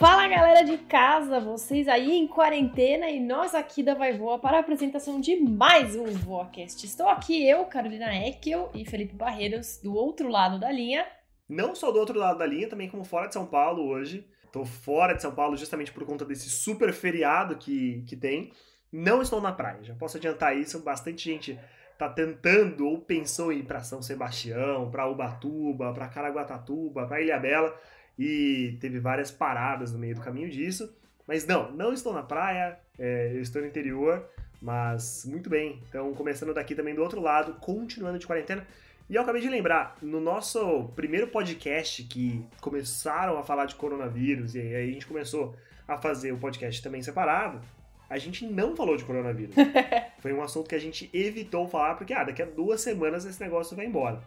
Fala 0.00 0.26
galera 0.28 0.64
de 0.64 0.78
casa, 0.78 1.38
vocês 1.40 1.86
aí 1.86 2.12
em 2.12 2.26
quarentena 2.26 3.10
e 3.10 3.20
nós 3.20 3.54
aqui 3.54 3.82
da 3.82 3.92
Vai 3.92 4.16
Voa 4.16 4.38
para 4.38 4.56
a 4.56 4.60
apresentação 4.60 5.20
de 5.20 5.36
mais 5.36 5.94
um 5.94 6.06
Voacast. 6.06 6.86
Estou 6.86 7.06
aqui 7.06 7.46
eu, 7.46 7.66
Carolina 7.66 8.06
Eckel 8.16 8.70
e 8.72 8.86
Felipe 8.86 9.14
Barreiros 9.14 9.78
do 9.82 9.94
outro 9.94 10.30
lado 10.30 10.58
da 10.58 10.72
linha. 10.72 11.06
Não 11.46 11.74
só 11.74 11.92
do 11.92 11.98
outro 11.98 12.18
lado 12.18 12.38
da 12.38 12.46
linha, 12.46 12.66
também 12.66 12.88
como 12.88 13.04
fora 13.04 13.26
de 13.26 13.34
São 13.34 13.44
Paulo 13.44 13.86
hoje. 13.86 14.26
Estou 14.46 14.64
fora 14.64 15.12
de 15.12 15.20
São 15.20 15.34
Paulo 15.34 15.54
justamente 15.54 15.92
por 15.92 16.06
conta 16.06 16.24
desse 16.24 16.48
super 16.48 16.94
feriado 16.94 17.56
que, 17.56 18.02
que 18.08 18.16
tem. 18.16 18.52
Não 18.90 19.20
estou 19.20 19.38
na 19.38 19.52
praia, 19.52 19.84
já 19.84 19.94
posso 19.94 20.16
adiantar 20.16 20.56
isso. 20.56 20.82
Bastante 20.82 21.30
gente 21.30 21.60
tá 21.98 22.08
tentando 22.08 22.88
ou 22.88 23.02
pensou 23.02 23.52
em 23.52 23.58
ir 23.58 23.64
para 23.64 23.82
São 23.82 24.00
Sebastião, 24.00 24.90
para 24.90 25.06
Ubatuba, 25.06 25.92
para 25.92 26.08
Caraguatatuba, 26.08 27.06
para 27.06 27.20
Ilhabela 27.20 27.78
e 28.20 28.76
teve 28.78 29.00
várias 29.00 29.30
paradas 29.30 29.92
no 29.92 29.98
meio 29.98 30.14
do 30.14 30.20
caminho 30.20 30.50
disso. 30.50 30.94
Mas 31.26 31.46
não, 31.46 31.72
não 31.72 31.90
estou 31.90 32.12
na 32.12 32.22
praia, 32.22 32.78
é, 32.98 33.30
eu 33.32 33.40
estou 33.40 33.62
no 33.62 33.68
interior, 33.68 34.28
mas 34.60 35.24
muito 35.24 35.48
bem. 35.48 35.80
Então, 35.88 36.12
começando 36.12 36.52
daqui 36.52 36.74
também 36.74 36.94
do 36.94 37.02
outro 37.02 37.18
lado, 37.18 37.54
continuando 37.54 38.18
de 38.18 38.26
quarentena. 38.26 38.66
E 39.08 39.14
eu 39.14 39.22
acabei 39.22 39.40
de 39.40 39.48
lembrar, 39.48 39.96
no 40.02 40.20
nosso 40.20 40.90
primeiro 40.94 41.28
podcast 41.28 42.04
que 42.04 42.44
começaram 42.60 43.38
a 43.38 43.42
falar 43.42 43.64
de 43.64 43.74
coronavírus, 43.74 44.54
e 44.54 44.60
aí 44.60 44.90
a 44.90 44.92
gente 44.92 45.06
começou 45.06 45.56
a 45.88 45.96
fazer 45.96 46.30
o 46.30 46.36
podcast 46.36 46.82
também 46.82 47.02
separado, 47.02 47.58
a 48.10 48.18
gente 48.18 48.44
não 48.44 48.76
falou 48.76 48.98
de 48.98 49.04
coronavírus. 49.04 49.54
Foi 50.20 50.32
um 50.34 50.42
assunto 50.42 50.68
que 50.68 50.74
a 50.74 50.80
gente 50.80 51.08
evitou 51.12 51.66
falar, 51.66 51.94
porque 51.94 52.12
ah, 52.12 52.24
daqui 52.24 52.42
a 52.42 52.46
duas 52.46 52.82
semanas 52.82 53.24
esse 53.24 53.40
negócio 53.40 53.74
vai 53.74 53.86
embora. 53.86 54.22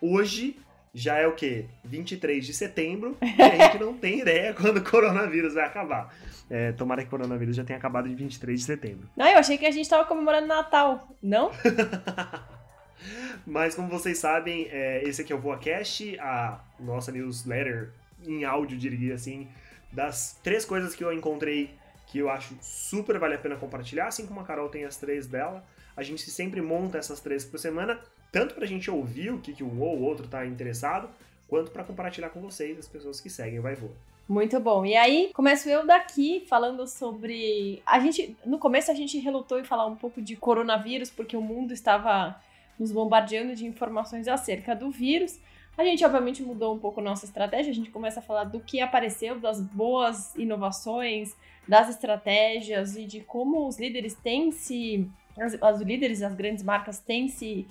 Hoje 0.00 0.58
já 0.94 1.16
é 1.18 1.26
o 1.26 1.34
quê? 1.34 1.66
23 1.84 2.44
de 2.44 2.52
setembro 2.52 3.16
e 3.20 3.42
a 3.42 3.66
gente 3.66 3.78
não 3.78 3.96
tem 3.96 4.20
ideia 4.20 4.54
quando 4.58 4.78
o 4.78 4.84
coronavírus 4.84 5.54
vai 5.54 5.64
acabar. 5.64 6.14
É, 6.50 6.72
tomara 6.72 7.02
que 7.02 7.08
o 7.08 7.10
coronavírus 7.10 7.56
já 7.56 7.64
tenha 7.64 7.78
acabado 7.78 8.08
em 8.08 8.14
23 8.14 8.58
de 8.58 8.64
setembro. 8.64 9.08
Não, 9.16 9.26
eu 9.26 9.38
achei 9.38 9.58
que 9.58 9.66
a 9.66 9.70
gente 9.70 9.84
estava 9.84 10.04
comemorando 10.04 10.46
Natal, 10.46 11.08
não? 11.22 11.50
Mas 13.46 13.74
como 13.74 13.88
vocês 13.88 14.18
sabem, 14.18 14.66
é, 14.70 15.02
esse 15.04 15.22
aqui 15.22 15.32
é 15.32 15.36
o 15.36 15.38
VoaCast, 15.38 16.18
a 16.18 16.60
nossa 16.80 17.12
newsletter 17.12 17.90
em 18.26 18.44
áudio, 18.44 18.76
diria 18.76 19.14
assim, 19.14 19.48
das 19.92 20.38
três 20.42 20.64
coisas 20.64 20.94
que 20.94 21.04
eu 21.04 21.12
encontrei 21.12 21.76
que 22.06 22.18
eu 22.18 22.30
acho 22.30 22.56
super 22.60 23.18
vale 23.18 23.34
a 23.34 23.38
pena 23.38 23.56
compartilhar, 23.56 24.06
assim 24.06 24.26
como 24.26 24.40
a 24.40 24.44
Carol 24.44 24.68
tem 24.68 24.84
as 24.84 24.96
três 24.96 25.26
dela. 25.26 25.64
A 25.94 26.02
gente 26.02 26.30
sempre 26.30 26.62
monta 26.62 26.96
essas 26.96 27.20
três 27.20 27.44
por 27.44 27.58
semana 27.58 28.00
tanto 28.30 28.54
para 28.54 28.64
a 28.64 28.68
gente 28.68 28.90
ouvir 28.90 29.32
o 29.32 29.38
que, 29.38 29.52
que 29.52 29.64
um 29.64 29.80
ou 29.80 30.00
outro 30.00 30.24
está 30.24 30.46
interessado, 30.46 31.08
quanto 31.48 31.70
para 31.70 31.84
compartilhar 31.84 32.30
com 32.30 32.40
vocês, 32.40 32.78
as 32.78 32.88
pessoas 32.88 33.20
que 33.20 33.30
seguem 33.30 33.58
o 33.58 33.62
Vai 33.62 33.74
Voa. 33.74 33.92
Muito 34.28 34.60
bom. 34.60 34.84
E 34.84 34.94
aí, 34.94 35.30
começo 35.32 35.70
eu 35.70 35.86
daqui 35.86 36.44
falando 36.46 36.86
sobre. 36.86 37.82
A 37.86 37.98
gente. 37.98 38.36
No 38.44 38.58
começo 38.58 38.90
a 38.90 38.94
gente 38.94 39.18
relutou 39.18 39.58
em 39.58 39.64
falar 39.64 39.86
um 39.86 39.96
pouco 39.96 40.20
de 40.20 40.36
coronavírus, 40.36 41.08
porque 41.08 41.34
o 41.34 41.40
mundo 41.40 41.72
estava 41.72 42.38
nos 42.78 42.92
bombardeando 42.92 43.54
de 43.54 43.66
informações 43.66 44.28
acerca 44.28 44.76
do 44.76 44.90
vírus. 44.90 45.40
A 45.78 45.82
gente, 45.82 46.04
obviamente, 46.04 46.42
mudou 46.42 46.74
um 46.74 46.78
pouco 46.78 47.00
nossa 47.00 47.24
estratégia. 47.24 47.72
A 47.72 47.74
gente 47.74 47.90
começa 47.90 48.20
a 48.20 48.22
falar 48.22 48.44
do 48.44 48.60
que 48.60 48.82
apareceu, 48.82 49.40
das 49.40 49.62
boas 49.62 50.34
inovações, 50.34 51.34
das 51.66 51.88
estratégias 51.88 52.96
e 52.96 53.06
de 53.06 53.20
como 53.20 53.66
os 53.66 53.78
líderes 53.78 54.12
têm 54.12 54.52
se. 54.52 55.10
Os 55.72 55.80
líderes, 55.80 56.20
as 56.20 56.34
grandes 56.34 56.62
marcas 56.62 56.98
têm 56.98 57.28
se 57.28 57.66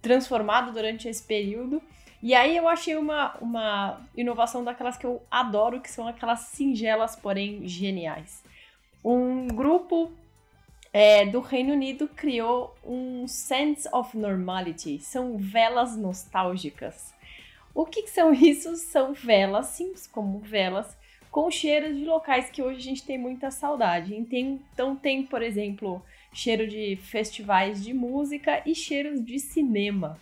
transformado 0.00 0.72
durante 0.72 1.08
esse 1.08 1.22
período. 1.22 1.82
E 2.22 2.34
aí 2.34 2.56
eu 2.56 2.68
achei 2.68 2.96
uma, 2.96 3.36
uma 3.40 4.00
inovação 4.16 4.64
daquelas 4.64 4.96
que 4.96 5.06
eu 5.06 5.22
adoro, 5.30 5.80
que 5.80 5.90
são 5.90 6.08
aquelas 6.08 6.40
singelas, 6.40 7.14
porém 7.14 7.66
geniais. 7.68 8.42
Um 9.04 9.46
grupo 9.46 10.10
é, 10.92 11.24
do 11.26 11.40
Reino 11.40 11.72
Unido 11.72 12.08
criou 12.08 12.76
um 12.84 13.28
Sense 13.28 13.88
of 13.92 14.16
Normality. 14.16 14.98
São 14.98 15.36
velas 15.36 15.96
nostálgicas. 15.96 17.14
O 17.74 17.86
que, 17.86 18.02
que 18.02 18.10
são 18.10 18.32
isso? 18.34 18.74
São 18.76 19.12
velas, 19.12 19.66
simples 19.66 20.06
como 20.06 20.40
velas, 20.40 20.96
com 21.30 21.50
cheiros 21.50 21.96
de 21.96 22.04
locais 22.04 22.50
que 22.50 22.62
hoje 22.62 22.78
a 22.78 22.82
gente 22.82 23.04
tem 23.04 23.16
muita 23.16 23.50
saudade. 23.50 24.16
Então 24.16 24.96
tem, 24.96 25.22
por 25.22 25.42
exemplo, 25.42 26.02
cheiro 26.32 26.66
de 26.66 26.96
festivais 26.96 27.82
de 27.82 27.92
música 27.92 28.62
e 28.66 28.74
cheiros 28.74 29.24
de 29.24 29.38
cinema. 29.38 30.18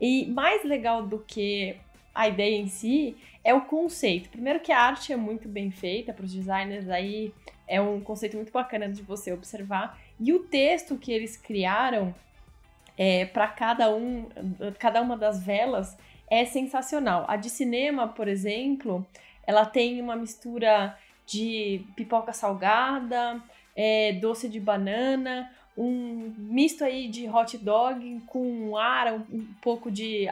E 0.00 0.26
mais 0.26 0.64
legal 0.64 1.06
do 1.06 1.18
que 1.18 1.76
a 2.14 2.28
ideia 2.28 2.56
em 2.56 2.68
si 2.68 3.16
é 3.44 3.54
o 3.54 3.62
conceito. 3.62 4.28
Primeiro 4.28 4.60
que 4.60 4.72
a 4.72 4.80
arte 4.80 5.12
é 5.12 5.16
muito 5.16 5.48
bem 5.48 5.70
feita 5.70 6.12
para 6.12 6.24
os 6.24 6.32
designers 6.32 6.88
aí 6.88 7.32
é 7.66 7.80
um 7.80 8.00
conceito 8.00 8.36
muito 8.36 8.52
bacana 8.52 8.88
de 8.88 9.02
você 9.02 9.32
observar 9.32 9.98
e 10.20 10.32
o 10.32 10.40
texto 10.40 10.96
que 10.96 11.12
eles 11.12 11.36
criaram 11.36 12.14
é, 12.98 13.24
para 13.24 13.48
cada 13.48 13.94
um 13.94 14.28
cada 14.78 15.00
uma 15.00 15.16
das 15.16 15.42
velas 15.42 15.96
é 16.28 16.44
sensacional. 16.44 17.24
A 17.28 17.36
de 17.36 17.50
cinema, 17.50 18.08
por 18.08 18.28
exemplo, 18.28 19.06
ela 19.46 19.64
tem 19.64 20.00
uma 20.00 20.16
mistura 20.16 20.96
de 21.26 21.84
pipoca 21.96 22.32
salgada, 22.32 23.42
é, 23.74 24.12
doce 24.14 24.48
de 24.48 24.60
banana, 24.60 25.50
um 25.76 26.34
misto 26.36 26.84
aí 26.84 27.08
de 27.08 27.26
hot 27.28 27.56
dog 27.56 28.20
com 28.26 28.76
ar, 28.76 29.14
um, 29.14 29.36
um 29.36 29.46
pouco 29.60 29.90
de. 29.90 30.26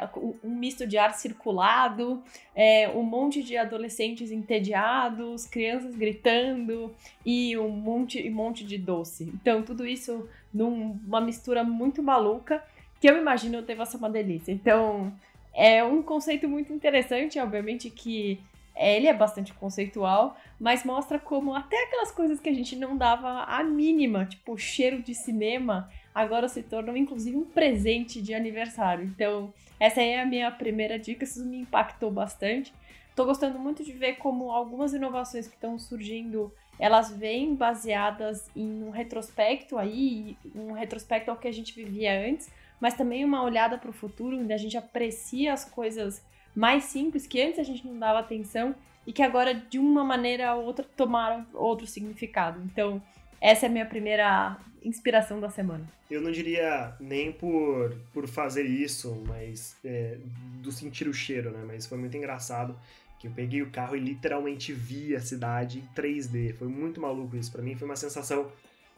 um 0.44 0.50
misto 0.50 0.86
de 0.86 0.98
ar 0.98 1.14
circulado, 1.14 2.22
é, 2.54 2.88
um 2.90 3.02
monte 3.02 3.42
de 3.42 3.56
adolescentes 3.56 4.30
entediados, 4.30 5.46
crianças 5.46 5.94
gritando 5.94 6.94
e 7.24 7.56
um 7.56 7.70
monte, 7.70 8.28
um 8.28 8.34
monte 8.34 8.64
de 8.64 8.76
doce. 8.76 9.32
Então, 9.34 9.62
tudo 9.62 9.86
isso 9.86 10.28
numa 10.52 11.20
mistura 11.20 11.64
muito 11.64 12.02
maluca, 12.02 12.62
que 13.00 13.08
eu 13.08 13.16
imagino 13.16 13.62
deva 13.62 13.86
ser 13.86 13.96
uma 13.96 14.10
delícia. 14.10 14.52
Então, 14.52 15.10
é 15.54 15.82
um 15.82 16.02
conceito 16.02 16.46
muito 16.48 16.72
interessante, 16.72 17.38
obviamente 17.38 17.88
que 17.88 18.38
ele 18.88 19.06
é 19.06 19.12
bastante 19.12 19.52
conceitual, 19.52 20.36
mas 20.58 20.84
mostra 20.84 21.18
como 21.18 21.54
até 21.54 21.76
aquelas 21.84 22.10
coisas 22.10 22.40
que 22.40 22.48
a 22.48 22.54
gente 22.54 22.74
não 22.76 22.96
dava 22.96 23.44
a 23.44 23.62
mínima, 23.62 24.24
tipo 24.24 24.56
cheiro 24.56 25.02
de 25.02 25.14
cinema, 25.14 25.90
agora 26.14 26.48
se 26.48 26.62
tornam 26.62 26.96
inclusive 26.96 27.36
um 27.36 27.44
presente 27.44 28.22
de 28.22 28.32
aniversário. 28.32 29.04
Então, 29.04 29.52
essa 29.78 30.00
é 30.00 30.20
a 30.20 30.26
minha 30.26 30.50
primeira 30.50 30.98
dica, 30.98 31.24
isso 31.24 31.44
me 31.44 31.58
impactou 31.58 32.10
bastante. 32.10 32.72
Tô 33.14 33.24
gostando 33.24 33.58
muito 33.58 33.84
de 33.84 33.92
ver 33.92 34.14
como 34.14 34.50
algumas 34.50 34.94
inovações 34.94 35.46
que 35.46 35.54
estão 35.54 35.78
surgindo, 35.78 36.50
elas 36.78 37.10
vêm 37.14 37.54
baseadas 37.54 38.48
em 38.56 38.82
um 38.82 38.88
retrospecto 38.90 39.76
aí, 39.76 40.38
um 40.54 40.72
retrospecto 40.72 41.30
ao 41.30 41.36
que 41.36 41.46
a 41.46 41.52
gente 41.52 41.74
vivia 41.74 42.18
antes, 42.26 42.50
mas 42.80 42.94
também 42.94 43.22
uma 43.22 43.42
olhada 43.42 43.76
para 43.76 43.90
o 43.90 43.92
futuro, 43.92 44.38
onde 44.38 44.54
a 44.54 44.56
gente 44.56 44.78
aprecia 44.78 45.52
as 45.52 45.66
coisas 45.66 46.24
mais 46.54 46.84
simples 46.84 47.26
que 47.26 47.40
antes 47.40 47.58
a 47.58 47.62
gente 47.62 47.86
não 47.86 47.98
dava 47.98 48.18
atenção 48.18 48.74
e 49.06 49.12
que 49.12 49.22
agora 49.22 49.54
de 49.54 49.78
uma 49.78 50.04
maneira 50.04 50.54
ou 50.54 50.64
outra 50.64 50.84
tomaram 50.96 51.46
outro 51.54 51.86
significado. 51.86 52.60
Então, 52.64 53.02
essa 53.40 53.66
é 53.66 53.68
a 53.68 53.72
minha 53.72 53.86
primeira 53.86 54.56
inspiração 54.82 55.40
da 55.40 55.50
semana. 55.50 55.86
Eu 56.10 56.20
não 56.20 56.30
diria 56.30 56.94
nem 57.00 57.32
por, 57.32 57.96
por 58.12 58.26
fazer 58.26 58.64
isso, 58.64 59.22
mas 59.26 59.76
é, 59.84 60.18
do 60.62 60.72
sentir 60.72 61.08
o 61.08 61.14
cheiro, 61.14 61.50
né? 61.50 61.62
Mas 61.66 61.86
foi 61.86 61.98
muito 61.98 62.16
engraçado 62.16 62.76
que 63.18 63.26
eu 63.26 63.32
peguei 63.32 63.62
o 63.62 63.70
carro 63.70 63.96
e 63.96 64.00
literalmente 64.00 64.72
vi 64.72 65.14
a 65.14 65.20
cidade 65.20 65.78
em 65.78 65.94
3D. 65.94 66.54
Foi 66.54 66.68
muito 66.68 67.00
maluco 67.00 67.36
isso 67.36 67.52
para 67.52 67.62
mim, 67.62 67.76
foi 67.76 67.86
uma 67.86 67.96
sensação 67.96 68.50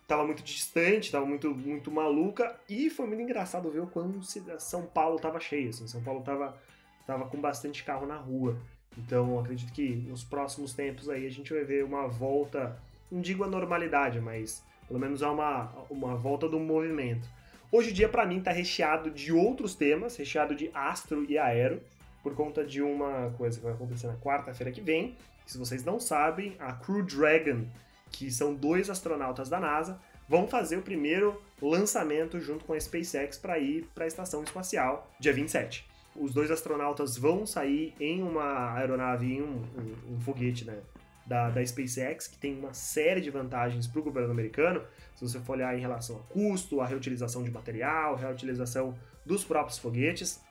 tava 0.06 0.26
muito 0.26 0.42
distante, 0.42 1.10
tava 1.10 1.24
muito 1.24 1.54
muito 1.54 1.90
maluca 1.90 2.54
e 2.68 2.90
foi 2.90 3.06
muito 3.06 3.22
engraçado 3.22 3.70
ver 3.70 3.80
o 3.80 3.86
quanto 3.86 4.20
São 4.58 4.84
Paulo 4.86 5.18
tava 5.18 5.40
cheio, 5.40 5.70
assim. 5.70 5.86
São 5.86 6.02
Paulo 6.02 6.22
tava 6.22 6.56
estava 7.02 7.26
com 7.26 7.40
bastante 7.40 7.84
carro 7.84 8.06
na 8.06 8.16
rua. 8.16 8.56
Então, 8.96 9.38
acredito 9.38 9.72
que 9.72 9.94
nos 10.08 10.24
próximos 10.24 10.72
tempos 10.72 11.08
aí 11.08 11.26
a 11.26 11.30
gente 11.30 11.52
vai 11.52 11.64
ver 11.64 11.84
uma 11.84 12.06
volta, 12.06 12.78
não 13.10 13.20
digo 13.20 13.44
a 13.44 13.48
normalidade, 13.48 14.20
mas 14.20 14.62
pelo 14.86 14.98
menos 15.00 15.22
há 15.22 15.30
uma, 15.30 15.70
uma 15.90 16.16
volta 16.16 16.48
do 16.48 16.58
movimento. 16.58 17.28
Hoje 17.70 17.90
o 17.90 17.92
dia 17.92 18.08
para 18.08 18.26
mim 18.26 18.38
está 18.38 18.52
recheado 18.52 19.10
de 19.10 19.32
outros 19.32 19.74
temas, 19.74 20.16
recheado 20.16 20.54
de 20.54 20.70
astro 20.74 21.24
e 21.28 21.38
aero, 21.38 21.80
por 22.22 22.34
conta 22.34 22.64
de 22.64 22.82
uma 22.82 23.32
coisa 23.36 23.58
que 23.58 23.64
vai 23.64 23.72
acontecer 23.72 24.06
na 24.06 24.16
quarta-feira 24.16 24.70
que 24.70 24.80
vem. 24.80 25.16
Se 25.46 25.58
vocês 25.58 25.82
não 25.84 25.98
sabem, 25.98 26.54
a 26.58 26.72
Crew 26.74 27.02
Dragon, 27.02 27.64
que 28.10 28.30
são 28.30 28.54
dois 28.54 28.90
astronautas 28.90 29.48
da 29.48 29.58
NASA, 29.58 29.98
vão 30.28 30.46
fazer 30.46 30.76
o 30.76 30.82
primeiro 30.82 31.42
lançamento 31.60 32.38
junto 32.38 32.64
com 32.64 32.74
a 32.74 32.80
SpaceX 32.80 33.38
para 33.38 33.58
ir 33.58 33.88
para 33.94 34.04
a 34.04 34.06
estação 34.06 34.42
espacial 34.44 35.10
dia 35.18 35.32
27 35.32 35.91
os 36.14 36.32
dois 36.32 36.50
astronautas 36.50 37.16
vão 37.16 37.46
sair 37.46 37.94
em 37.98 38.22
uma 38.22 38.74
aeronave, 38.74 39.34
em 39.34 39.42
um, 39.42 39.64
um, 39.76 40.14
um 40.14 40.20
foguete, 40.20 40.64
né? 40.64 40.78
Da, 41.24 41.50
da 41.50 41.64
SpaceX, 41.64 42.26
que 42.26 42.36
tem 42.36 42.58
uma 42.58 42.74
série 42.74 43.20
de 43.20 43.30
vantagens 43.30 43.86
para 43.86 44.00
o 44.00 44.02
governo 44.02 44.32
americano, 44.32 44.82
se 45.14 45.26
você 45.26 45.38
for 45.38 45.52
olhar 45.52 45.76
em 45.76 45.80
relação 45.80 46.16
a 46.16 46.32
custo, 46.32 46.80
a 46.80 46.86
reutilização 46.86 47.44
de 47.44 47.50
material, 47.50 48.16
reutilização 48.16 48.98
dos 49.24 49.44
próprios 49.44 49.78
foguetes. 49.78 50.42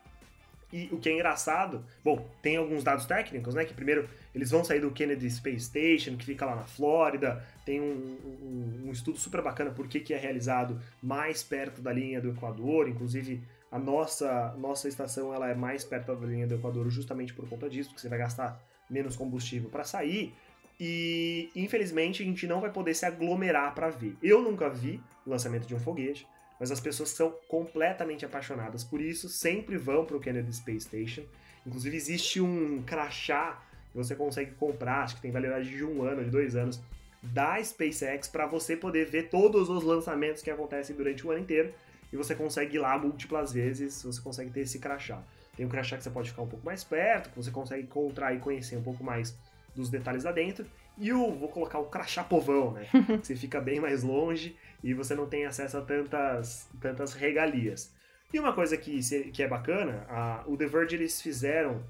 E 0.71 0.87
o 0.89 0.97
que 0.97 1.09
é 1.09 1.13
engraçado, 1.13 1.83
bom, 2.01 2.25
tem 2.41 2.55
alguns 2.55 2.83
dados 2.83 3.05
técnicos, 3.05 3.53
né? 3.53 3.65
Que 3.65 3.73
primeiro 3.73 4.07
eles 4.33 4.49
vão 4.49 4.63
sair 4.63 4.79
do 4.79 4.89
Kennedy 4.89 5.29
Space 5.29 5.65
Station, 5.65 6.15
que 6.15 6.23
fica 6.23 6.45
lá 6.45 6.55
na 6.55 6.63
Flórida. 6.63 7.45
Tem 7.65 7.81
um, 7.81 8.17
um, 8.41 8.87
um 8.87 8.91
estudo 8.91 9.17
super 9.17 9.41
bacana 9.41 9.71
por 9.71 9.89
que, 9.89 9.99
que 9.99 10.13
é 10.13 10.17
realizado 10.17 10.79
mais 11.03 11.43
perto 11.43 11.81
da 11.81 11.91
linha 11.91 12.21
do 12.21 12.29
Equador. 12.29 12.87
Inclusive, 12.87 13.43
a 13.71 13.79
nossa, 13.79 14.53
nossa 14.57 14.87
estação 14.87 15.33
ela 15.33 15.49
é 15.49 15.55
mais 15.55 15.83
perto 15.83 16.13
da 16.13 16.27
linha 16.27 16.45
do 16.45 16.55
Equador 16.55 16.89
justamente 16.89 17.33
por 17.33 17.47
conta 17.47 17.69
disso, 17.69 17.89
porque 17.89 18.01
você 18.01 18.09
vai 18.09 18.19
gastar 18.19 18.61
menos 18.89 19.15
combustível 19.15 19.69
para 19.69 19.83
sair. 19.83 20.33
E 20.79 21.49
infelizmente 21.55 22.21
a 22.21 22.25
gente 22.25 22.45
não 22.47 22.59
vai 22.59 22.71
poder 22.71 22.93
se 22.93 23.05
aglomerar 23.05 23.73
para 23.73 23.89
ver. 23.89 24.17
Eu 24.21 24.41
nunca 24.41 24.69
vi 24.69 25.01
o 25.25 25.29
lançamento 25.29 25.65
de 25.65 25.73
um 25.73 25.79
foguete 25.79 26.27
mas 26.61 26.69
as 26.69 26.79
pessoas 26.79 27.09
são 27.09 27.33
completamente 27.47 28.23
apaixonadas 28.23 28.83
por 28.83 29.01
isso 29.01 29.27
sempre 29.27 29.77
vão 29.77 30.05
para 30.05 30.15
o 30.15 30.19
Kennedy 30.19 30.53
Space 30.53 30.81
Station. 30.81 31.23
Inclusive 31.65 31.97
existe 31.97 32.39
um 32.39 32.83
crachá 32.83 33.59
que 33.91 33.97
você 33.97 34.15
consegue 34.15 34.51
comprar, 34.51 35.03
acho 35.03 35.15
que 35.15 35.23
tem 35.23 35.31
validade 35.31 35.67
de 35.67 35.83
um 35.83 36.03
ano, 36.03 36.23
de 36.23 36.29
dois 36.29 36.55
anos, 36.55 36.79
da 37.21 37.61
SpaceX 37.63 38.27
para 38.27 38.45
você 38.45 38.77
poder 38.77 39.07
ver 39.07 39.29
todos 39.29 39.69
os 39.69 39.83
lançamentos 39.83 40.43
que 40.43 40.51
acontecem 40.51 40.95
durante 40.95 41.25
o 41.25 41.31
ano 41.31 41.39
inteiro 41.39 41.73
e 42.11 42.17
você 42.17 42.35
consegue 42.35 42.75
ir 42.75 42.79
lá 42.79 42.97
múltiplas 42.97 43.53
vezes, 43.53 44.03
você 44.03 44.21
consegue 44.21 44.51
ter 44.51 44.61
esse 44.61 44.79
crachá. 44.79 45.21
Tem 45.55 45.65
um 45.65 45.69
crachá 45.69 45.97
que 45.97 46.03
você 46.03 46.09
pode 46.09 46.29
ficar 46.29 46.41
um 46.41 46.47
pouco 46.47 46.65
mais 46.65 46.83
perto, 46.83 47.29
que 47.29 47.35
você 47.35 47.51
consegue 47.51 47.83
encontrar 47.83 48.33
e 48.33 48.39
conhecer 48.39 48.77
um 48.77 48.83
pouco 48.83 49.03
mais 49.03 49.37
dos 49.75 49.89
detalhes 49.89 50.23
lá 50.23 50.31
dentro. 50.31 50.65
E 50.97 51.11
o, 51.13 51.31
vou 51.31 51.49
colocar 51.49 51.79
o 51.79 51.85
crachá 51.85 52.23
povão, 52.23 52.71
né? 52.71 52.87
você 53.21 53.35
fica 53.35 53.59
bem 53.59 53.79
mais 53.79 54.03
longe 54.03 54.55
e 54.83 54.93
você 54.93 55.15
não 55.15 55.27
tem 55.27 55.45
acesso 55.45 55.77
a 55.77 55.81
tantas, 55.81 56.67
tantas 56.79 57.13
regalias. 57.13 57.93
E 58.33 58.39
uma 58.39 58.53
coisa 58.53 58.77
que, 58.77 58.99
que 59.31 59.43
é 59.43 59.47
bacana, 59.47 60.05
a, 60.09 60.43
o 60.47 60.55
The 60.55 60.67
Verge 60.67 60.95
eles 60.95 61.21
fizeram 61.21 61.83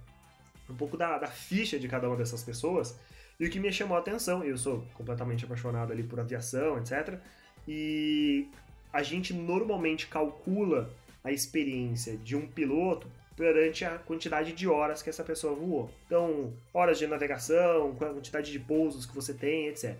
um 0.69 0.75
pouco 0.75 0.97
da, 0.97 1.17
da 1.17 1.27
ficha 1.27 1.77
de 1.77 1.87
cada 1.87 2.07
uma 2.07 2.15
dessas 2.15 2.43
pessoas, 2.43 2.97
e 3.39 3.45
o 3.45 3.49
que 3.49 3.59
me 3.59 3.71
chamou 3.71 3.97
a 3.97 3.99
atenção, 3.99 4.43
eu 4.43 4.57
sou 4.57 4.85
completamente 4.93 5.45
apaixonado 5.45 5.91
ali 5.91 6.03
por 6.03 6.19
aviação, 6.19 6.77
etc. 6.77 7.19
E 7.67 8.47
a 8.91 9.03
gente 9.03 9.33
normalmente 9.33 10.07
calcula 10.07 10.89
a 11.23 11.31
experiência 11.31 12.17
de 12.17 12.35
um 12.35 12.47
piloto 12.47 13.07
perante 13.35 13.85
a 13.85 13.97
quantidade 13.97 14.53
de 14.53 14.67
horas 14.67 15.01
que 15.01 15.09
essa 15.09 15.23
pessoa 15.23 15.55
voou. 15.55 15.89
Então, 16.05 16.53
horas 16.73 16.99
de 16.99 17.07
navegação, 17.07 17.95
quantidade 17.95 18.51
de 18.51 18.59
pousos 18.59 19.05
que 19.05 19.15
você 19.15 19.33
tem, 19.33 19.67
etc 19.67 19.97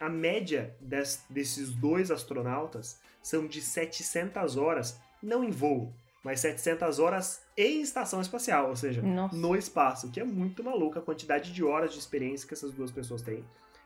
a 0.00 0.08
média 0.08 0.74
des, 0.80 1.22
desses 1.28 1.70
dois 1.74 2.10
astronautas 2.10 2.98
são 3.22 3.46
de 3.46 3.60
700 3.60 4.56
horas, 4.56 4.98
não 5.22 5.44
em 5.44 5.50
voo, 5.50 5.92
mas 6.24 6.40
700 6.40 6.98
horas 6.98 7.42
em 7.54 7.82
estação 7.82 8.22
espacial, 8.22 8.70
ou 8.70 8.76
seja, 8.76 9.02
Nossa. 9.02 9.36
no 9.36 9.54
espaço, 9.54 10.10
que 10.10 10.18
é 10.18 10.24
muito 10.24 10.64
maluco 10.64 10.98
a 10.98 11.02
quantidade 11.02 11.52
de 11.52 11.62
horas 11.62 11.92
de 11.92 11.98
experiência 11.98 12.48
que 12.48 12.54
essas 12.54 12.72
duas 12.72 12.90
pessoas 12.90 13.20
têm, 13.20 13.44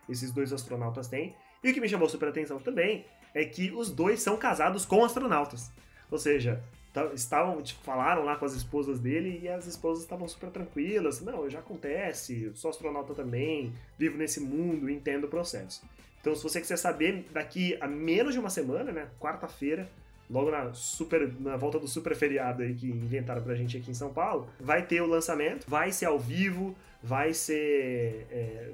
esses 0.08 0.30
dois 0.30 0.52
astronautas 0.52 1.08
têm. 1.08 1.34
E 1.64 1.70
o 1.70 1.74
que 1.74 1.80
me 1.80 1.88
chamou 1.88 2.08
super 2.08 2.28
atenção 2.28 2.60
também 2.60 3.04
é 3.34 3.44
que 3.44 3.72
os 3.72 3.90
dois 3.90 4.22
são 4.22 4.36
casados 4.36 4.86
com 4.86 5.04
astronautas. 5.04 5.70
Ou 6.10 6.18
seja, 6.18 6.62
estavam, 7.14 7.60
tipo, 7.60 7.82
falaram 7.82 8.24
lá 8.24 8.36
com 8.36 8.44
as 8.44 8.54
esposas 8.54 9.00
dele 9.00 9.40
e 9.42 9.48
as 9.48 9.66
esposas 9.66 10.04
estavam 10.04 10.28
super 10.28 10.50
tranquilas. 10.50 11.20
Não, 11.20 11.50
já 11.50 11.58
acontece, 11.58 12.52
sou 12.54 12.70
astronauta 12.70 13.12
também, 13.14 13.72
vivo 13.98 14.16
nesse 14.16 14.40
mundo, 14.40 14.88
entendo 14.88 15.24
o 15.24 15.28
processo. 15.28 15.82
Então, 16.20 16.34
se 16.34 16.42
você 16.42 16.60
quiser 16.60 16.78
saber, 16.78 17.26
daqui 17.32 17.76
a 17.80 17.88
menos 17.88 18.32
de 18.32 18.40
uma 18.40 18.48
semana, 18.48 18.92
né, 18.92 19.08
quarta-feira, 19.20 19.88
logo 20.30 20.50
na 20.50 20.72
super 20.72 21.30
na 21.38 21.56
volta 21.56 21.78
do 21.78 21.86
super 21.86 22.14
feriado 22.16 22.62
aí 22.62 22.74
que 22.74 22.88
inventaram 22.88 23.42
pra 23.42 23.54
gente 23.54 23.76
aqui 23.76 23.90
em 23.90 23.94
São 23.94 24.12
Paulo, 24.12 24.48
vai 24.58 24.86
ter 24.86 25.02
o 25.02 25.06
lançamento, 25.06 25.68
vai 25.68 25.92
ser 25.92 26.06
ao 26.06 26.18
vivo, 26.18 26.74
vai 27.02 27.34
ser 27.34 28.26
é, 28.30 28.70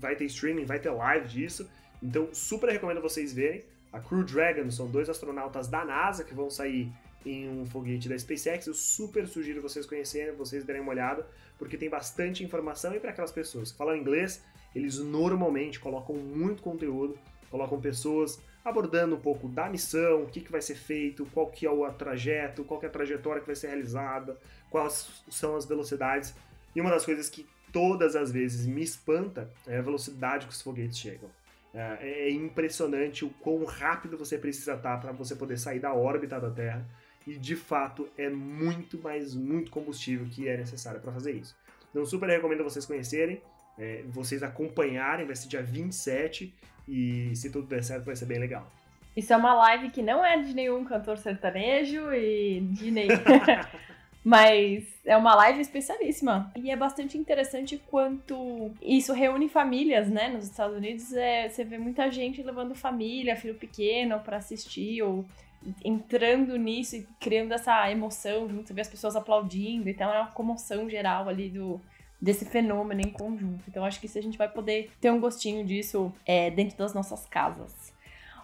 vai 0.00 0.16
ter 0.16 0.24
streaming, 0.24 0.64
vai 0.64 0.78
ter 0.78 0.90
live 0.90 1.28
disso. 1.28 1.68
Então, 2.02 2.28
super 2.32 2.70
recomendo 2.70 3.02
vocês 3.02 3.32
verem. 3.32 3.62
A 3.94 4.00
Crew 4.00 4.24
Dragon 4.24 4.68
são 4.72 4.90
dois 4.90 5.08
astronautas 5.08 5.68
da 5.68 5.84
NASA 5.84 6.24
que 6.24 6.34
vão 6.34 6.50
sair 6.50 6.92
em 7.24 7.48
um 7.48 7.64
foguete 7.64 8.08
da 8.08 8.18
SpaceX. 8.18 8.66
Eu 8.66 8.74
super 8.74 9.24
sugiro 9.28 9.62
vocês 9.62 9.86
conhecerem, 9.86 10.34
vocês 10.34 10.64
derem 10.64 10.82
uma 10.82 10.90
olhada, 10.90 11.24
porque 11.56 11.76
tem 11.76 11.88
bastante 11.88 12.42
informação 12.42 12.92
e 12.92 12.98
para 12.98 13.10
aquelas 13.10 13.30
pessoas 13.30 13.70
que 13.70 13.78
falam 13.78 13.96
inglês, 13.96 14.42
eles 14.74 14.98
normalmente 14.98 15.78
colocam 15.78 16.16
muito 16.16 16.60
conteúdo, 16.60 17.16
colocam 17.48 17.80
pessoas 17.80 18.40
abordando 18.64 19.14
um 19.14 19.20
pouco 19.20 19.46
da 19.46 19.70
missão, 19.70 20.24
o 20.24 20.26
que, 20.26 20.40
que 20.40 20.50
vai 20.50 20.60
ser 20.60 20.74
feito, 20.74 21.24
qual 21.26 21.46
que 21.46 21.64
é 21.64 21.70
o 21.70 21.88
trajeto, 21.92 22.64
qual 22.64 22.80
que 22.80 22.86
é 22.86 22.88
a 22.88 22.92
trajetória 22.92 23.40
que 23.40 23.46
vai 23.46 23.54
ser 23.54 23.68
realizada, 23.68 24.36
quais 24.70 25.22
são 25.30 25.54
as 25.54 25.66
velocidades. 25.66 26.34
E 26.74 26.80
uma 26.80 26.90
das 26.90 27.04
coisas 27.04 27.28
que 27.28 27.46
todas 27.72 28.16
as 28.16 28.32
vezes 28.32 28.66
me 28.66 28.82
espanta 28.82 29.48
é 29.68 29.78
a 29.78 29.82
velocidade 29.82 30.46
que 30.48 30.52
os 30.52 30.60
foguetes 30.60 30.98
chegam. 30.98 31.30
É, 31.74 32.28
é 32.28 32.30
impressionante 32.30 33.24
o 33.24 33.30
quão 33.40 33.64
rápido 33.64 34.16
você 34.16 34.38
precisa 34.38 34.74
estar 34.74 34.98
para 34.98 35.12
você 35.12 35.34
poder 35.34 35.58
sair 35.58 35.80
da 35.80 35.92
órbita 35.92 36.40
da 36.40 36.50
Terra. 36.50 36.86
E 37.26 37.38
de 37.38 37.56
fato 37.56 38.08
é 38.16 38.28
muito, 38.28 38.98
mais 38.98 39.34
muito 39.34 39.70
combustível 39.70 40.26
que 40.30 40.48
é 40.48 40.56
necessário 40.56 41.00
para 41.00 41.12
fazer 41.12 41.32
isso. 41.32 41.56
Então, 41.90 42.04
super 42.04 42.28
recomendo 42.28 42.62
vocês 42.62 42.84
conhecerem 42.84 43.40
é, 43.78 44.02
vocês 44.08 44.42
acompanharem, 44.42 45.26
vai 45.26 45.36
ser 45.36 45.48
dia 45.48 45.62
27 45.62 46.54
e 46.86 47.34
se 47.34 47.50
tudo 47.50 47.66
der 47.66 47.82
certo 47.82 48.04
vai 48.04 48.16
ser 48.16 48.26
bem 48.26 48.38
legal. 48.38 48.70
Isso 49.16 49.32
é 49.32 49.36
uma 49.36 49.54
live 49.54 49.90
que 49.90 50.02
não 50.02 50.24
é 50.24 50.40
de 50.42 50.54
nenhum 50.54 50.84
cantor 50.84 51.18
sertanejo 51.18 52.12
e 52.12 52.60
de 52.60 52.90
nem. 52.90 53.08
Mas 54.24 54.84
é 55.04 55.14
uma 55.14 55.34
live 55.34 55.60
especialíssima. 55.60 56.50
E 56.56 56.70
é 56.70 56.76
bastante 56.76 57.18
interessante 57.18 57.76
quanto 57.90 58.70
isso 58.80 59.12
reúne 59.12 59.50
famílias, 59.50 60.08
né? 60.08 60.28
Nos 60.28 60.46
Estados 60.46 60.74
Unidos 60.74 61.12
é, 61.12 61.46
você 61.48 61.62
vê 61.62 61.76
muita 61.76 62.10
gente 62.10 62.42
levando 62.42 62.74
família, 62.74 63.36
filho 63.36 63.54
pequeno 63.54 64.18
para 64.20 64.38
assistir 64.38 65.02
ou 65.02 65.26
entrando 65.84 66.56
nisso 66.56 66.96
e 66.96 67.06
criando 67.20 67.52
essa 67.52 67.90
emoção 67.90 68.48
junto. 68.48 68.68
Você 68.68 68.74
vê 68.74 68.80
as 68.80 68.88
pessoas 68.88 69.14
aplaudindo, 69.14 69.90
então 69.90 70.10
é 70.10 70.20
uma 70.20 70.30
comoção 70.30 70.88
geral 70.88 71.28
ali 71.28 71.50
do, 71.50 71.78
desse 72.18 72.46
fenômeno 72.46 73.02
em 73.02 73.10
conjunto. 73.10 73.62
Então 73.68 73.84
acho 73.84 74.00
que 74.00 74.06
isso 74.06 74.18
a 74.18 74.22
gente 74.22 74.38
vai 74.38 74.48
poder 74.48 74.90
ter 75.02 75.10
um 75.10 75.20
gostinho 75.20 75.66
disso 75.66 76.10
é, 76.24 76.50
dentro 76.50 76.78
das 76.78 76.94
nossas 76.94 77.26
casas. 77.26 77.92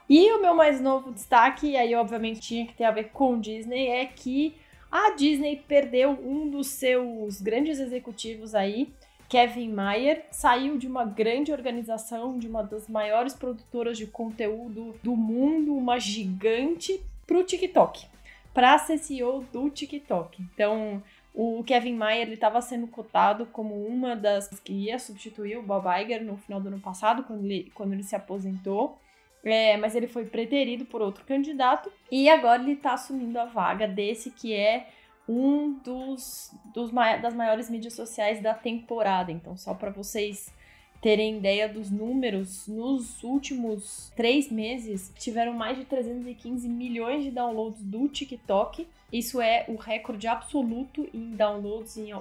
E 0.06 0.31
o 0.33 0.43
meu 0.43 0.55
mais 0.55 0.79
novo 0.79 1.11
destaque, 1.11 1.69
e 1.69 1.76
aí 1.76 1.94
obviamente 1.94 2.41
tinha 2.41 2.67
que 2.67 2.75
ter 2.75 2.85
a 2.85 2.91
ver 2.91 3.11
com 3.12 3.41
Disney, 3.41 3.88
é 3.88 4.05
que 4.05 4.56
a 4.90 5.10
Disney 5.10 5.62
perdeu 5.69 6.10
um 6.10 6.50
dos 6.50 6.66
seus 6.69 7.40
grandes 7.40 7.78
executivos 7.78 8.54
aí, 8.54 8.92
Kevin 9.28 9.68
Mayer, 9.68 10.25
saiu 10.32 10.76
de 10.76 10.88
uma 10.88 11.04
grande 11.04 11.52
organização, 11.52 12.37
de 12.37 12.49
uma 12.49 12.64
das 12.64 12.88
maiores 12.88 13.32
produtoras 13.32 13.97
de 13.97 14.06
conteúdo 14.06 14.97
do 15.04 15.14
mundo, 15.14 15.76
uma 15.76 16.00
gigante, 16.00 17.00
para 17.25 17.38
o 17.38 17.44
TikTok, 17.44 18.06
para 18.52 18.76
ser 18.78 18.99
CEO 18.99 19.44
do 19.52 19.70
TikTok. 19.70 20.42
Então, 20.52 21.00
o 21.32 21.62
Kevin 21.62 21.94
Mayer 21.94 22.32
estava 22.32 22.61
sendo 22.61 22.88
cotado 22.88 23.47
como 23.47 23.87
uma 23.87 24.16
das 24.16 24.49
que 24.64 24.73
ia 24.73 24.99
substituir 24.99 25.56
o 25.56 25.62
Bob 25.62 25.87
Iger 25.87 26.25
no 26.25 26.37
final 26.37 26.61
do 26.61 26.66
ano 26.66 26.80
passado, 26.80 27.23
quando 27.23 27.44
ele, 27.44 27.70
quando 27.73 27.92
ele 27.92 28.02
se 28.02 28.16
aposentou. 28.16 28.99
É, 29.42 29.76
mas 29.78 29.94
ele 29.94 30.06
foi 30.06 30.26
preterido 30.26 30.85
por 30.85 31.00
outro 31.00 31.25
candidato 31.25 31.90
e 32.11 32.28
agora 32.28 32.62
ele 32.62 32.73
está 32.73 32.92
assumindo 32.92 33.40
a 33.40 33.47
vaga 33.47 33.88
desse 33.88 34.30
que 34.30 34.52
é 34.52 34.88
um 35.26 35.75
dos, 35.85 36.52
dos 36.75 36.90
das 37.23 37.35
maiores 37.35 37.70
mídias 37.70 37.94
sociais 37.94 38.42
da 38.42 38.52
temporada. 38.52 39.30
Então, 39.30 39.56
só 39.56 39.73
para 39.73 39.90
vocês 39.90 40.52
terem 41.00 41.38
ideia 41.38 41.68
dos 41.68 41.90
números, 41.90 42.66
nos 42.66 43.23
últimos 43.23 44.12
três 44.14 44.50
meses 44.50 45.12
tiveram 45.16 45.54
mais 45.54 45.78
de 45.78 45.85
315 45.85 46.68
milhões 46.68 47.25
de 47.25 47.30
downloads 47.30 47.82
do 47.82 48.09
TikTok. 48.09 48.87
Isso 49.11 49.40
é 49.40 49.64
o 49.68 49.76
recorde 49.76 50.26
absoluto 50.26 51.09
em 51.14 51.30
downloads 51.30 51.97
em, 51.97 52.12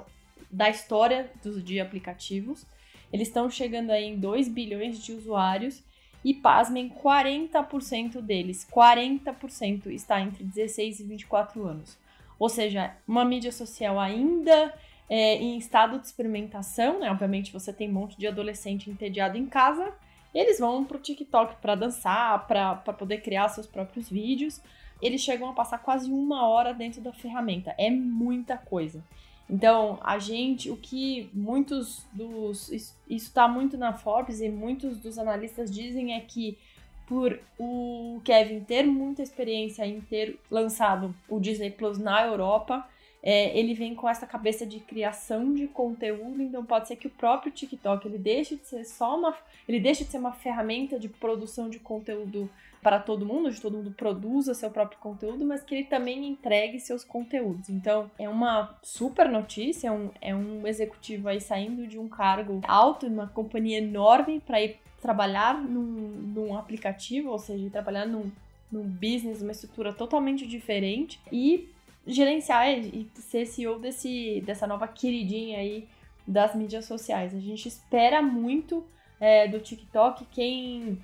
da 0.49 0.69
história 0.69 1.29
dos, 1.43 1.63
de 1.63 1.79
aplicativos. 1.79 2.65
Eles 3.11 3.27
estão 3.27 3.49
chegando 3.49 3.89
aí 3.89 4.05
em 4.05 4.17
2 4.17 4.47
bilhões 4.47 5.03
de 5.03 5.13
usuários 5.13 5.83
e, 6.23 6.33
pasmem, 6.33 6.89
40% 6.89 8.21
deles, 8.21 8.67
40% 8.71 9.87
está 9.87 10.21
entre 10.21 10.43
16 10.43 10.99
e 10.99 11.03
24 11.03 11.65
anos. 11.65 11.97
Ou 12.37 12.49
seja, 12.49 12.95
uma 13.07 13.25
mídia 13.25 13.51
social 13.51 13.99
ainda 13.99 14.73
é, 15.09 15.35
em 15.35 15.57
estado 15.57 15.99
de 15.99 16.05
experimentação, 16.05 16.99
né? 16.99 17.11
Obviamente 17.11 17.51
você 17.51 17.73
tem 17.73 17.89
um 17.89 17.93
monte 17.93 18.17
de 18.17 18.27
adolescente 18.27 18.89
entediado 18.89 19.37
em 19.37 19.45
casa, 19.45 19.93
eles 20.33 20.59
vão 20.59 20.85
pro 20.85 20.99
TikTok 20.99 21.55
para 21.61 21.75
dançar, 21.75 22.45
para 22.47 22.75
poder 22.75 23.21
criar 23.21 23.49
seus 23.49 23.65
próprios 23.65 24.09
vídeos. 24.09 24.61
Eles 25.01 25.21
chegam 25.21 25.49
a 25.49 25.53
passar 25.53 25.79
quase 25.79 26.11
uma 26.11 26.47
hora 26.47 26.73
dentro 26.73 27.01
da 27.01 27.11
ferramenta. 27.11 27.73
É 27.77 27.89
muita 27.89 28.57
coisa. 28.57 29.03
Então, 29.49 29.97
a 30.03 30.19
gente, 30.19 30.69
o 30.69 30.77
que 30.77 31.29
muitos 31.33 32.05
dos. 32.13 32.69
Isso 32.69 32.95
está 33.07 33.47
muito 33.47 33.77
na 33.77 33.93
Forbes 33.93 34.41
e 34.41 34.49
muitos 34.49 34.97
dos 34.97 35.17
analistas 35.17 35.71
dizem 35.71 36.13
é 36.13 36.19
que 36.19 36.57
por 37.07 37.39
o 37.57 38.21
Kevin 38.23 38.59
ter 38.59 38.83
muita 38.83 39.23
experiência 39.23 39.83
em 39.83 39.99
ter 39.99 40.39
lançado 40.51 41.15
o 41.27 41.39
Disney 41.39 41.71
Plus 41.71 41.97
na 41.97 42.23
Europa, 42.23 42.87
é, 43.23 43.57
ele 43.57 43.73
vem 43.73 43.95
com 43.95 44.07
essa 44.07 44.27
cabeça 44.27 44.63
de 44.63 44.79
criação 44.79 45.53
de 45.55 45.67
conteúdo, 45.67 46.39
então 46.41 46.63
pode 46.63 46.87
ser 46.87 46.95
que 46.95 47.07
o 47.07 47.09
próprio 47.09 47.51
TikTok 47.51 48.07
ele 48.07 48.19
deixe 48.19 48.55
de 48.55 48.67
ser 48.67 48.85
só 48.85 49.17
uma, 49.17 49.35
ele 49.67 49.79
deixe 49.79 50.05
de 50.05 50.11
ser 50.11 50.19
uma 50.19 50.31
ferramenta 50.31 50.99
de 50.99 51.09
produção 51.09 51.67
de 51.67 51.79
conteúdo 51.79 52.47
para 52.81 52.99
todo 52.99 53.25
mundo, 53.25 53.47
onde 53.47 53.59
todo 53.61 53.77
mundo 53.77 53.91
produza 53.91 54.53
seu 54.53 54.71
próprio 54.71 54.99
conteúdo, 54.99 55.45
mas 55.45 55.63
que 55.63 55.75
ele 55.75 55.83
também 55.85 56.25
entregue 56.27 56.79
seus 56.79 57.03
conteúdos. 57.03 57.69
Então, 57.69 58.09
é 58.17 58.29
uma 58.29 58.77
super 58.81 59.29
notícia, 59.29 59.89
é 59.89 59.91
um, 59.91 60.09
é 60.21 60.35
um 60.35 60.65
executivo 60.65 61.27
aí 61.27 61.41
saindo 61.41 61.85
de 61.87 61.99
um 61.99 62.07
cargo 62.07 62.61
alto, 62.67 63.07
uma 63.07 63.27
companhia 63.27 63.79
enorme, 63.79 64.39
para 64.39 64.61
ir 64.61 64.77
trabalhar 65.01 65.61
num, 65.61 65.81
num 65.81 66.57
aplicativo, 66.57 67.29
ou 67.29 67.39
seja, 67.39 67.69
trabalhar 67.69 68.05
num, 68.05 68.31
num 68.71 68.83
business, 68.83 69.41
uma 69.41 69.51
estrutura 69.51 69.93
totalmente 69.93 70.47
diferente 70.47 71.19
e 71.31 71.69
gerenciar 72.07 72.69
e 72.69 73.09
ser 73.15 73.45
CEO 73.45 73.79
desse, 73.79 74.41
dessa 74.45 74.65
nova 74.65 74.87
queridinha 74.87 75.59
aí 75.59 75.87
das 76.25 76.55
mídias 76.55 76.85
sociais. 76.85 77.33
A 77.33 77.39
gente 77.39 77.67
espera 77.67 78.21
muito 78.21 78.85
é, 79.19 79.47
do 79.47 79.59
TikTok. 79.59 80.25
Quem 80.31 80.99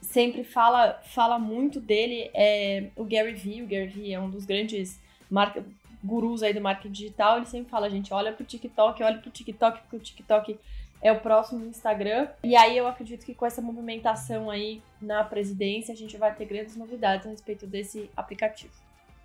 sempre 0.00 0.44
fala, 0.44 1.00
fala 1.04 1.38
muito 1.38 1.80
dele 1.80 2.30
é 2.34 2.90
o 2.96 3.04
Gary 3.04 3.34
Vee. 3.34 3.62
O 3.62 3.66
Gary 3.66 3.86
Vee 3.86 4.12
é 4.12 4.20
um 4.20 4.30
dos 4.30 4.44
grandes 4.44 4.98
marca, 5.30 5.64
gurus 6.02 6.42
aí 6.42 6.52
do 6.52 6.60
marketing 6.60 6.92
digital. 6.92 7.36
Ele 7.36 7.46
sempre 7.46 7.70
fala, 7.70 7.88
gente, 7.90 8.12
olha 8.12 8.32
pro 8.32 8.44
TikTok, 8.44 9.02
olha 9.02 9.18
pro 9.18 9.30
TikTok, 9.30 9.80
porque 9.82 9.96
o 9.96 10.00
TikTok 10.00 10.58
é 11.02 11.12
o 11.12 11.20
próximo 11.20 11.64
Instagram. 11.64 12.28
E 12.42 12.56
aí 12.56 12.76
eu 12.76 12.86
acredito 12.86 13.24
que 13.24 13.34
com 13.34 13.46
essa 13.46 13.62
movimentação 13.62 14.50
aí 14.50 14.82
na 15.00 15.24
presidência, 15.24 15.92
a 15.92 15.96
gente 15.96 16.16
vai 16.16 16.34
ter 16.34 16.44
grandes 16.44 16.76
novidades 16.76 17.26
a 17.26 17.30
respeito 17.30 17.66
desse 17.66 18.10
aplicativo. 18.16 18.72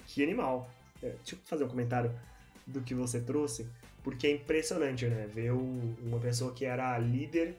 Que 0.07 0.23
animal. 0.23 0.69
É, 1.03 1.09
deixa 1.09 1.35
eu 1.35 1.39
fazer 1.45 1.63
um 1.65 1.67
comentário 1.67 2.11
do 2.65 2.81
que 2.81 2.95
você 2.95 3.19
trouxe, 3.19 3.67
porque 4.03 4.27
é 4.27 4.31
impressionante, 4.31 5.05
né? 5.05 5.27
Ver 5.27 5.51
uma 5.51 6.19
pessoa 6.19 6.53
que 6.53 6.65
era 6.65 6.97
líder 6.97 7.55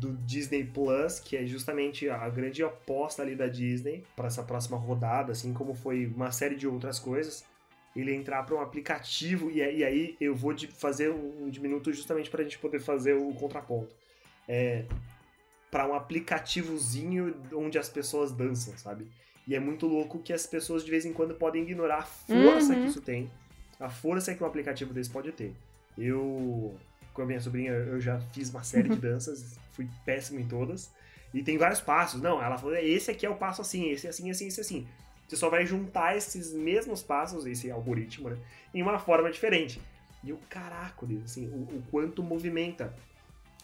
do 0.00 0.12
Disney 0.18 0.64
Plus, 0.64 1.18
que 1.20 1.36
é 1.36 1.46
justamente 1.46 2.08
a 2.08 2.28
grande 2.28 2.62
aposta 2.62 3.22
ali 3.22 3.34
da 3.34 3.46
Disney 3.46 4.04
para 4.14 4.26
essa 4.26 4.42
próxima 4.42 4.76
rodada, 4.76 5.32
assim 5.32 5.52
como 5.52 5.74
foi 5.74 6.06
uma 6.06 6.30
série 6.32 6.54
de 6.54 6.66
outras 6.66 6.98
coisas. 6.98 7.44
Ele 7.94 8.14
entrar 8.14 8.42
para 8.42 8.54
um 8.54 8.60
aplicativo, 8.60 9.50
e, 9.50 9.56
e, 9.56 9.84
aí 9.84 10.16
eu 10.20 10.34
vou 10.34 10.54
fazer 10.74 11.10
um 11.10 11.48
diminuto 11.48 11.92
justamente 11.92 12.28
para 12.28 12.42
a 12.42 12.44
gente 12.44 12.58
poder 12.58 12.80
fazer 12.80 13.14
o 13.14 13.32
contraponto. 13.32 13.94
É, 14.46 14.84
para 15.70 15.88
um 15.88 15.94
aplicativozinho 15.94 17.34
onde 17.52 17.78
as 17.78 17.88
pessoas 17.88 18.32
dançam, 18.32 18.76
sabe? 18.76 19.06
E 19.46 19.54
é 19.54 19.60
muito 19.60 19.86
louco 19.86 20.18
que 20.18 20.32
as 20.32 20.46
pessoas 20.46 20.84
de 20.84 20.90
vez 20.90 21.04
em 21.04 21.12
quando 21.12 21.34
podem 21.34 21.62
ignorar 21.62 21.98
a 21.98 22.02
força 22.02 22.72
uhum. 22.72 22.82
que 22.82 22.88
isso 22.88 23.00
tem, 23.00 23.30
a 23.78 23.88
força 23.88 24.34
que 24.34 24.42
um 24.42 24.46
aplicativo 24.46 24.92
desse 24.92 25.10
pode 25.10 25.32
ter. 25.32 25.54
Eu, 25.96 26.74
com 27.14 27.22
a 27.22 27.26
minha 27.26 27.40
sobrinha, 27.40 27.72
eu 27.72 28.00
já 28.00 28.20
fiz 28.32 28.50
uma 28.50 28.64
série 28.64 28.88
de 28.88 28.96
danças, 29.00 29.58
fui 29.76 29.88
péssimo 30.04 30.40
em 30.40 30.48
todas. 30.48 30.92
E 31.32 31.42
tem 31.42 31.58
vários 31.58 31.80
passos. 31.80 32.20
Não, 32.20 32.42
ela 32.42 32.56
falou, 32.56 32.74
esse 32.76 33.10
aqui 33.10 33.26
é 33.26 33.30
o 33.30 33.36
passo 33.36 33.60
assim, 33.60 33.90
esse 33.90 34.08
assim, 34.08 34.30
assim, 34.30 34.48
esse 34.48 34.60
assim. 34.60 34.88
Você 35.28 35.36
só 35.36 35.50
vai 35.50 35.66
juntar 35.66 36.16
esses 36.16 36.52
mesmos 36.52 37.02
passos, 37.02 37.46
esse 37.46 37.70
algoritmo, 37.70 38.30
né, 38.30 38.38
em 38.72 38.82
uma 38.82 38.98
forma 38.98 39.30
diferente. 39.30 39.80
E 40.24 40.32
o 40.32 40.38
caraco 40.48 41.06
assim, 41.24 41.46
o, 41.48 41.76
o 41.76 41.82
quanto 41.90 42.22
movimenta. 42.22 42.94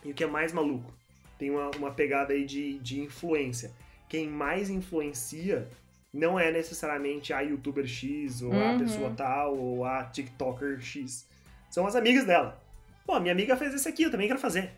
E 0.05 0.11
o 0.11 0.15
que 0.15 0.25
é 0.25 0.27
mais 0.27 0.53
maluco, 0.53 0.93
tem 1.39 1.51
uma, 1.51 1.71
uma 1.77 1.93
pegada 1.93 2.33
aí 2.33 2.45
de, 2.45 2.79
de 2.81 3.01
influência 3.01 3.73
quem 4.13 4.29
mais 4.29 4.69
influencia 4.69 5.67
não 6.13 6.39
é 6.39 6.53
necessariamente 6.53 7.33
a 7.33 7.41
youtuber 7.41 7.87
X, 7.87 8.43
ou 8.43 8.53
uhum. 8.53 8.77
a 8.77 8.79
pessoa 8.79 9.11
tal, 9.17 9.57
ou 9.57 9.87
a 9.87 10.05
TikToker 10.05 10.79
X. 10.83 11.27
São 11.71 11.87
as 11.87 11.97
amigas 11.97 12.27
dela. 12.27 12.63
Pô, 13.07 13.19
minha 13.19 13.33
amiga 13.33 13.57
fez 13.57 13.73
esse 13.73 13.89
aqui, 13.89 14.03
eu 14.03 14.11
também 14.11 14.29
quero 14.29 14.39
fazer. 14.39 14.71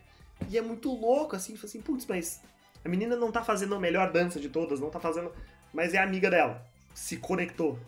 E 0.49 0.57
é 0.57 0.61
muito 0.61 0.93
louco, 0.93 1.35
assim, 1.35 1.57
assim, 1.63 1.81
putz, 1.81 2.05
mas 2.05 2.41
a 2.83 2.89
menina 2.89 3.15
não 3.15 3.31
tá 3.31 3.43
fazendo 3.43 3.75
a 3.75 3.79
melhor 3.79 4.11
dança 4.11 4.39
de 4.39 4.49
todas, 4.49 4.79
não 4.79 4.89
tá 4.89 4.99
fazendo. 4.99 5.31
Mas 5.73 5.93
é 5.93 5.97
amiga 5.97 6.29
dela. 6.29 6.65
Se 6.93 7.17
conectou. 7.17 7.79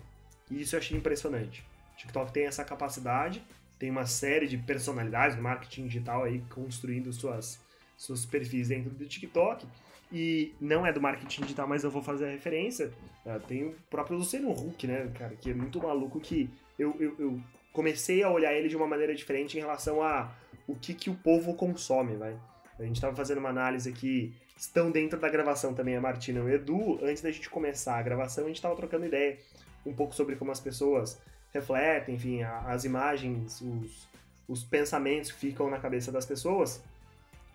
E 0.50 0.60
isso 0.60 0.74
eu 0.74 0.80
achei 0.80 0.96
impressionante. 0.96 1.64
TikTok 1.96 2.32
tem 2.32 2.46
essa 2.46 2.64
capacidade, 2.64 3.42
tem 3.78 3.90
uma 3.90 4.06
série 4.06 4.46
de 4.46 4.56
personalidades 4.56 5.36
do 5.36 5.42
marketing 5.42 5.86
digital 5.86 6.24
aí 6.24 6.42
construindo 6.50 7.12
suas, 7.12 7.60
seus 7.96 8.24
perfis 8.24 8.68
dentro 8.68 8.90
do 8.90 9.06
TikTok 9.06 9.66
e 10.10 10.54
não 10.60 10.86
é 10.86 10.92
do 10.92 11.00
marketing 11.00 11.42
digital, 11.42 11.66
mas 11.66 11.84
eu 11.84 11.90
vou 11.90 12.02
fazer 12.02 12.26
a 12.26 12.30
referência. 12.30 12.90
Uh, 13.26 13.40
tem 13.46 13.66
o 13.66 13.74
próprio 13.90 14.16
Luciano 14.16 14.50
Huck, 14.50 14.86
né, 14.86 15.10
cara, 15.18 15.34
que 15.36 15.50
é 15.50 15.54
muito 15.54 15.80
maluco 15.80 16.18
que 16.20 16.48
eu, 16.78 16.96
eu, 16.98 17.14
eu, 17.18 17.40
comecei 17.72 18.22
a 18.22 18.30
olhar 18.30 18.52
ele 18.54 18.68
de 18.68 18.76
uma 18.76 18.86
maneira 18.86 19.14
diferente 19.14 19.56
em 19.56 19.60
relação 19.60 20.02
a 20.02 20.32
o 20.68 20.76
que, 20.76 20.94
que 20.94 21.10
o 21.10 21.14
povo 21.14 21.54
consome, 21.54 22.14
vai. 22.14 22.36
A 22.78 22.82
gente 22.84 22.96
estava 22.96 23.16
fazendo 23.16 23.38
uma 23.38 23.48
análise 23.48 23.88
aqui, 23.88 24.32
estão 24.56 24.90
dentro 24.90 25.18
da 25.18 25.28
gravação 25.28 25.74
também 25.74 25.96
a 25.96 26.00
Martina 26.00 26.38
e 26.38 26.42
o 26.42 26.48
Edu. 26.48 27.00
Antes 27.02 27.22
da 27.22 27.30
gente 27.30 27.50
começar 27.50 27.98
a 27.98 28.02
gravação, 28.02 28.44
a 28.44 28.46
gente 28.46 28.56
estava 28.56 28.76
trocando 28.76 29.06
ideia 29.06 29.38
um 29.84 29.92
pouco 29.92 30.14
sobre 30.14 30.36
como 30.36 30.52
as 30.52 30.60
pessoas 30.60 31.18
refletem, 31.52 32.14
enfim, 32.14 32.42
as 32.42 32.84
imagens, 32.84 33.60
os, 33.62 34.08
os 34.46 34.62
pensamentos 34.62 35.32
que 35.32 35.38
ficam 35.38 35.70
na 35.70 35.78
cabeça 35.78 36.12
das 36.12 36.26
pessoas. 36.26 36.80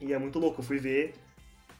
E 0.01 0.11
é 0.11 0.17
muito 0.17 0.39
louco, 0.39 0.59
eu 0.59 0.65
fui 0.65 0.79
ver 0.79 1.13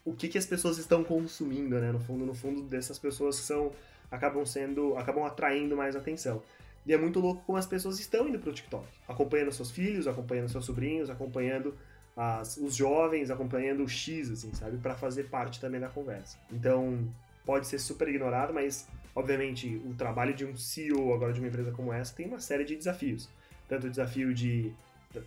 o 0.06 0.14
que, 0.14 0.28
que 0.28 0.38
as 0.38 0.46
pessoas 0.46 0.78
estão 0.78 1.04
consumindo, 1.04 1.80
né? 1.80 1.92
No 1.92 2.00
fundo, 2.00 2.26
no 2.26 2.36
fundo, 2.36 2.62
dessas 2.62 3.00
pessoas 3.00 3.40
que 3.40 3.46
são 3.46 3.72
acabam 4.12 4.46
sendo, 4.46 4.96
acabam 4.98 5.26
atraindo 5.26 5.76
mais 5.76 5.96
atenção. 5.96 6.44
E 6.86 6.94
é 6.94 6.98
muito 6.98 7.20
louco 7.20 7.44
como 7.46 7.58
as 7.58 7.66
pessoas 7.66 8.00
estão 8.00 8.28
indo 8.28 8.40
pro 8.40 8.52
TikTok, 8.52 8.86
acompanhando 9.08 9.52
seus 9.52 9.72
filhos, 9.72 10.08
acompanhando 10.08 10.50
seus 10.50 10.66
sobrinhos, 10.66 11.10
acompanhando 11.10 11.76
as, 12.16 12.58
os 12.58 12.76
jovens, 12.76 13.32
acompanhando 13.32 13.84
o 13.84 13.88
X, 13.88 14.30
assim, 14.30 14.54
sabe? 14.54 14.78
para 14.78 14.96
fazer 14.96 15.24
parte 15.24 15.60
também 15.60 15.80
da 15.80 15.88
conversa. 15.88 16.38
Então, 16.52 17.08
pode 17.46 17.68
ser 17.68 17.80
super 17.80 18.08
ignorado, 18.08 18.54
mas, 18.54 18.88
obviamente, 19.16 19.82
o 19.86 19.94
trabalho 19.94 20.34
de 20.34 20.46
um 20.46 20.56
CEO 20.56 21.14
agora 21.14 21.32
de 21.32 21.40
uma 21.40 21.48
empresa 21.48 21.72
como 21.72 21.94
essa 21.94 22.14
tem 22.14 22.28
uma 22.28 22.40
série 22.40 22.66
de 22.66 22.76
desafios. 22.76 23.30
Tanto 23.68 23.88
o 23.88 23.90
desafio 23.90 24.34
de 24.34 24.74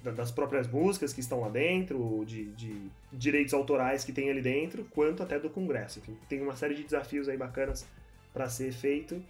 das 0.03 0.33
próprias 0.33 0.67
músicas 0.67 1.13
que 1.13 1.21
estão 1.21 1.41
lá 1.41 1.49
dentro, 1.49 2.25
de, 2.27 2.47
de, 2.55 2.91
direitos 3.13 3.55
autorais 3.55 4.05
que 4.05 4.13
tem 4.13 4.29
ali 4.29 4.43
dentro, 4.43 4.85
quanto 4.91 5.23
até 5.23 5.39
do 5.39 5.49
Congresso. 5.49 6.01
Enfim, 6.01 6.17
tem 6.29 6.43
uma 6.43 6.57
série 6.57 6.75
de 6.75 6.83
desafios 6.83 7.29
aí 7.29 7.37
bacanas 7.37 7.87
para 8.33 8.49
ser 8.49 8.73
feito, 8.73 9.23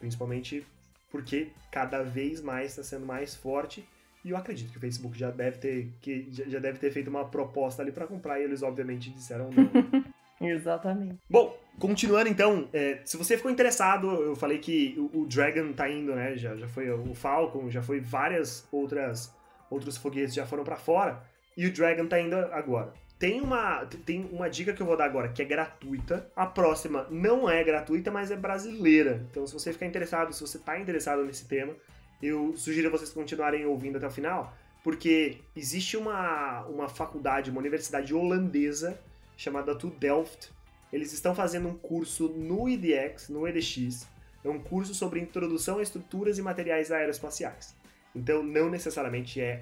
principalmente 0.00 0.66
porque 1.10 1.48
cada 1.70 2.02
vez 2.02 2.40
mais 2.40 2.70
está 2.70 2.82
sendo 2.82 3.06
mais 3.06 3.34
forte. 3.34 3.84
E 4.24 4.30
eu 4.30 4.36
acredito 4.36 4.70
que 4.70 4.76
o 4.76 4.80
Facebook 4.80 5.18
já 5.18 5.30
deve 5.30 5.58
ter, 5.58 5.92
que 6.00 6.28
já 6.30 6.58
deve 6.58 6.78
ter 6.78 6.90
feito 6.90 7.08
uma 7.08 7.24
proposta 7.24 7.82
ali 7.82 7.90
para 7.90 8.06
comprar 8.06 8.38
e 8.38 8.44
eles 8.44 8.62
obviamente 8.62 9.10
disseram 9.10 9.50
não. 9.50 10.10
Exatamente. 10.46 11.18
Bom, 11.28 11.54
continuando 11.78 12.28
então, 12.28 12.68
é, 12.72 13.00
se 13.04 13.16
você 13.16 13.36
ficou 13.36 13.50
interessado, 13.50 14.08
eu 14.08 14.34
falei 14.34 14.58
que 14.58 14.94
o, 14.96 15.20
o, 15.20 15.26
Dragon 15.26 15.72
tá 15.72 15.88
indo, 15.88 16.14
né? 16.14 16.36
Já, 16.36 16.56
já 16.56 16.66
foi 16.66 16.90
o 16.90 17.14
Falcon, 17.14 17.70
já 17.70 17.82
foi 17.82 18.00
várias 18.00 18.66
outras 18.72 19.34
outros 19.70 19.96
foguetes 19.96 20.34
já 20.34 20.44
foram 20.44 20.64
para 20.64 20.76
fora, 20.76 21.22
e 21.56 21.66
o 21.66 21.72
Dragon 21.72 22.06
tá 22.06 22.20
indo 22.20 22.34
agora. 22.36 22.92
Tem 23.20 23.38
uma, 23.38 23.84
tem 23.84 24.26
uma 24.32 24.48
dica 24.48 24.72
que 24.72 24.80
eu 24.80 24.86
vou 24.86 24.96
dar 24.96 25.04
agora, 25.04 25.28
que 25.28 25.42
é 25.42 25.44
gratuita. 25.44 26.26
A 26.34 26.46
próxima 26.46 27.06
não 27.10 27.50
é 27.50 27.62
gratuita, 27.62 28.10
mas 28.10 28.30
é 28.30 28.36
brasileira. 28.36 29.26
Então, 29.30 29.46
se 29.46 29.52
você 29.52 29.74
ficar 29.74 29.84
interessado, 29.84 30.32
se 30.32 30.40
você 30.40 30.56
está 30.56 30.80
interessado 30.80 31.22
nesse 31.22 31.44
tema, 31.44 31.74
eu 32.22 32.56
sugiro 32.56 32.90
vocês 32.90 33.12
continuarem 33.12 33.66
ouvindo 33.66 33.98
até 33.98 34.06
o 34.06 34.10
final, 34.10 34.56
porque 34.82 35.36
existe 35.54 35.98
uma, 35.98 36.64
uma 36.64 36.88
faculdade, 36.88 37.50
uma 37.50 37.60
universidade 37.60 38.14
holandesa 38.14 38.98
chamada 39.36 39.74
TU 39.74 39.90
Delft. 39.90 40.50
Eles 40.90 41.12
estão 41.12 41.34
fazendo 41.34 41.68
um 41.68 41.76
curso 41.76 42.26
no 42.26 42.70
IDX, 42.70 43.28
no 43.28 43.46
EDX. 43.46 44.08
É 44.42 44.48
um 44.48 44.58
curso 44.58 44.94
sobre 44.94 45.20
introdução 45.20 45.78
a 45.78 45.82
estruturas 45.82 46.38
e 46.38 46.42
materiais 46.42 46.90
aeroespaciais. 46.90 47.76
Então, 48.16 48.42
não 48.42 48.70
necessariamente 48.70 49.42
é 49.42 49.60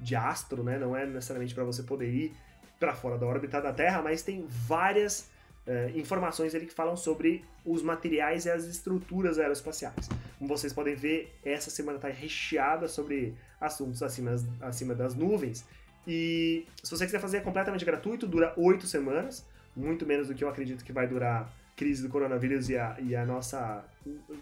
de 0.00 0.16
astro, 0.16 0.64
né? 0.64 0.78
Não 0.78 0.96
é 0.96 1.04
necessariamente 1.04 1.54
para 1.54 1.64
você 1.64 1.82
poder 1.82 2.10
ir 2.10 2.47
para 2.78 2.94
fora 2.94 3.18
da 3.18 3.26
órbita 3.26 3.60
da 3.60 3.72
Terra, 3.72 4.02
mas 4.02 4.22
tem 4.22 4.46
várias 4.46 5.28
uh, 5.66 5.98
informações 5.98 6.54
ali 6.54 6.66
que 6.66 6.74
falam 6.74 6.96
sobre 6.96 7.44
os 7.64 7.82
materiais 7.82 8.46
e 8.46 8.50
as 8.50 8.64
estruturas 8.64 9.38
aeroespaciais. 9.38 10.08
Como 10.38 10.48
vocês 10.48 10.72
podem 10.72 10.94
ver, 10.94 11.36
essa 11.44 11.70
semana 11.70 11.96
está 11.96 12.08
recheada 12.08 12.88
sobre 12.88 13.34
assuntos 13.60 14.02
acima, 14.02 14.36
acima 14.60 14.94
das 14.94 15.14
nuvens. 15.14 15.64
E 16.06 16.66
se 16.82 16.90
você 16.90 17.04
quiser 17.04 17.20
fazer 17.20 17.38
é 17.38 17.40
completamente 17.40 17.84
gratuito, 17.84 18.26
dura 18.26 18.54
oito 18.56 18.86
semanas, 18.86 19.44
muito 19.76 20.06
menos 20.06 20.28
do 20.28 20.34
que 20.34 20.42
eu 20.42 20.48
acredito 20.48 20.84
que 20.84 20.92
vai 20.92 21.06
durar 21.06 21.42
a 21.42 21.48
crise 21.76 22.02
do 22.02 22.08
coronavírus 22.08 22.68
e 22.70 22.78
a, 22.78 22.96
e 22.98 23.14
a 23.14 23.26
nossa 23.26 23.84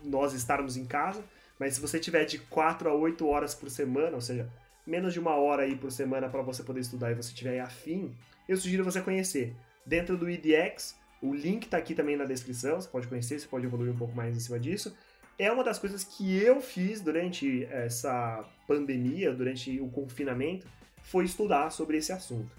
nós 0.04 0.32
estarmos 0.32 0.76
em 0.76 0.84
casa. 0.84 1.22
Mas 1.58 1.74
se 1.74 1.80
você 1.80 1.98
tiver 1.98 2.24
de 2.24 2.38
4 2.38 2.88
a 2.88 2.94
8 2.94 3.26
horas 3.26 3.54
por 3.54 3.70
semana, 3.70 4.14
ou 4.14 4.20
seja, 4.20 4.48
menos 4.86 5.12
de 5.12 5.20
uma 5.20 5.34
hora 5.34 5.62
aí 5.62 5.76
por 5.76 5.90
semana 5.90 6.28
para 6.28 6.42
você 6.42 6.62
poder 6.62 6.80
estudar 6.80 7.10
e 7.10 7.14
você 7.14 7.34
tiver 7.34 7.60
afim, 7.60 8.14
eu 8.48 8.56
sugiro 8.56 8.84
você 8.84 9.00
conhecer. 9.00 9.54
Dentro 9.84 10.16
do 10.16 10.30
IDX, 10.30 10.96
o 11.20 11.34
link 11.34 11.64
está 11.64 11.78
aqui 11.78 11.94
também 11.94 12.16
na 12.16 12.24
descrição, 12.24 12.80
você 12.80 12.88
pode 12.88 13.06
conhecer, 13.08 13.38
você 13.38 13.46
pode 13.46 13.66
evoluir 13.66 13.92
um 13.92 13.96
pouco 13.96 14.14
mais 14.14 14.36
em 14.36 14.40
cima 14.40 14.58
disso. 14.58 14.96
é 15.38 15.52
uma 15.52 15.62
das 15.62 15.78
coisas 15.78 16.02
que 16.02 16.42
eu 16.42 16.60
fiz 16.62 17.00
durante 17.00 17.64
essa 17.66 18.42
pandemia, 18.66 19.32
durante 19.32 19.78
o 19.80 19.88
confinamento, 19.88 20.66
foi 21.02 21.24
estudar 21.24 21.70
sobre 21.70 21.98
esse 21.98 22.10
assunto. 22.10 22.50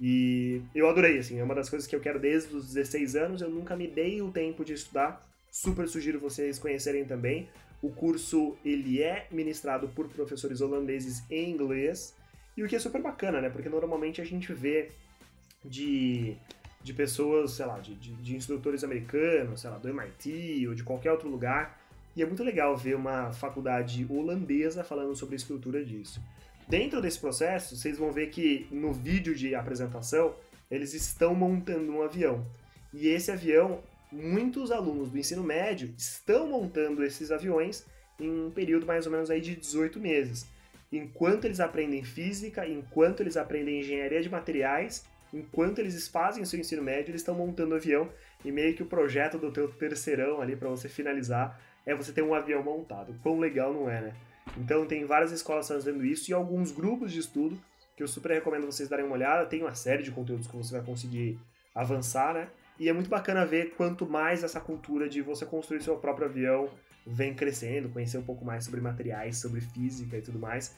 E 0.00 0.60
eu 0.74 0.88
adorei, 0.88 1.18
assim, 1.18 1.38
é 1.38 1.44
uma 1.44 1.54
das 1.54 1.70
coisas 1.70 1.88
que 1.88 1.96
eu 1.96 2.00
quero 2.00 2.18
desde 2.18 2.54
os 2.54 2.66
16 2.74 3.16
anos, 3.16 3.40
eu 3.40 3.48
nunca 3.48 3.74
me 3.74 3.86
dei 3.88 4.20
o 4.20 4.30
tempo 4.30 4.64
de 4.64 4.74
estudar. 4.74 5.26
Super 5.50 5.88
sugiro 5.88 6.20
vocês 6.20 6.58
conhecerem 6.58 7.06
também. 7.06 7.48
O 7.82 7.90
curso, 7.90 8.56
ele 8.64 9.02
é 9.02 9.26
ministrado 9.30 9.88
por 9.88 10.08
professores 10.08 10.60
holandeses 10.60 11.22
em 11.30 11.50
inglês, 11.50 12.14
e 12.56 12.62
o 12.62 12.68
que 12.68 12.74
é 12.74 12.78
super 12.78 13.02
bacana, 13.02 13.40
né? 13.40 13.50
Porque 13.50 13.68
normalmente 13.68 14.20
a 14.20 14.24
gente 14.24 14.52
vê 14.52 14.90
de, 15.64 16.36
de 16.82 16.94
pessoas, 16.94 17.52
sei 17.52 17.66
lá, 17.66 17.78
de, 17.78 17.94
de, 17.94 18.12
de 18.14 18.34
instrutores 18.34 18.82
americanos, 18.82 19.60
sei 19.60 19.70
lá, 19.70 19.78
do 19.78 19.88
MIT 19.88 20.66
ou 20.68 20.74
de 20.74 20.82
qualquer 20.82 21.12
outro 21.12 21.28
lugar, 21.28 21.78
e 22.16 22.22
é 22.22 22.26
muito 22.26 22.42
legal 22.42 22.74
ver 22.74 22.96
uma 22.96 23.30
faculdade 23.30 24.06
holandesa 24.08 24.82
falando 24.82 25.14
sobre 25.14 25.34
a 25.34 25.36
estrutura 25.36 25.84
disso. 25.84 26.18
Dentro 26.66 27.02
desse 27.02 27.18
processo, 27.18 27.76
vocês 27.76 27.98
vão 27.98 28.10
ver 28.10 28.28
que 28.28 28.66
no 28.70 28.92
vídeo 28.92 29.34
de 29.34 29.54
apresentação, 29.54 30.34
eles 30.70 30.94
estão 30.94 31.34
montando 31.34 31.92
um 31.92 32.02
avião. 32.02 32.44
E 32.92 33.08
esse 33.08 33.30
avião, 33.30 33.82
muitos 34.10 34.70
alunos 34.70 35.10
do 35.10 35.18
ensino 35.18 35.42
médio 35.42 35.92
estão 35.96 36.46
montando 36.46 37.04
esses 37.04 37.30
aviões 37.30 37.84
em 38.18 38.46
um 38.46 38.50
período 38.50 38.86
mais 38.86 39.06
ou 39.06 39.12
menos 39.12 39.30
aí 39.30 39.40
de 39.40 39.56
18 39.56 40.00
meses. 40.00 40.46
Enquanto 40.92 41.44
eles 41.44 41.60
aprendem 41.60 42.02
física, 42.02 42.66
enquanto 42.66 43.20
eles 43.20 43.36
aprendem 43.36 43.80
engenharia 43.80 44.22
de 44.22 44.30
materiais, 44.30 45.04
enquanto 45.32 45.80
eles 45.80 46.08
fazem 46.08 46.42
o 46.42 46.46
seu 46.46 46.58
ensino 46.58 46.82
médio, 46.82 47.10
eles 47.10 47.20
estão 47.20 47.34
montando 47.34 47.74
o 47.74 47.76
avião 47.76 48.08
e 48.44 48.52
meio 48.52 48.74
que 48.74 48.82
o 48.82 48.86
projeto 48.86 49.38
do 49.38 49.50
teu 49.50 49.68
terceirão 49.68 50.40
ali 50.40 50.56
para 50.56 50.68
você 50.68 50.88
finalizar 50.88 51.60
é 51.84 51.94
você 51.94 52.12
ter 52.12 52.22
um 52.22 52.34
avião 52.34 52.62
montado. 52.62 53.14
Quão 53.22 53.38
legal 53.38 53.72
não 53.72 53.90
é, 53.90 54.00
né? 54.00 54.14
Então 54.56 54.86
tem 54.86 55.04
várias 55.04 55.32
escolas 55.32 55.68
fazendo 55.68 56.04
isso 56.04 56.30
e 56.30 56.34
alguns 56.34 56.70
grupos 56.70 57.12
de 57.12 57.18
estudo 57.18 57.58
que 57.96 58.02
eu 58.02 58.08
super 58.08 58.32
recomendo 58.32 58.66
vocês 58.66 58.88
darem 58.88 59.04
uma 59.04 59.14
olhada. 59.14 59.46
Tem 59.46 59.62
uma 59.62 59.74
série 59.74 60.02
de 60.02 60.10
conteúdos 60.10 60.46
que 60.46 60.56
você 60.56 60.72
vai 60.76 60.84
conseguir 60.84 61.38
avançar, 61.74 62.34
né? 62.34 62.48
E 62.78 62.88
é 62.88 62.92
muito 62.92 63.08
bacana 63.08 63.46
ver 63.46 63.74
quanto 63.76 64.06
mais 64.06 64.44
essa 64.44 64.60
cultura 64.60 65.08
de 65.08 65.22
você 65.22 65.46
construir 65.46 65.82
seu 65.82 65.96
próprio 65.96 66.26
avião 66.26 66.68
vem 67.06 67.34
crescendo, 67.34 67.88
conhecer 67.88 68.18
um 68.18 68.22
pouco 68.22 68.44
mais 68.44 68.64
sobre 68.64 68.80
materiais, 68.80 69.38
sobre 69.38 69.60
física 69.60 70.16
e 70.16 70.22
tudo 70.22 70.38
mais. 70.38 70.74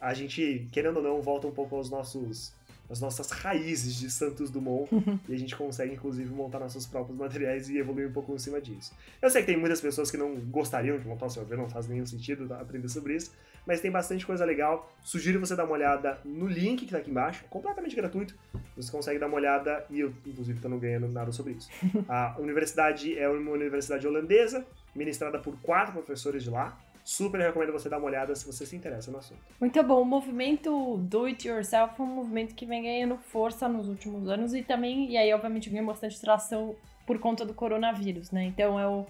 A 0.00 0.14
gente, 0.14 0.68
querendo 0.72 0.96
ou 0.96 1.02
não, 1.02 1.20
volta 1.20 1.46
um 1.46 1.52
pouco 1.52 1.76
aos 1.76 1.90
nossos 1.90 2.54
as 2.90 3.00
nossas 3.00 3.30
raízes 3.30 3.94
de 3.94 4.10
Santos 4.10 4.50
Dumont 4.50 4.86
e 5.26 5.34
a 5.34 5.38
gente 5.38 5.56
consegue, 5.56 5.94
inclusive, 5.94 6.28
montar 6.30 6.58
nossos 6.58 6.86
próprios 6.86 7.18
materiais 7.18 7.70
e 7.70 7.78
evoluir 7.78 8.08
um 8.08 8.12
pouco 8.12 8.34
em 8.34 8.38
cima 8.38 8.60
disso. 8.60 8.92
Eu 9.20 9.30
sei 9.30 9.40
que 9.40 9.46
tem 9.46 9.56
muitas 9.56 9.80
pessoas 9.80 10.10
que 10.10 10.16
não 10.18 10.34
gostariam 10.34 10.98
de 10.98 11.06
montar 11.06 11.26
o 11.26 11.30
seu 11.30 11.42
avião, 11.42 11.62
não 11.62 11.70
faz 11.70 11.88
nenhum 11.88 12.04
sentido 12.04 12.52
aprender 12.52 12.88
sobre 12.90 13.16
isso, 13.16 13.32
mas 13.66 13.80
tem 13.80 13.90
bastante 13.90 14.26
coisa 14.26 14.44
legal. 14.44 14.92
Sugiro 15.02 15.40
você 15.40 15.54
dar 15.54 15.64
uma 15.64 15.74
olhada 15.74 16.18
no 16.24 16.46
link 16.46 16.84
que 16.84 16.90
tá 16.90 16.98
aqui 16.98 17.10
embaixo, 17.10 17.44
completamente 17.48 17.94
gratuito. 17.94 18.34
Você 18.76 18.90
consegue 18.90 19.18
dar 19.18 19.26
uma 19.26 19.36
olhada 19.36 19.84
e 19.90 20.00
eu, 20.00 20.12
inclusive, 20.26 20.60
tô 20.60 20.68
não 20.68 20.78
ganhando 20.78 21.08
nada 21.08 21.32
sobre 21.32 21.52
isso. 21.54 21.70
A 22.08 22.36
universidade 22.38 23.18
é 23.18 23.28
uma 23.28 23.50
universidade 23.50 24.06
holandesa, 24.06 24.66
ministrada 24.94 25.38
por 25.38 25.56
quatro 25.60 25.92
professores 25.92 26.42
de 26.42 26.50
lá. 26.50 26.78
Super 27.04 27.40
recomendo 27.40 27.72
você 27.72 27.88
dar 27.88 27.98
uma 27.98 28.06
olhada 28.06 28.34
se 28.34 28.46
você 28.46 28.64
se 28.64 28.76
interessa 28.76 29.10
no 29.10 29.18
assunto. 29.18 29.40
Muito 29.60 29.82
bom. 29.82 30.02
O 30.02 30.04
movimento 30.04 30.98
do 30.98 31.24
it 31.24 31.48
yourself 31.48 31.94
é 31.98 32.02
um 32.02 32.06
movimento 32.06 32.54
que 32.54 32.64
vem 32.64 32.82
ganhando 32.82 33.16
força 33.16 33.68
nos 33.68 33.88
últimos 33.88 34.28
anos 34.28 34.54
e 34.54 34.62
também, 34.62 35.10
e 35.10 35.16
aí 35.16 35.32
obviamente 35.34 35.68
ganha 35.68 35.82
bastante 35.82 36.20
tração 36.20 36.76
por 37.04 37.18
conta 37.18 37.44
do 37.44 37.52
coronavírus, 37.52 38.30
né? 38.30 38.44
Então 38.44 38.78
é 38.78 38.86
o 38.86 39.04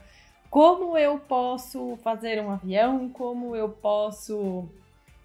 como 0.52 0.98
eu 0.98 1.18
posso 1.18 1.98
fazer 2.04 2.38
um 2.38 2.50
avião, 2.50 3.08
como 3.08 3.56
eu 3.56 3.70
posso 3.70 4.68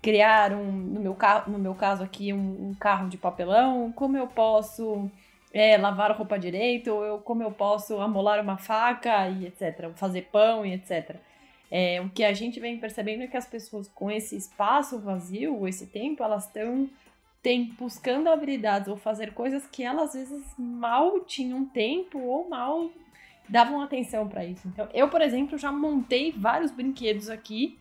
criar 0.01 0.53
um, 0.53 0.71
no 0.71 1.01
meu, 1.01 1.17
no 1.47 1.59
meu 1.59 1.75
caso 1.75 2.01
aqui, 2.01 2.31
um, 2.31 2.69
um 2.69 2.73
carro 2.73 3.09
de 3.09 3.17
papelão, 3.17 3.91
como 3.91 4.15
eu 4.15 4.25
posso 4.25 5.11
é, 5.53 5.77
lavar 5.77 6.11
a 6.11 6.13
roupa 6.13 6.39
direito, 6.39 6.93
ou 6.93 7.03
eu, 7.03 7.17
como 7.17 7.43
eu 7.43 7.51
posso 7.51 7.99
amolar 7.99 8.39
uma 8.39 8.57
faca 8.57 9.27
e 9.27 9.47
etc, 9.47 9.89
fazer 9.97 10.29
pão 10.31 10.65
e 10.65 10.71
etc. 10.75 11.17
É, 11.69 11.99
o 11.99 12.07
que 12.07 12.23
a 12.23 12.31
gente 12.31 12.57
vem 12.61 12.79
percebendo 12.79 13.23
é 13.23 13.27
que 13.27 13.35
as 13.35 13.45
pessoas 13.45 13.89
com 13.89 14.09
esse 14.09 14.37
espaço 14.37 14.97
vazio, 14.97 15.67
esse 15.67 15.87
tempo, 15.87 16.23
elas 16.23 16.45
estão 16.45 16.89
buscando 17.77 18.29
habilidades 18.29 18.87
ou 18.87 18.95
fazer 18.95 19.33
coisas 19.33 19.67
que 19.67 19.83
elas 19.83 20.15
às 20.15 20.29
vezes 20.29 20.45
mal 20.57 21.19
tinham 21.19 21.65
tempo 21.65 22.17
ou 22.17 22.47
mal 22.47 22.89
davam 23.47 23.81
atenção 23.81 24.27
para 24.27 24.45
isso. 24.45 24.67
Então, 24.67 24.87
eu, 24.93 25.07
por 25.09 25.21
exemplo, 25.21 25.57
já 25.57 25.71
montei 25.71 26.31
vários 26.31 26.71
brinquedos 26.71 27.29
aqui. 27.29 27.77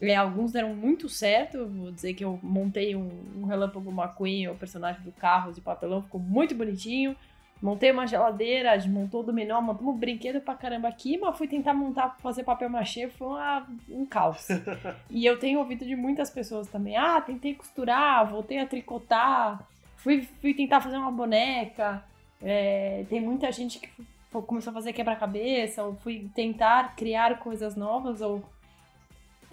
É, 0.00 0.14
alguns 0.14 0.52
deram 0.52 0.74
muito 0.74 1.08
certo. 1.08 1.66
Vou 1.66 1.90
dizer 1.90 2.14
que 2.14 2.24
eu 2.24 2.38
montei 2.42 2.94
um, 2.94 3.10
um 3.36 3.44
Relâmpago 3.44 3.90
McQueen, 3.90 4.48
o 4.48 4.54
personagem 4.54 5.02
do 5.02 5.12
carro 5.12 5.52
de 5.52 5.60
papelão, 5.60 6.02
ficou 6.02 6.20
muito 6.20 6.54
bonitinho. 6.54 7.16
Montei 7.60 7.90
uma 7.90 8.06
geladeira, 8.06 8.76
desmontou 8.76 9.20
o 9.20 9.24
dominó, 9.24 9.60
montamos 9.60 9.92
um 9.92 9.98
brinquedo 9.98 10.40
pra 10.40 10.54
caramba 10.54 10.86
aqui, 10.86 11.18
mas 11.18 11.36
fui 11.36 11.48
tentar 11.48 11.74
montar, 11.74 12.16
fazer 12.20 12.44
papel 12.44 12.70
machê, 12.70 13.08
foi 13.08 13.26
uma, 13.26 13.66
um 13.88 14.06
caos. 14.06 14.46
e 15.10 15.26
eu 15.26 15.36
tenho 15.40 15.58
ouvido 15.58 15.84
de 15.84 15.96
muitas 15.96 16.30
pessoas 16.30 16.68
também, 16.68 16.96
ah, 16.96 17.20
tentei 17.20 17.54
costurar, 17.54 18.30
voltei 18.30 18.60
a 18.60 18.66
tricotar, 18.66 19.66
fui, 19.96 20.22
fui 20.40 20.54
tentar 20.54 20.80
fazer 20.80 20.98
uma 20.98 21.10
boneca. 21.10 22.04
É, 22.40 23.04
tem 23.08 23.20
muita 23.20 23.50
gente 23.50 23.80
que 23.80 23.90
começou 24.30 24.70
a 24.70 24.74
fazer 24.74 24.92
quebra-cabeça, 24.92 25.82
ou 25.82 25.94
fui 25.96 26.30
tentar 26.34 26.94
criar 26.96 27.38
coisas 27.38 27.74
novas, 27.74 28.20
ou 28.20 28.42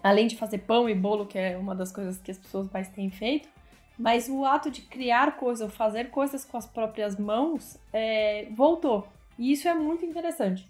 além 0.03 0.27
de 0.27 0.35
fazer 0.35 0.59
pão 0.59 0.89
e 0.89 0.93
bolo, 0.93 1.25
que 1.25 1.37
é 1.37 1.57
uma 1.57 1.73
das 1.73 1.91
coisas 1.91 2.17
que 2.17 2.31
as 2.31 2.37
pessoas 2.37 2.69
mais 2.71 2.87
têm 2.89 3.09
feito, 3.09 3.47
mas 3.97 4.27
o 4.27 4.45
ato 4.45 4.69
de 4.69 4.81
criar 4.81 5.37
coisas, 5.37 5.61
ou 5.61 5.69
fazer 5.69 6.09
coisas 6.09 6.43
com 6.43 6.57
as 6.57 6.65
próprias 6.65 7.17
mãos, 7.17 7.77
é, 7.93 8.47
voltou. 8.51 9.07
E 9.39 9.51
isso 9.51 9.67
é 9.67 9.73
muito 9.73 10.05
interessante. 10.05 10.67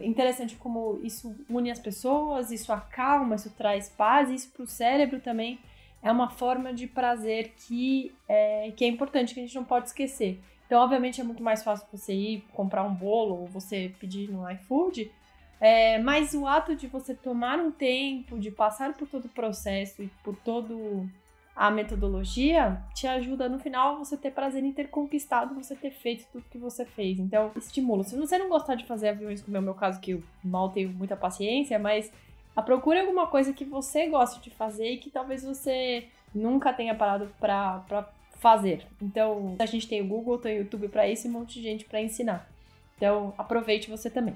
Interessante 0.00 0.54
como 0.56 1.00
isso 1.02 1.34
une 1.48 1.70
as 1.70 1.78
pessoas, 1.78 2.50
isso 2.50 2.72
acalma, 2.72 3.36
isso 3.36 3.50
traz 3.50 3.88
paz, 3.88 4.30
isso 4.30 4.50
para 4.50 4.62
o 4.62 4.66
cérebro 4.66 5.20
também 5.20 5.58
é 6.02 6.12
uma 6.12 6.30
forma 6.30 6.72
de 6.72 6.86
prazer 6.86 7.52
que 7.56 8.12
é, 8.28 8.72
que 8.76 8.84
é 8.84 8.88
importante, 8.88 9.34
que 9.34 9.40
a 9.40 9.42
gente 9.42 9.54
não 9.54 9.64
pode 9.64 9.88
esquecer. 9.88 10.40
Então, 10.68 10.82
obviamente, 10.82 11.18
é 11.18 11.24
muito 11.24 11.42
mais 11.42 11.64
fácil 11.64 11.88
você 11.90 12.12
ir 12.12 12.44
comprar 12.52 12.84
um 12.84 12.94
bolo 12.94 13.40
ou 13.40 13.46
você 13.46 13.90
pedir 13.98 14.30
no 14.30 14.48
iFood, 14.50 15.10
é, 15.58 15.98
mas 15.98 16.34
o 16.34 16.46
ato 16.46 16.76
de 16.76 16.86
você 16.86 17.14
tomar 17.14 17.58
um 17.58 17.70
tempo, 17.70 18.38
de 18.38 18.50
passar 18.50 18.92
por 18.92 19.08
todo 19.08 19.24
o 19.24 19.30
processo 19.30 20.02
e 20.02 20.08
por 20.22 20.36
todo 20.36 21.08
a 21.56 21.70
metodologia 21.70 22.80
te 22.94 23.06
ajuda 23.06 23.48
no 23.48 23.58
final 23.58 23.98
você 23.98 24.14
ter 24.14 24.30
prazer 24.30 24.62
em 24.62 24.70
ter 24.70 24.88
conquistado, 24.88 25.54
você 25.54 25.74
ter 25.74 25.90
feito 25.90 26.26
tudo 26.30 26.44
que 26.50 26.58
você 26.58 26.84
fez. 26.84 27.18
Então, 27.18 27.50
estimula. 27.56 28.04
Se 28.04 28.14
você 28.14 28.36
não 28.36 28.50
gostar 28.50 28.74
de 28.74 28.84
fazer 28.84 29.08
aviões, 29.08 29.42
como 29.42 29.56
é 29.56 29.60
o 29.60 29.62
meu 29.62 29.74
caso, 29.74 29.98
que 30.00 30.12
eu 30.12 30.22
mal 30.44 30.68
tenho 30.68 30.90
muita 30.90 31.16
paciência, 31.16 31.78
mas 31.78 32.12
a 32.54 32.60
procure 32.60 33.00
alguma 33.00 33.26
coisa 33.26 33.54
que 33.54 33.64
você 33.64 34.06
goste 34.06 34.40
de 34.42 34.50
fazer 34.50 34.90
e 34.92 34.98
que 34.98 35.10
talvez 35.10 35.42
você 35.42 36.06
nunca 36.34 36.74
tenha 36.74 36.94
parado 36.94 37.28
para 37.40 38.08
fazer. 38.38 38.86
Então, 39.00 39.56
a 39.58 39.66
gente 39.66 39.88
tem 39.88 40.00
o 40.00 40.06
Google, 40.06 40.38
tem 40.38 40.56
o 40.56 40.58
YouTube 40.62 40.88
para 40.88 41.08
isso 41.08 41.26
e 41.26 41.30
um 41.30 41.32
monte 41.34 41.54
de 41.54 41.62
gente 41.62 41.84
para 41.84 42.00
ensinar. 42.00 42.48
Então, 42.96 43.34
aproveite 43.36 43.90
você 43.90 44.08
também. 44.10 44.34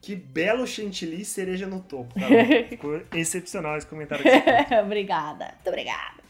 Que 0.00 0.14
belo 0.14 0.66
chantilly 0.66 1.24
cereja 1.24 1.66
no 1.66 1.80
topo, 1.80 2.14
tá? 2.14 2.26
Ficou 2.68 3.00
excepcional 3.14 3.76
esse 3.76 3.86
comentário. 3.86 4.24
obrigada, 4.84 5.46
muito 5.46 5.68
obrigada. 5.68 6.22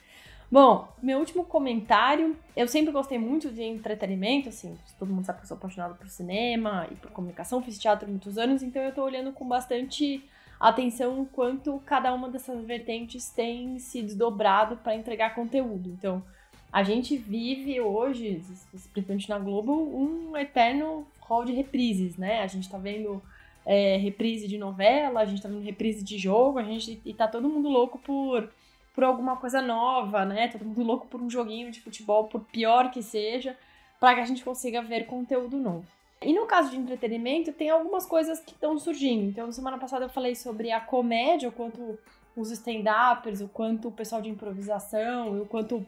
Bom, 0.50 0.86
meu 1.02 1.18
último 1.18 1.44
comentário. 1.44 2.36
Eu 2.54 2.68
sempre 2.68 2.92
gostei 2.92 3.18
muito 3.18 3.50
de 3.50 3.62
entretenimento, 3.62 4.48
assim, 4.48 4.78
todo 4.98 5.12
mundo 5.12 5.24
sabe 5.24 5.38
que 5.38 5.44
eu 5.44 5.48
sou 5.48 5.56
apaixonada 5.56 5.94
por 5.94 6.08
cinema 6.08 6.86
e 6.92 6.94
por 6.94 7.10
comunicação, 7.10 7.60
fiz 7.60 7.76
teatro 7.78 8.06
há 8.06 8.08
muitos 8.08 8.38
anos, 8.38 8.62
então 8.62 8.80
eu 8.80 8.92
tô 8.92 9.02
olhando 9.02 9.32
com 9.32 9.48
bastante 9.48 10.22
atenção 10.60 11.26
quanto 11.32 11.82
cada 11.84 12.14
uma 12.14 12.28
dessas 12.28 12.64
vertentes 12.64 13.28
tem 13.28 13.78
se 13.80 14.02
desdobrado 14.02 14.76
para 14.76 14.94
entregar 14.94 15.34
conteúdo. 15.34 15.90
Então, 15.90 16.22
a 16.74 16.82
gente 16.82 17.16
vive 17.16 17.80
hoje, 17.80 18.42
principalmente 18.92 19.28
na 19.28 19.38
Globo, 19.38 19.72
um 19.72 20.37
eterno 20.37 21.06
rol 21.20 21.44
de 21.44 21.52
reprises, 21.52 22.16
né? 22.16 22.42
A 22.42 22.48
gente 22.48 22.68
tá 22.68 22.76
vendo 22.76 23.22
é, 23.64 23.96
reprise 23.96 24.48
de 24.48 24.58
novela, 24.58 25.20
a 25.20 25.24
gente 25.24 25.40
tá 25.40 25.48
vendo 25.48 25.62
reprise 25.62 26.02
de 26.02 26.18
jogo, 26.18 26.58
a 26.58 26.64
gente 26.64 27.00
e 27.04 27.14
tá 27.14 27.28
todo 27.28 27.48
mundo 27.48 27.68
louco 27.68 27.96
por 28.00 28.50
por 28.92 29.04
alguma 29.04 29.37
coisa 29.37 29.62
nova, 29.62 30.24
né? 30.24 30.48
Todo 30.48 30.64
mundo 30.64 30.82
louco 30.82 31.06
por 31.06 31.22
um 31.22 31.30
joguinho 31.30 31.70
de 31.70 31.80
futebol, 31.80 32.24
por 32.24 32.40
pior 32.40 32.90
que 32.90 33.04
seja, 33.04 33.56
para 34.00 34.16
que 34.16 34.22
a 34.22 34.26
gente 34.26 34.42
consiga 34.42 34.82
ver 34.82 35.06
conteúdo 35.06 35.56
novo. 35.56 35.87
E 36.20 36.32
no 36.32 36.44
caso 36.44 36.72
de 36.72 36.76
entretenimento, 36.76 37.52
tem 37.52 37.70
algumas 37.70 38.04
coisas 38.04 38.40
que 38.40 38.50
estão 38.50 38.76
surgindo. 38.80 39.28
Então, 39.28 39.52
semana 39.52 39.78
passada 39.78 40.06
eu 40.06 40.08
falei 40.08 40.34
sobre 40.34 40.72
a 40.72 40.80
comédia, 40.80 41.48
o 41.48 41.52
quanto 41.52 41.98
os 42.37 42.51
stand-uppers, 42.51 43.40
o 43.40 43.49
quanto 43.49 43.88
o 43.88 43.92
pessoal 43.92 44.20
de 44.20 44.29
improvisação, 44.29 45.42
o 45.42 45.47
quanto 45.47 45.77
o 45.77 45.87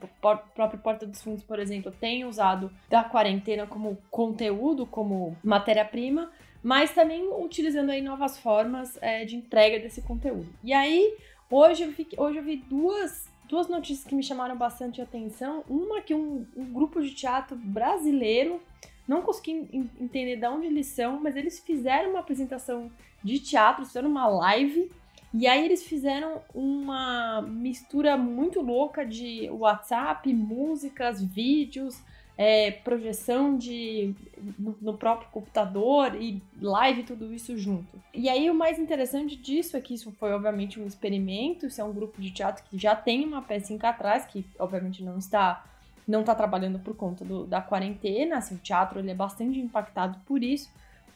próprio 0.55 0.79
Porta 0.81 1.05
dos 1.05 1.23
Fundos, 1.23 1.43
por 1.43 1.59
exemplo, 1.59 1.91
tem 1.91 2.25
usado 2.25 2.71
da 2.89 3.03
quarentena 3.03 3.67
como 3.67 3.99
conteúdo, 4.11 4.87
como 4.87 5.37
matéria-prima. 5.43 6.31
mas 6.63 6.93
também 6.93 7.29
utilizando 7.41 7.91
aí 7.91 8.01
novas 8.01 8.39
formas 8.39 8.99
é, 9.01 9.25
de 9.25 9.37
entrega 9.37 9.79
desse 9.79 10.03
conteúdo. 10.03 10.49
E 10.65 10.73
aí, 10.73 11.17
hoje 11.49 11.85
eu, 11.85 11.93
vi, 11.93 12.09
hoje 12.17 12.39
eu 12.39 12.43
vi 12.43 12.57
duas, 12.57 13.29
duas 13.49 13.69
notícias 13.69 14.05
que 14.05 14.17
me 14.17 14.23
chamaram 14.23 14.57
bastante 14.57 15.01
atenção. 15.01 15.63
Uma 15.69 16.01
que 16.01 16.13
um, 16.13 16.45
um 16.57 16.73
grupo 16.73 17.01
de 17.01 17.13
teatro 17.15 17.57
brasileiro, 17.57 18.61
não 19.07 19.23
consegui 19.23 19.69
entender 20.01 20.35
de 20.35 20.47
onde 20.49 20.67
eles 20.67 20.87
são, 20.87 21.21
mas 21.21 21.37
eles 21.37 21.61
fizeram 21.61 22.11
uma 22.11 22.19
apresentação 22.19 22.91
de 23.23 23.39
teatro, 23.39 23.87
fizeram 23.87 24.09
uma 24.09 24.27
live 24.27 24.91
e 25.39 25.47
aí 25.47 25.67
eles 25.67 25.83
fizeram 25.83 26.41
uma 26.55 27.43
mistura 27.43 28.17
muito 28.17 28.63
louca 28.63 29.05
de 29.05 29.51
WhatsApp, 29.51 30.33
músicas, 30.33 31.23
vídeos, 31.23 32.03
é, 32.39 32.71
projeção 32.71 33.59
de 33.59 34.15
no, 34.59 34.77
no, 34.81 34.95
próprio 34.97 35.29
computador 35.31 36.15
e 36.15 36.43
live, 36.61 37.03
tudo 37.03 37.35
isso 37.35 37.57
junto. 37.59 38.01
E 38.15 38.31
aí 38.31 38.49
o 38.51 38.55
mais 38.55 38.79
interessante 38.79 39.37
disso 39.37 39.77
é 39.77 39.81
que 39.81 39.93
isso 39.93 40.11
foi 40.13 40.33
obviamente 40.33 40.81
um 40.81 40.87
experimento, 40.87 41.67
isso 41.67 41.83
é 41.83 41.85
um 41.85 41.93
grupo 41.93 42.21
de 42.21 42.31
teatro 42.31 42.65
que 42.65 42.79
já 42.79 42.97
tem 42.97 43.25
uma 43.25 43.43
peça 43.43 43.75
em 43.75 43.79
atrás, 43.83 44.25
que 44.25 44.43
obviamente 44.59 45.03
não 45.03 45.19
está 45.19 45.65
não 46.09 46.21
está 46.21 46.35
trabalhando 46.37 46.79
por 46.79 46.95
conta 46.95 47.25
do, 47.25 47.45
da 47.45 47.61
quarentena, 47.61 48.37
assim, 48.39 48.55
o 48.55 48.59
teatro 48.59 49.01
ele 49.01 49.11
é 49.11 49.15
bastante 49.15 49.59
impactado 49.59 50.21
por 50.25 50.41
isso, 50.41 50.71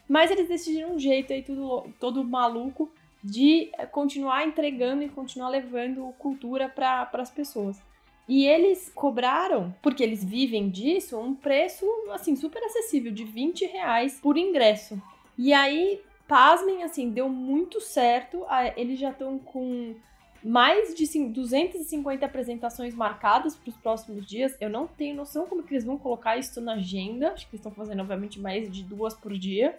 mas 0.07 0.29
eles 0.29 0.49
decidiram 0.49 0.95
um 0.95 0.99
jeito 0.99 1.31
aí 1.31 1.41
tudo, 1.41 1.89
todo 1.97 2.21
maluco 2.25 2.91
de 3.23 3.71
continuar 3.91 4.45
entregando 4.45 5.03
e 5.03 5.09
continuar 5.09 5.49
levando 5.49 6.13
cultura 6.17 6.67
para 6.67 7.09
as 7.13 7.29
pessoas. 7.29 7.81
E 8.27 8.45
eles 8.45 8.91
cobraram, 8.95 9.75
porque 9.81 10.01
eles 10.01 10.23
vivem 10.23 10.69
disso, 10.69 11.19
um 11.19 11.35
preço 11.35 11.85
assim 12.11 12.35
super 12.35 12.63
acessível 12.63 13.11
de 13.11 13.23
20 13.23 13.65
reais 13.65 14.19
por 14.21 14.37
ingresso. 14.37 15.01
E 15.37 15.53
aí, 15.53 16.01
pasmem, 16.27 16.83
assim, 16.83 17.09
deu 17.09 17.27
muito 17.27 17.81
certo. 17.81 18.45
Eles 18.77 18.99
já 18.99 19.09
estão 19.09 19.37
com 19.37 19.95
mais 20.43 20.95
de 20.95 21.05
250 21.27 22.25
apresentações 22.25 22.95
marcadas 22.95 23.55
para 23.55 23.69
os 23.69 23.75
próximos 23.75 24.25
dias. 24.25 24.55
Eu 24.61 24.69
não 24.69 24.87
tenho 24.87 25.15
noção 25.15 25.45
como 25.45 25.63
que 25.63 25.73
eles 25.73 25.83
vão 25.83 25.97
colocar 25.97 26.37
isso 26.37 26.61
na 26.61 26.73
agenda. 26.73 27.31
Acho 27.31 27.47
que 27.47 27.55
eles 27.55 27.65
estão 27.65 27.71
fazendo, 27.71 27.99
obviamente, 27.99 28.39
mais 28.39 28.71
de 28.71 28.83
duas 28.83 29.13
por 29.13 29.33
dia. 29.33 29.77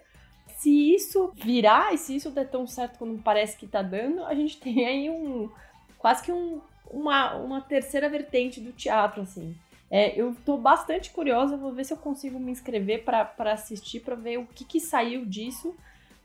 Se 0.57 0.93
isso 0.93 1.31
virar 1.35 1.93
e 1.93 1.97
se 1.97 2.15
isso 2.15 2.31
der 2.31 2.49
tão 2.49 2.65
certo 2.65 2.97
como 2.97 3.17
parece 3.19 3.57
que 3.57 3.65
está 3.65 3.81
dando, 3.81 4.23
a 4.23 4.33
gente 4.33 4.57
tem 4.61 4.85
aí 4.85 5.09
um 5.09 5.49
quase 5.97 6.23
que 6.23 6.31
um 6.31 6.61
uma, 6.93 7.35
uma 7.35 7.61
terceira 7.61 8.07
vertente 8.07 8.61
do 8.61 8.71
teatro, 8.71 9.23
assim. 9.23 9.55
É, 9.89 10.19
eu 10.19 10.35
tô 10.45 10.57
bastante 10.57 11.11
curiosa, 11.11 11.57
vou 11.57 11.71
ver 11.71 11.83
se 11.83 11.93
eu 11.93 11.97
consigo 11.97 12.39
me 12.39 12.51
inscrever 12.51 13.03
para 13.03 13.51
assistir, 13.51 13.99
para 13.99 14.15
ver 14.15 14.37
o 14.37 14.45
que, 14.45 14.63
que 14.63 14.79
saiu 14.79 15.25
disso, 15.25 15.75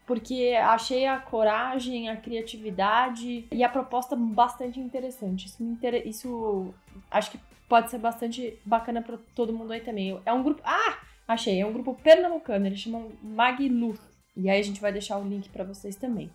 porque 0.07 0.55
achei 0.63 1.07
a 1.07 1.19
coragem, 1.19 2.09
a 2.09 2.17
criatividade 2.17 3.47
e 3.51 3.63
a 3.63 3.69
proposta 3.69 4.17
bastante 4.17 4.81
interessante. 4.81 5.47
Isso, 5.47 5.63
inter... 5.63 6.07
isso 6.07 6.73
acho 7.11 7.33
que 7.33 7.41
pode 7.69 7.91
ser 7.91 7.99
bastante 7.99 8.59
bacana 8.65 9.03
para 9.03 9.19
todo 9.35 9.53
mundo 9.53 9.73
aí 9.73 9.81
também. 9.81 10.19
É 10.25 10.33
um 10.33 10.43
grupo. 10.43 10.63
Ah! 10.65 10.99
Achei, 11.27 11.61
é 11.61 11.67
um 11.67 11.73
grupo 11.75 11.95
pernambucano, 12.03 12.67
eles 12.67 12.81
chamam 12.81 13.13
Maglu. 13.23 13.99
E 14.39 14.49
aí 14.49 14.61
a 14.61 14.63
gente 14.63 14.81
vai 14.81 14.93
deixar 14.93 15.19
o 15.19 15.29
link 15.29 15.49
para 15.49 15.65
vocês 15.65 15.97
também. 15.97 16.31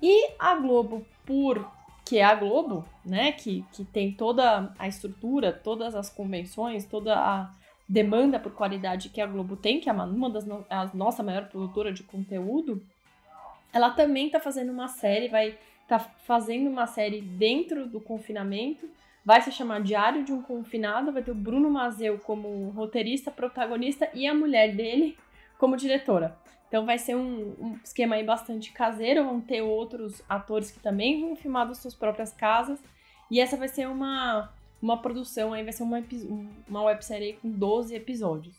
E 0.00 0.30
a 0.38 0.54
Globo, 0.54 1.04
por 1.26 1.68
que 2.04 2.18
é 2.18 2.24
a 2.24 2.34
Globo, 2.34 2.86
né? 3.04 3.32
Que, 3.32 3.64
que 3.72 3.84
tem 3.84 4.12
toda 4.12 4.72
a 4.78 4.86
estrutura, 4.88 5.52
todas 5.52 5.94
as 5.94 6.08
convenções, 6.08 6.86
toda 6.86 7.14
a 7.14 7.50
demanda 7.88 8.38
por 8.38 8.52
qualidade 8.52 9.08
que 9.08 9.20
a 9.20 9.26
Globo 9.26 9.56
tem, 9.56 9.80
que 9.80 9.90
é 9.90 9.92
uma 9.92 10.30
das 10.30 10.46
no, 10.46 10.64
a 10.70 10.88
nossa 10.94 11.22
maior 11.22 11.48
produtora 11.48 11.92
de 11.92 12.02
conteúdo, 12.04 12.82
ela 13.72 13.90
também 13.90 14.26
está 14.26 14.38
fazendo 14.38 14.70
uma 14.70 14.88
série, 14.88 15.28
vai 15.28 15.58
tá 15.88 15.98
fazendo 15.98 16.68
uma 16.68 16.86
série 16.86 17.22
dentro 17.22 17.86
do 17.86 17.98
confinamento, 18.00 18.88
vai 19.24 19.40
se 19.40 19.50
chamar 19.50 19.82
Diário 19.82 20.22
de 20.22 20.32
um 20.32 20.42
Confinado, 20.42 21.12
vai 21.12 21.22
ter 21.22 21.30
o 21.30 21.34
Bruno 21.34 21.70
Mazeu 21.70 22.18
como 22.18 22.70
roteirista, 22.70 23.30
protagonista 23.30 24.08
e 24.14 24.26
a 24.26 24.34
mulher 24.34 24.74
dele 24.74 25.16
como 25.58 25.76
diretora. 25.76 26.36
Então 26.68 26.84
vai 26.84 26.98
ser 26.98 27.16
um, 27.16 27.54
um, 27.58 27.78
esquema 27.82 28.14
aí 28.14 28.22
bastante 28.22 28.70
caseiro, 28.72 29.24
vão 29.24 29.40
ter 29.40 29.62
outros 29.62 30.22
atores 30.28 30.70
que 30.70 30.78
também 30.78 31.20
vão 31.20 31.34
filmar 31.34 31.66
das 31.66 31.78
suas 31.78 31.94
próprias 31.94 32.32
casas. 32.32 32.78
E 33.30 33.40
essa 33.40 33.56
vai 33.56 33.68
ser 33.68 33.88
uma, 33.88 34.50
uma 34.80 34.98
produção, 35.00 35.52
aí 35.52 35.64
vai 35.64 35.72
ser 35.72 35.82
uma, 35.82 36.02
uma 36.68 36.82
websérie 36.82 37.38
com 37.40 37.50
12 37.50 37.94
episódios. 37.94 38.54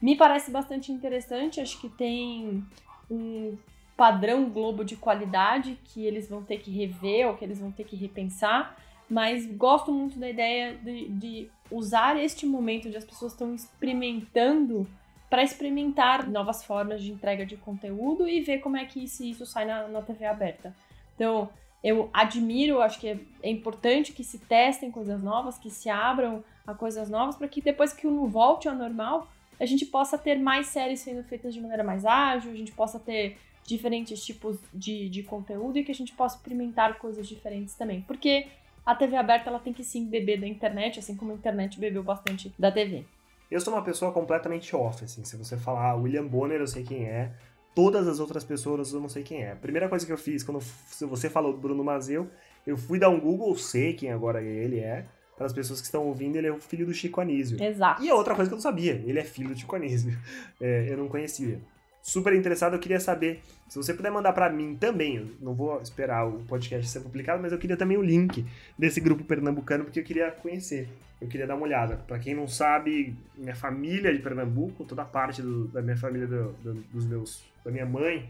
Me 0.00 0.16
parece 0.16 0.50
bastante 0.50 0.90
interessante, 0.90 1.60
acho 1.60 1.80
que 1.80 1.88
tem 1.88 2.64
um 3.08 3.56
padrão 3.96 4.50
Globo 4.50 4.84
de 4.84 4.96
qualidade 4.96 5.78
que 5.84 6.04
eles 6.04 6.28
vão 6.28 6.42
ter 6.42 6.58
que 6.58 6.70
rever 6.70 7.28
ou 7.28 7.36
que 7.36 7.44
eles 7.44 7.60
vão 7.60 7.70
ter 7.70 7.84
que 7.84 7.94
repensar, 7.94 8.76
mas 9.08 9.46
gosto 9.46 9.92
muito 9.92 10.18
da 10.18 10.28
ideia 10.28 10.74
de, 10.74 11.08
de 11.08 11.50
usar 11.70 12.16
este 12.16 12.44
momento 12.44 12.88
onde 12.88 12.96
as 12.96 13.04
pessoas 13.04 13.32
estão 13.32 13.54
experimentando 13.54 14.88
para 15.32 15.42
experimentar 15.42 16.28
novas 16.28 16.62
formas 16.62 17.02
de 17.02 17.10
entrega 17.10 17.46
de 17.46 17.56
conteúdo 17.56 18.28
e 18.28 18.42
ver 18.42 18.58
como 18.58 18.76
é 18.76 18.84
que 18.84 19.02
isso, 19.02 19.24
isso 19.24 19.46
sai 19.46 19.64
na, 19.64 19.88
na 19.88 20.02
TV 20.02 20.26
aberta. 20.26 20.76
Então, 21.14 21.48
eu 21.82 22.10
admiro, 22.12 22.82
acho 22.82 23.00
que 23.00 23.08
é, 23.42 23.50
importante 23.50 24.12
que 24.12 24.22
se 24.22 24.38
testem 24.40 24.90
coisas 24.90 25.22
novas, 25.22 25.56
que 25.56 25.70
se 25.70 25.88
abram 25.88 26.44
a 26.66 26.74
coisas 26.74 27.08
novas, 27.08 27.34
para 27.34 27.48
que 27.48 27.62
depois 27.62 27.94
que 27.94 28.06
o 28.06 28.26
volte 28.26 28.68
ao 28.68 28.74
normal, 28.74 29.26
a 29.58 29.64
gente 29.64 29.86
possa 29.86 30.18
ter 30.18 30.38
mais 30.38 30.66
séries 30.66 31.00
sendo 31.00 31.24
feitas 31.24 31.54
de 31.54 31.62
maneira 31.62 31.82
mais 31.82 32.04
ágil, 32.04 32.52
a 32.52 32.54
gente 32.54 32.72
possa 32.72 33.00
ter 33.00 33.38
diferentes 33.64 34.22
tipos 34.22 34.58
de, 34.70 35.08
de 35.08 35.22
conteúdo 35.22 35.78
e 35.78 35.82
que 35.82 35.92
a 35.92 35.94
gente 35.94 36.12
possa 36.12 36.36
experimentar 36.36 36.98
coisas 36.98 37.26
diferentes 37.26 37.74
também. 37.74 38.02
Porque 38.02 38.48
a 38.84 38.94
TV 38.94 39.16
aberta 39.16 39.48
ela 39.48 39.58
tem 39.58 39.72
que 39.72 39.82
sim 39.82 40.04
beber 40.04 40.38
da 40.38 40.46
internet, 40.46 40.98
assim 40.98 41.16
como 41.16 41.32
a 41.32 41.36
internet 41.36 41.80
bebeu 41.80 42.02
bastante 42.02 42.52
da 42.58 42.70
TV. 42.70 43.06
Eu 43.52 43.60
sou 43.60 43.74
uma 43.74 43.82
pessoa 43.82 44.10
completamente 44.12 44.74
off, 44.74 45.04
assim. 45.04 45.22
Se 45.24 45.36
você 45.36 45.58
falar 45.58 45.94
William 45.96 46.26
Bonner, 46.26 46.58
eu 46.58 46.66
sei 46.66 46.82
quem 46.82 47.04
é. 47.04 47.30
Todas 47.74 48.08
as 48.08 48.18
outras 48.18 48.42
pessoas 48.44 48.94
eu 48.94 49.00
não 49.00 49.10
sei 49.10 49.22
quem 49.22 49.42
é. 49.42 49.52
A 49.52 49.56
primeira 49.56 49.90
coisa 49.90 50.06
que 50.06 50.12
eu 50.12 50.16
fiz 50.16 50.42
quando 50.42 50.60
você 51.02 51.28
falou 51.28 51.52
do 51.52 51.58
Bruno 51.58 51.84
Mazeu, 51.84 52.30
eu 52.66 52.78
fui 52.78 52.98
dar 52.98 53.10
um 53.10 53.20
Google, 53.20 53.54
sei 53.56 53.92
quem 53.92 54.10
agora 54.10 54.40
ele 54.42 54.78
é. 54.80 55.04
Para 55.36 55.44
as 55.44 55.52
pessoas 55.52 55.80
que 55.80 55.86
estão 55.86 56.06
ouvindo, 56.06 56.36
ele 56.36 56.46
é 56.46 56.52
o 56.52 56.58
filho 56.58 56.86
do 56.86 56.94
Chico 56.94 57.20
Anísio. 57.20 57.62
Exato. 57.62 58.02
E 58.02 58.08
a 58.08 58.14
outra 58.14 58.34
coisa 58.34 58.48
que 58.48 58.54
eu 58.54 58.56
não 58.56 58.62
sabia, 58.62 59.02
ele 59.04 59.18
é 59.18 59.24
filho 59.24 59.50
do 59.50 59.58
Chico 59.58 59.76
Anísio. 59.76 60.16
É, 60.58 60.86
eu 60.88 60.96
não 60.96 61.08
conhecia 61.08 61.60
super 62.02 62.32
interessado. 62.32 62.74
Eu 62.74 62.80
queria 62.80 63.00
saber 63.00 63.42
se 63.68 63.76
você 63.76 63.92
puder 63.92 64.10
mandar 64.10 64.32
para 64.32 64.48
mim 64.48 64.76
também. 64.76 65.16
Eu 65.16 65.28
não 65.40 65.54
vou 65.54 65.80
esperar 65.82 66.26
o 66.26 66.42
podcast 66.44 66.88
ser 66.88 67.00
publicado, 67.00 67.42
mas 67.42 67.52
eu 67.52 67.58
queria 67.58 67.76
também 67.76 67.98
o 67.98 68.02
link 68.02 68.46
desse 68.78 69.00
grupo 69.00 69.24
pernambucano 69.24 69.84
porque 69.84 70.00
eu 70.00 70.04
queria 70.04 70.30
conhecer. 70.30 70.88
Eu 71.22 71.28
queria 71.28 71.46
dar 71.46 71.54
uma 71.54 71.64
olhada. 71.64 71.96
Para 71.96 72.18
quem 72.18 72.34
não 72.34 72.46
sabe, 72.48 73.16
minha 73.36 73.54
família 73.54 74.10
é 74.10 74.12
de 74.12 74.18
Pernambuco, 74.18 74.84
toda 74.84 75.04
parte 75.04 75.40
do, 75.40 75.68
da 75.68 75.80
minha 75.80 75.96
família, 75.96 76.26
do, 76.26 76.52
do, 76.62 76.74
dos 76.92 77.06
meus, 77.06 77.44
da 77.64 77.70
minha 77.70 77.86
mãe 77.86 78.28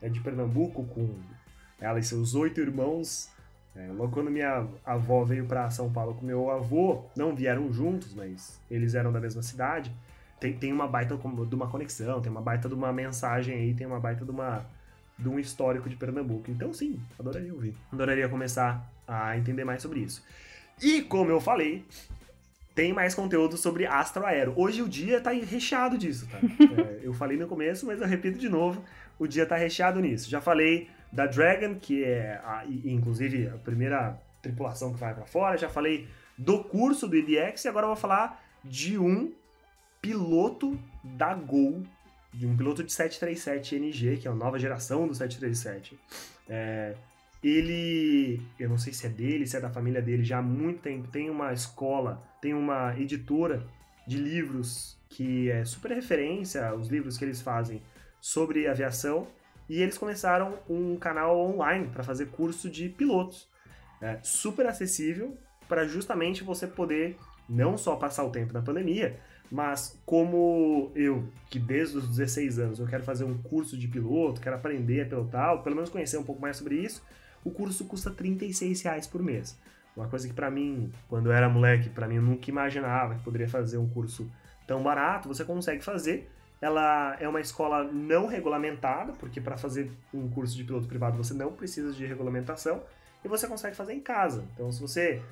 é 0.00 0.08
de 0.08 0.20
Pernambuco, 0.20 0.84
com 0.84 1.14
ela 1.80 1.98
e 1.98 2.02
seus 2.02 2.34
oito 2.34 2.60
irmãos. 2.60 3.30
É, 3.74 3.86
logo 3.92 4.12
quando 4.12 4.30
minha 4.30 4.66
avó 4.84 5.24
veio 5.24 5.46
para 5.46 5.70
São 5.70 5.90
Paulo 5.90 6.14
com 6.14 6.26
meu 6.26 6.50
avô, 6.50 7.04
não 7.16 7.34
vieram 7.34 7.72
juntos, 7.72 8.12
mas 8.14 8.60
eles 8.70 8.94
eram 8.94 9.12
da 9.12 9.20
mesma 9.20 9.42
cidade 9.42 9.90
tem, 10.42 10.52
tem 10.52 10.72
uma 10.72 10.88
baita 10.88 11.16
de 11.16 11.54
uma 11.54 11.68
conexão, 11.68 12.20
tem 12.20 12.30
uma 12.30 12.42
baita 12.42 12.68
de 12.68 12.74
uma 12.74 12.92
mensagem 12.92 13.54
aí, 13.54 13.74
tem 13.74 13.86
uma 13.86 14.00
baita 14.00 14.24
de, 14.24 14.30
uma, 14.32 14.66
de 15.16 15.28
um 15.28 15.38
histórico 15.38 15.88
de 15.88 15.94
Pernambuco. 15.94 16.50
Então, 16.50 16.72
sim, 16.72 17.00
adoraria 17.16 17.54
ouvir. 17.54 17.76
Adoraria 17.92 18.28
começar 18.28 18.90
a 19.06 19.38
entender 19.38 19.64
mais 19.64 19.80
sobre 19.80 20.00
isso. 20.00 20.24
E, 20.82 21.02
como 21.02 21.30
eu 21.30 21.40
falei, 21.40 21.84
tem 22.74 22.92
mais 22.92 23.14
conteúdo 23.14 23.56
sobre 23.56 23.86
Astro 23.86 24.24
Aero. 24.24 24.54
Hoje 24.56 24.82
o 24.82 24.88
dia 24.88 25.20
tá 25.20 25.30
recheado 25.30 25.98
disso, 25.98 26.26
tá? 26.28 26.38
É, 26.82 27.00
eu 27.02 27.12
falei 27.12 27.36
no 27.36 27.46
começo, 27.46 27.86
mas 27.86 28.00
eu 28.00 28.06
repito 28.06 28.38
de 28.38 28.48
novo, 28.48 28.82
o 29.18 29.26
dia 29.26 29.44
tá 29.44 29.56
recheado 29.56 30.00
nisso. 30.00 30.30
Já 30.30 30.40
falei 30.40 30.88
da 31.12 31.26
Dragon, 31.26 31.74
que 31.74 32.04
é, 32.04 32.40
a, 32.44 32.64
inclusive, 32.66 33.48
a 33.48 33.58
primeira 33.58 34.18
tripulação 34.40 34.92
que 34.92 34.98
vai 34.98 35.14
para 35.14 35.26
fora. 35.26 35.56
Já 35.56 35.68
falei 35.68 36.08
do 36.38 36.64
curso 36.64 37.06
do 37.06 37.16
IDX 37.16 37.64
e 37.64 37.68
agora 37.68 37.84
eu 37.84 37.88
vou 37.90 37.96
falar 37.96 38.42
de 38.64 38.98
um 38.98 39.32
piloto 40.00 40.78
da 41.04 41.34
Gol, 41.34 41.82
de 42.32 42.46
um 42.46 42.56
piloto 42.56 42.82
de 42.82 42.90
737NG, 42.90 44.20
que 44.20 44.28
é 44.28 44.30
a 44.30 44.34
nova 44.34 44.58
geração 44.58 45.06
do 45.06 45.14
737. 45.14 45.98
É, 46.48 46.94
ele, 47.42 48.40
eu 48.58 48.68
não 48.68 48.78
sei 48.78 48.92
se 48.92 49.06
é 49.06 49.08
dele, 49.08 49.46
se 49.46 49.56
é 49.56 49.60
da 49.60 49.70
família 49.70 50.00
dele, 50.00 50.22
já 50.22 50.38
há 50.38 50.42
muito 50.42 50.80
tempo 50.80 51.08
tem 51.08 51.28
uma 51.28 51.52
escola, 51.52 52.22
tem 52.40 52.54
uma 52.54 52.96
editora 52.98 53.66
de 54.06 54.16
livros 54.16 54.96
que 55.08 55.50
é 55.50 55.64
super 55.64 55.90
referência, 55.90 56.74
os 56.74 56.88
livros 56.88 57.18
que 57.18 57.24
eles 57.24 57.42
fazem 57.42 57.82
sobre 58.20 58.68
aviação, 58.68 59.26
e 59.68 59.80
eles 59.80 59.98
começaram 59.98 60.58
um 60.68 60.96
canal 60.96 61.38
online 61.38 61.88
para 61.88 62.02
fazer 62.02 62.26
curso 62.26 62.68
de 62.70 62.88
pilotos. 62.88 63.48
É, 64.00 64.18
super 64.22 64.66
acessível 64.66 65.36
para 65.68 65.86
justamente 65.86 66.42
você 66.42 66.66
poder 66.66 67.16
não 67.48 67.76
só 67.76 67.96
passar 67.96 68.24
o 68.24 68.30
tempo 68.30 68.52
na 68.52 68.62
pandemia, 68.62 69.18
mas 69.50 70.00
como 70.04 70.90
eu, 70.94 71.28
que 71.50 71.58
desde 71.58 71.98
os 71.98 72.08
16 72.08 72.58
anos 72.58 72.78
eu 72.80 72.86
quero 72.86 73.04
fazer 73.04 73.24
um 73.24 73.36
curso 73.38 73.76
de 73.76 73.86
piloto, 73.86 74.40
quero 74.40 74.56
aprender 74.56 75.02
a 75.02 75.06
pilotar, 75.06 75.62
pelo 75.62 75.76
menos 75.76 75.90
conhecer 75.90 76.16
um 76.16 76.24
pouco 76.24 76.40
mais 76.40 76.56
sobre 76.56 76.76
isso, 76.76 77.02
o 77.44 77.50
curso 77.50 77.84
custa 77.84 78.10
36 78.10 78.82
reais 78.82 79.06
por 79.06 79.22
mês. 79.22 79.58
Uma 79.96 80.08
coisa 80.08 80.26
que 80.26 80.34
para 80.34 80.50
mim, 80.50 80.90
quando 81.08 81.26
eu 81.26 81.32
era 81.32 81.48
moleque, 81.48 81.90
para 81.90 82.08
mim 82.08 82.16
eu 82.16 82.22
nunca 82.22 82.48
imaginava 82.50 83.14
que 83.14 83.22
poderia 83.22 83.48
fazer 83.48 83.76
um 83.78 83.88
curso 83.88 84.30
tão 84.66 84.82
barato, 84.82 85.28
você 85.28 85.44
consegue 85.44 85.82
fazer. 85.82 86.30
Ela 86.60 87.16
é 87.18 87.28
uma 87.28 87.40
escola 87.40 87.84
não 87.84 88.26
regulamentada, 88.26 89.12
porque 89.14 89.40
para 89.40 89.56
fazer 89.56 89.90
um 90.14 90.30
curso 90.30 90.56
de 90.56 90.64
piloto 90.64 90.86
privado 90.86 91.16
você 91.16 91.34
não 91.34 91.52
precisa 91.52 91.92
de 91.92 92.06
regulamentação, 92.06 92.82
e 93.24 93.28
você 93.28 93.46
consegue 93.46 93.76
fazer 93.76 93.92
em 93.92 94.00
casa. 94.00 94.44
Então, 94.54 94.70
se 94.70 94.80
você 94.80 95.22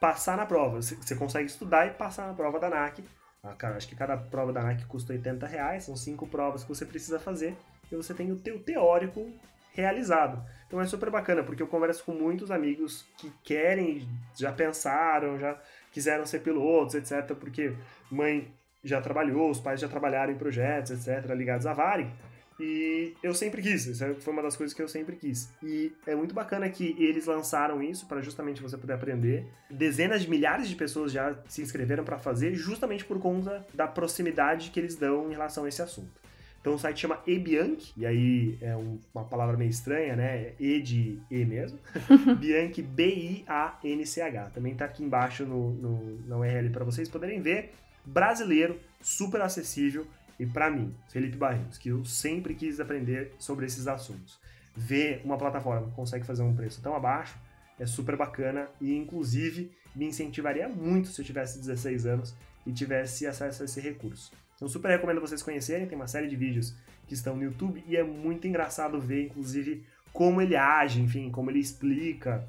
passar 0.00 0.36
na 0.36 0.46
prova, 0.46 0.80
você 0.80 1.14
consegue 1.14 1.46
estudar 1.46 1.86
e 1.86 1.90
passar 1.90 2.28
na 2.28 2.34
prova 2.34 2.58
da 2.58 2.70
NAC. 2.70 3.04
Ah, 3.42 3.54
acho 3.76 3.88
que 3.88 3.94
cada 3.94 4.16
prova 4.16 4.52
da 4.52 4.62
NAC 4.62 4.84
custa 4.86 5.12
80 5.12 5.46
reais, 5.46 5.84
são 5.84 5.96
cinco 5.96 6.26
provas 6.26 6.62
que 6.62 6.68
você 6.68 6.84
precisa 6.84 7.18
fazer, 7.18 7.56
e 7.90 7.96
você 7.96 8.14
tem 8.14 8.32
o 8.32 8.36
teu 8.36 8.62
teórico 8.62 9.30
realizado. 9.76 10.42
Então 10.66 10.80
é 10.80 10.86
super 10.86 11.10
bacana, 11.10 11.44
porque 11.44 11.62
eu 11.62 11.66
converso 11.68 12.02
com 12.04 12.12
muitos 12.12 12.50
amigos 12.50 13.06
que 13.18 13.30
querem, 13.44 14.08
já 14.36 14.50
pensaram, 14.50 15.38
já 15.38 15.56
quiseram 15.92 16.26
ser 16.26 16.40
pilotos, 16.40 16.94
etc. 16.94 17.36
Porque 17.38 17.72
mãe 18.10 18.50
já 18.82 19.00
trabalhou, 19.00 19.50
os 19.50 19.60
pais 19.60 19.80
já 19.80 19.88
trabalharam 19.88 20.32
em 20.32 20.36
projetos, 20.36 20.90
etc., 20.90 21.30
ligados 21.34 21.66
à 21.66 21.72
Varig. 21.72 22.10
E 22.58 23.14
eu 23.22 23.34
sempre 23.34 23.60
quis, 23.60 23.84
isso 23.84 24.14
foi 24.14 24.32
uma 24.32 24.42
das 24.42 24.56
coisas 24.56 24.74
que 24.74 24.82
eu 24.82 24.88
sempre 24.88 25.14
quis. 25.14 25.50
E 25.62 25.92
é 26.06 26.14
muito 26.14 26.34
bacana 26.34 26.68
que 26.70 26.96
eles 26.98 27.26
lançaram 27.26 27.82
isso 27.82 28.06
para 28.06 28.22
justamente 28.22 28.62
você 28.62 28.78
poder 28.78 28.94
aprender. 28.94 29.46
Dezenas 29.70 30.22
de 30.22 30.30
milhares 30.30 30.66
de 30.66 30.74
pessoas 30.74 31.12
já 31.12 31.36
se 31.48 31.60
inscreveram 31.60 32.02
para 32.02 32.18
fazer, 32.18 32.54
justamente 32.54 33.04
por 33.04 33.20
conta 33.20 33.66
da 33.74 33.86
proximidade 33.86 34.70
que 34.70 34.80
eles 34.80 34.96
dão 34.96 35.28
em 35.28 35.32
relação 35.32 35.64
a 35.64 35.68
esse 35.68 35.82
assunto. 35.82 36.25
Então 36.66 36.74
o 36.74 36.78
site 36.80 37.02
chama 37.02 37.22
eBianchi, 37.28 37.92
e 37.96 38.04
aí 38.04 38.58
é 38.60 38.76
um, 38.76 38.98
uma 39.14 39.22
palavra 39.22 39.56
meio 39.56 39.70
estranha, 39.70 40.16
né? 40.16 40.52
E 40.58 40.82
de 40.82 41.22
E 41.30 41.44
mesmo. 41.44 41.78
Bianchi, 42.40 42.82
B-I-A-N-C-H. 42.82 44.50
Também 44.50 44.74
tá 44.74 44.86
aqui 44.86 45.04
embaixo 45.04 45.46
no, 45.46 45.70
no, 45.74 46.26
na 46.26 46.36
URL 46.36 46.70
para 46.70 46.84
vocês 46.84 47.08
poderem 47.08 47.40
ver. 47.40 47.72
Brasileiro, 48.04 48.80
super 49.00 49.42
acessível. 49.42 50.08
E 50.40 50.44
para 50.44 50.68
mim, 50.68 50.92
Felipe 51.08 51.36
Barreiros, 51.36 51.78
que 51.78 51.90
eu 51.90 52.04
sempre 52.04 52.52
quis 52.52 52.80
aprender 52.80 53.32
sobre 53.38 53.64
esses 53.64 53.86
assuntos. 53.86 54.36
Ver 54.74 55.20
uma 55.24 55.38
plataforma 55.38 55.86
que 55.86 55.94
consegue 55.94 56.26
fazer 56.26 56.42
um 56.42 56.52
preço 56.52 56.82
tão 56.82 56.96
abaixo 56.96 57.38
é 57.78 57.86
super 57.86 58.16
bacana 58.16 58.68
e, 58.80 58.92
inclusive, 58.96 59.70
me 59.94 60.06
incentivaria 60.06 60.68
muito 60.68 61.10
se 61.10 61.20
eu 61.20 61.24
tivesse 61.24 61.60
16 61.60 62.06
anos 62.06 62.34
e 62.66 62.72
tivesse 62.72 63.24
acesso 63.24 63.62
a 63.62 63.66
esse 63.66 63.80
recurso. 63.80 64.32
Então, 64.56 64.68
super 64.68 64.88
recomendo 64.88 65.20
vocês 65.20 65.42
conhecerem. 65.42 65.86
Tem 65.86 65.96
uma 65.96 66.08
série 66.08 66.26
de 66.26 66.34
vídeos 66.34 66.74
que 67.06 67.14
estão 67.14 67.36
no 67.36 67.44
YouTube 67.44 67.84
e 67.86 67.96
é 67.96 68.02
muito 68.02 68.46
engraçado 68.48 69.00
ver, 69.00 69.26
inclusive, 69.26 69.84
como 70.12 70.40
ele 70.40 70.56
age, 70.56 71.00
enfim, 71.00 71.30
como 71.30 71.50
ele 71.50 71.60
explica. 71.60 72.48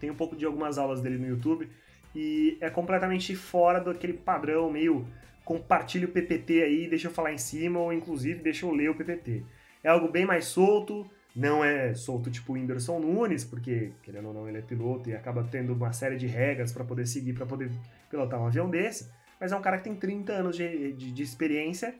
Tem 0.00 0.10
um 0.10 0.14
pouco 0.14 0.36
de 0.36 0.46
algumas 0.46 0.78
aulas 0.78 1.00
dele 1.00 1.18
no 1.18 1.26
YouTube 1.26 1.68
e 2.14 2.56
é 2.60 2.70
completamente 2.70 3.34
fora 3.34 3.80
daquele 3.80 4.12
padrão 4.12 4.70
meio 4.70 5.06
compartilha 5.44 6.06
o 6.06 6.10
PPT 6.10 6.62
aí, 6.62 6.88
deixa 6.88 7.08
eu 7.08 7.12
falar 7.12 7.32
em 7.32 7.38
cima 7.38 7.80
ou 7.80 7.92
inclusive 7.92 8.40
deixa 8.40 8.64
eu 8.64 8.70
ler 8.70 8.90
o 8.90 8.94
PPT. 8.94 9.42
É 9.82 9.88
algo 9.88 10.08
bem 10.08 10.24
mais 10.24 10.44
solto, 10.44 11.04
não 11.34 11.64
é 11.64 11.92
solto 11.94 12.30
tipo 12.30 12.52
o 12.52 12.54
Whindersson 12.54 13.00
Nunes, 13.00 13.44
porque 13.44 13.90
querendo 14.04 14.28
ou 14.28 14.34
não 14.34 14.48
ele 14.48 14.58
é 14.58 14.62
piloto 14.62 15.10
e 15.10 15.14
acaba 15.14 15.42
tendo 15.50 15.72
uma 15.72 15.92
série 15.92 16.16
de 16.16 16.28
regras 16.28 16.72
para 16.72 16.84
poder 16.84 17.06
seguir, 17.06 17.32
para 17.32 17.46
poder 17.46 17.72
pilotar 18.08 18.40
um 18.40 18.46
avião 18.46 18.70
desse 18.70 19.10
mas 19.42 19.50
é 19.50 19.56
um 19.56 19.60
cara 19.60 19.76
que 19.76 19.82
tem 19.82 19.96
30 19.96 20.32
anos 20.32 20.56
de, 20.56 20.92
de, 20.92 21.10
de 21.10 21.22
experiência 21.22 21.92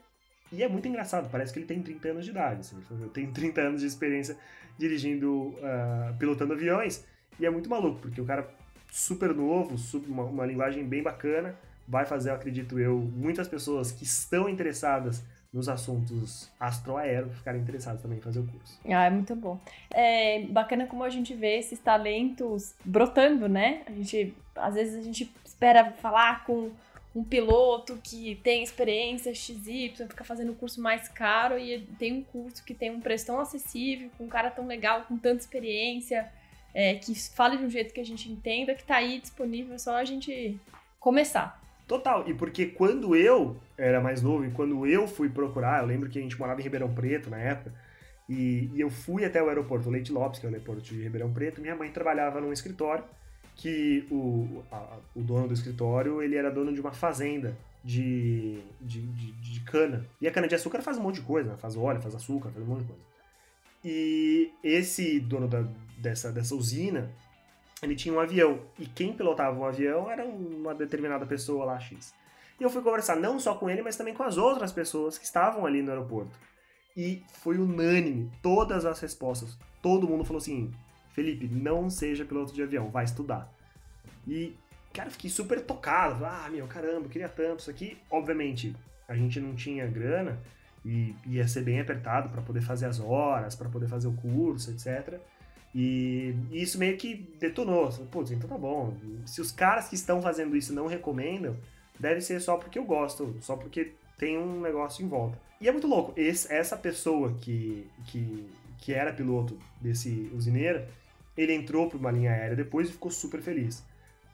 e 0.53 0.63
é 0.63 0.69
muito 0.69 0.87
engraçado, 0.87 1.29
parece 1.29 1.53
que 1.53 1.59
ele 1.59 1.67
tem 1.67 1.83
30 1.83 2.09
anos 2.11 2.25
de 2.25 2.31
idade. 2.31 2.61
Assim, 2.61 2.77
eu 2.89 3.09
tenho 3.09 3.33
30 3.33 3.61
anos 3.61 3.81
de 3.81 3.87
experiência 3.89 4.37
dirigindo, 4.79 5.49
uh, 5.49 6.17
pilotando 6.21 6.53
aviões, 6.53 7.05
e 7.41 7.45
é 7.45 7.51
muito 7.51 7.69
maluco, 7.69 7.99
porque 7.99 8.21
o 8.21 8.25
cara 8.25 8.49
super 8.93 9.35
novo, 9.35 9.75
uma, 10.07 10.23
uma, 10.23 10.47
linguagem 10.47 10.85
bem 10.85 11.03
bacana, 11.03 11.57
vai 11.89 12.07
fazer, 12.07 12.31
eu 12.31 12.35
acredito 12.35 12.79
eu, 12.79 12.99
muitas 13.01 13.49
pessoas 13.49 13.91
que 13.91 14.05
estão 14.05 14.49
interessadas 14.49 15.25
nos 15.53 15.69
assuntos 15.69 16.49
astroaero 16.61 17.29
ficarem 17.31 17.61
interessadas 17.61 18.01
também 18.01 18.19
em 18.19 18.23
fazer 18.23 18.39
o 18.39 18.47
curso. 18.47 18.79
Ah, 18.87 19.07
é 19.07 19.11
muito 19.11 19.35
bom. 19.35 19.61
É 19.91 20.45
bacana 20.47 20.87
como 20.87 21.03
a 21.03 21.11
gente 21.11 21.35
vê 21.35 21.59
esses 21.59 21.81
talentos 21.81 22.75
brotando, 22.85 23.49
né? 23.49 23.83
A 23.87 23.91
gente, 23.91 24.33
às 24.55 24.75
vezes 24.75 24.95
a 24.95 25.03
gente 25.03 25.31
espera 25.45 25.91
falar 25.93 26.45
com 26.45 26.71
um 27.15 27.23
piloto 27.23 27.99
que 28.03 28.37
tem 28.37 28.63
experiência 28.63 29.35
XY, 29.35 29.95
fica 30.09 30.25
fazendo 30.25 30.55
curso 30.55 30.81
mais 30.81 31.09
caro 31.09 31.59
e 31.59 31.81
tem 31.99 32.13
um 32.13 32.23
curso 32.23 32.65
que 32.65 32.73
tem 32.73 32.91
um 32.91 33.01
preço 33.01 33.27
tão 33.27 33.39
acessível, 33.39 34.11
com 34.17 34.25
um 34.25 34.29
cara 34.29 34.51
tão 34.51 34.67
legal, 34.67 35.03
com 35.03 35.19
tanta 35.19 35.41
experiência, 35.41 36.31
é, 36.75 36.95
que 36.95 37.15
fale 37.15 37.59
de 37.59 37.65
um 37.65 37.71
jeito 37.71 37.93
que 37.93 38.01
a 38.01 38.05
gente 38.05 38.31
entenda, 38.31 38.75
que 38.75 38.85
tá 38.85 38.97
aí 38.97 39.21
disponível, 39.21 39.75
é 39.75 39.79
só 39.79 39.97
a 39.97 40.05
gente 40.05 40.59
começar. 40.99 41.61
Total, 41.87 42.27
e 42.27 42.33
porque 42.33 42.67
quando 42.67 43.15
eu 43.15 43.61
era 43.77 44.01
mais 44.01 44.23
novo 44.23 44.47
e 44.47 44.51
quando 44.51 44.87
eu 44.87 45.07
fui 45.07 45.29
procurar, 45.29 45.83
eu 45.83 45.87
lembro 45.87 46.09
que 46.09 46.19
a 46.19 46.23
gente 46.23 46.39
morava 46.39 46.61
em 46.61 46.65
Ribeirão 46.65 46.95
Preto 46.95 47.29
na 47.29 47.39
época, 47.39 47.75
e, 48.27 48.71
e 48.73 48.81
eu 48.81 48.89
fui 48.89 49.27
até 49.27 49.43
o 49.43 49.49
aeroporto 49.49 49.91
Leite 49.91 50.11
Lopes, 50.11 50.41
que 50.41 50.47
é 50.47 50.49
o 50.49 50.53
aeroporto 50.53 50.81
de 50.81 51.03
Ribeirão 51.03 51.31
Preto, 51.31 51.61
minha 51.61 51.77
mãe 51.77 51.91
trabalhava 51.91 52.41
num 52.41 52.53
escritório, 52.53 53.05
que 53.57 54.07
o, 54.11 54.63
a, 54.71 54.99
o 55.15 55.21
dono 55.21 55.49
do 55.49 55.55
escritório 55.55 56.23
ele 56.23 56.37
era 56.37 56.51
dono 56.51 56.73
de 56.73 56.81
uma 56.81 56.93
fazenda 56.93 57.57
de, 57.85 58.63
de, 58.81 59.01
de, 59.01 59.33
de 59.33 59.61
cana. 59.61 60.07
E 60.21 60.27
a 60.27 60.31
cana-de-açúcar 60.31 60.83
faz 60.83 60.99
um 60.99 61.03
monte 61.03 61.17
de 61.17 61.23
coisa, 61.23 61.51
né? 61.51 61.57
faz 61.57 61.77
óleo, 61.77 62.01
faz 62.01 62.15
açúcar, 62.15 62.51
faz 62.51 62.65
um 62.65 62.69
monte 62.69 62.83
de 62.83 62.89
coisa. 62.89 63.03
E 63.85 64.53
esse 64.63 65.19
dono 65.19 65.49
da, 65.49 65.65
dessa, 65.99 66.31
dessa 66.31 66.55
usina, 66.55 67.11
ele 67.83 67.97
tinha 67.97 68.15
um 68.15 68.21
avião. 68.21 68.61
E 68.79 68.87
quem 68.87 69.13
pilotava 69.13 69.59
o 69.59 69.65
avião 69.65 70.11
era 70.11 70.25
uma 70.25 70.75
determinada 70.75 71.27
pessoa 71.27 71.65
lá, 71.65 71.81
X. 71.81 72.15
E 72.61 72.63
eu 72.63 72.71
fui 72.71 72.83
conversar 72.83 73.17
não 73.17 73.41
só 73.41 73.55
com 73.55 73.69
ele, 73.69 73.83
mas 73.83 73.97
também 73.97 74.15
com 74.15 74.23
as 74.23 74.37
outras 74.37 74.73
pessoas 74.73 75.19
que 75.19 75.25
estavam 75.25 75.67
ali 75.67 75.83
no 75.83 75.91
aeroporto. 75.91 76.39
E 76.97 77.25
foi 77.41 77.59
unânime, 77.59 78.31
todas 78.41 78.85
as 78.85 79.01
respostas. 79.01 79.59
Todo 79.81 80.07
mundo 80.07 80.25
falou 80.25 80.39
assim: 80.39 80.73
Felipe, 81.13 81.47
não 81.47 81.91
seja 81.91 82.25
piloto 82.25 82.53
de 82.53 82.63
avião, 82.63 82.91
vai 82.91 83.05
estudar. 83.05 83.53
E, 84.27 84.57
cara, 84.93 85.11
fiquei 85.11 85.31
super 85.31 85.61
tocado. 85.61 86.25
Ah, 86.25 86.49
meu, 86.51 86.67
caramba, 86.67 87.09
queria 87.09 87.29
tanto 87.29 87.61
isso 87.61 87.71
aqui. 87.71 87.99
Obviamente, 88.11 88.75
a 89.07 89.15
gente 89.15 89.41
não 89.41 89.55
tinha 89.55 89.87
grana 89.87 90.39
e 90.85 91.15
ia 91.27 91.47
ser 91.47 91.63
bem 91.63 91.81
apertado 91.81 92.29
para 92.29 92.43
poder 92.43 92.61
fazer 92.61 92.87
as 92.87 92.99
horas, 92.99 93.55
para 93.55 93.69
poder 93.69 93.89
fazer 93.89 94.09
o 94.09 94.13
curso, 94.13 94.71
etc. 94.71 95.21
E, 95.75 96.35
e 96.51 96.63
isso 96.63 96.79
meio 96.79 96.97
que 96.97 97.15
detonou. 97.39 97.91
Putz, 98.11 98.31
então 98.31 98.49
tá 98.49 98.59
bom. 98.59 98.95
Se 99.27 99.41
os 99.41 99.53
caras 99.53 99.89
que 99.89 99.95
estão 99.95 100.21
fazendo 100.21 100.57
isso 100.57 100.73
não 100.73 100.87
recomendam, 100.87 101.57
deve 101.99 102.21
ser 102.21 102.41
só 102.41 102.57
porque 102.57 102.79
eu 102.79 102.85
gosto, 102.85 103.37
só 103.41 103.57
porque 103.57 103.93
tem 104.19 104.39
um 104.39 104.61
negócio 104.61 105.05
em 105.05 105.09
volta. 105.09 105.39
E 105.61 105.69
é 105.69 105.73
muito 105.73 105.87
louco. 105.87 106.13
Esse, 106.17 106.53
essa 106.53 106.77
pessoa 106.77 107.35
que, 107.41 107.87
que, 108.07 108.49
que 108.79 108.93
era 108.93 109.13
piloto 109.13 109.59
desse 109.81 110.31
usineiro, 110.35 110.85
ele 111.37 111.53
entrou 111.53 111.89
para 111.89 111.99
uma 111.99 112.11
linha 112.11 112.33
aérea 112.33 112.57
depois 112.57 112.89
e 112.89 112.93
ficou 112.93 113.11
super 113.11 113.41
feliz. 113.41 113.85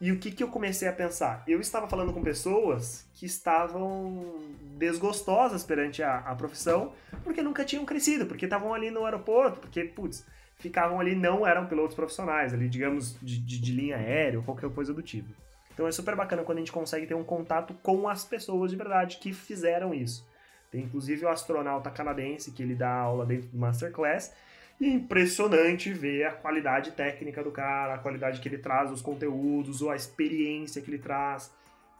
E 0.01 0.13
o 0.13 0.17
que, 0.17 0.31
que 0.31 0.41
eu 0.41 0.47
comecei 0.47 0.87
a 0.87 0.93
pensar? 0.93 1.43
Eu 1.45 1.59
estava 1.59 1.87
falando 1.87 2.13
com 2.13 2.21
pessoas 2.21 3.05
que 3.13 3.25
estavam 3.25 4.39
desgostosas 4.77 5.63
perante 5.63 6.01
a, 6.01 6.19
a 6.19 6.35
profissão, 6.35 6.93
porque 7.23 7.41
nunca 7.41 7.65
tinham 7.65 7.83
crescido, 7.83 8.25
porque 8.25 8.45
estavam 8.45 8.73
ali 8.73 8.89
no 8.89 9.03
aeroporto, 9.03 9.59
porque, 9.59 9.83
putz, 9.83 10.25
ficavam 10.55 11.01
ali, 11.01 11.15
não 11.15 11.45
eram 11.45 11.67
pilotos 11.67 11.95
profissionais, 11.95 12.53
ali, 12.53 12.69
digamos, 12.69 13.17
de, 13.21 13.39
de, 13.39 13.59
de 13.59 13.71
linha 13.73 13.97
aérea 13.97 14.39
ou 14.39 14.45
qualquer 14.45 14.69
coisa 14.69 14.93
do 14.93 15.01
tipo. 15.01 15.33
Então 15.73 15.85
é 15.85 15.91
super 15.91 16.15
bacana 16.15 16.43
quando 16.43 16.57
a 16.57 16.61
gente 16.61 16.71
consegue 16.71 17.05
ter 17.05 17.13
um 17.13 17.23
contato 17.23 17.73
com 17.81 18.07
as 18.07 18.23
pessoas 18.23 18.71
de 18.71 18.77
verdade 18.77 19.17
que 19.17 19.33
fizeram 19.33 19.93
isso. 19.93 20.25
Tem 20.71 20.83
inclusive 20.83 21.25
o 21.25 21.29
astronauta 21.29 21.89
canadense 21.89 22.51
que 22.51 22.61
ele 22.61 22.75
dá 22.75 22.93
aula 22.93 23.25
dentro 23.25 23.47
do 23.47 23.57
Masterclass 23.57 24.33
e 24.79 24.85
é 24.85 24.89
impressionante 24.89 25.91
ver 25.91 26.25
a 26.25 26.31
qualidade 26.31 26.91
técnica 26.91 27.43
do 27.43 27.51
cara, 27.51 27.95
a 27.95 27.97
qualidade 27.97 28.39
que 28.39 28.47
ele 28.47 28.57
traz, 28.57 28.89
os 28.91 29.01
conteúdos, 29.01 29.81
ou 29.81 29.89
a 29.89 29.95
experiência 29.95 30.81
que 30.81 30.89
ele 30.89 30.99
traz. 30.99 31.51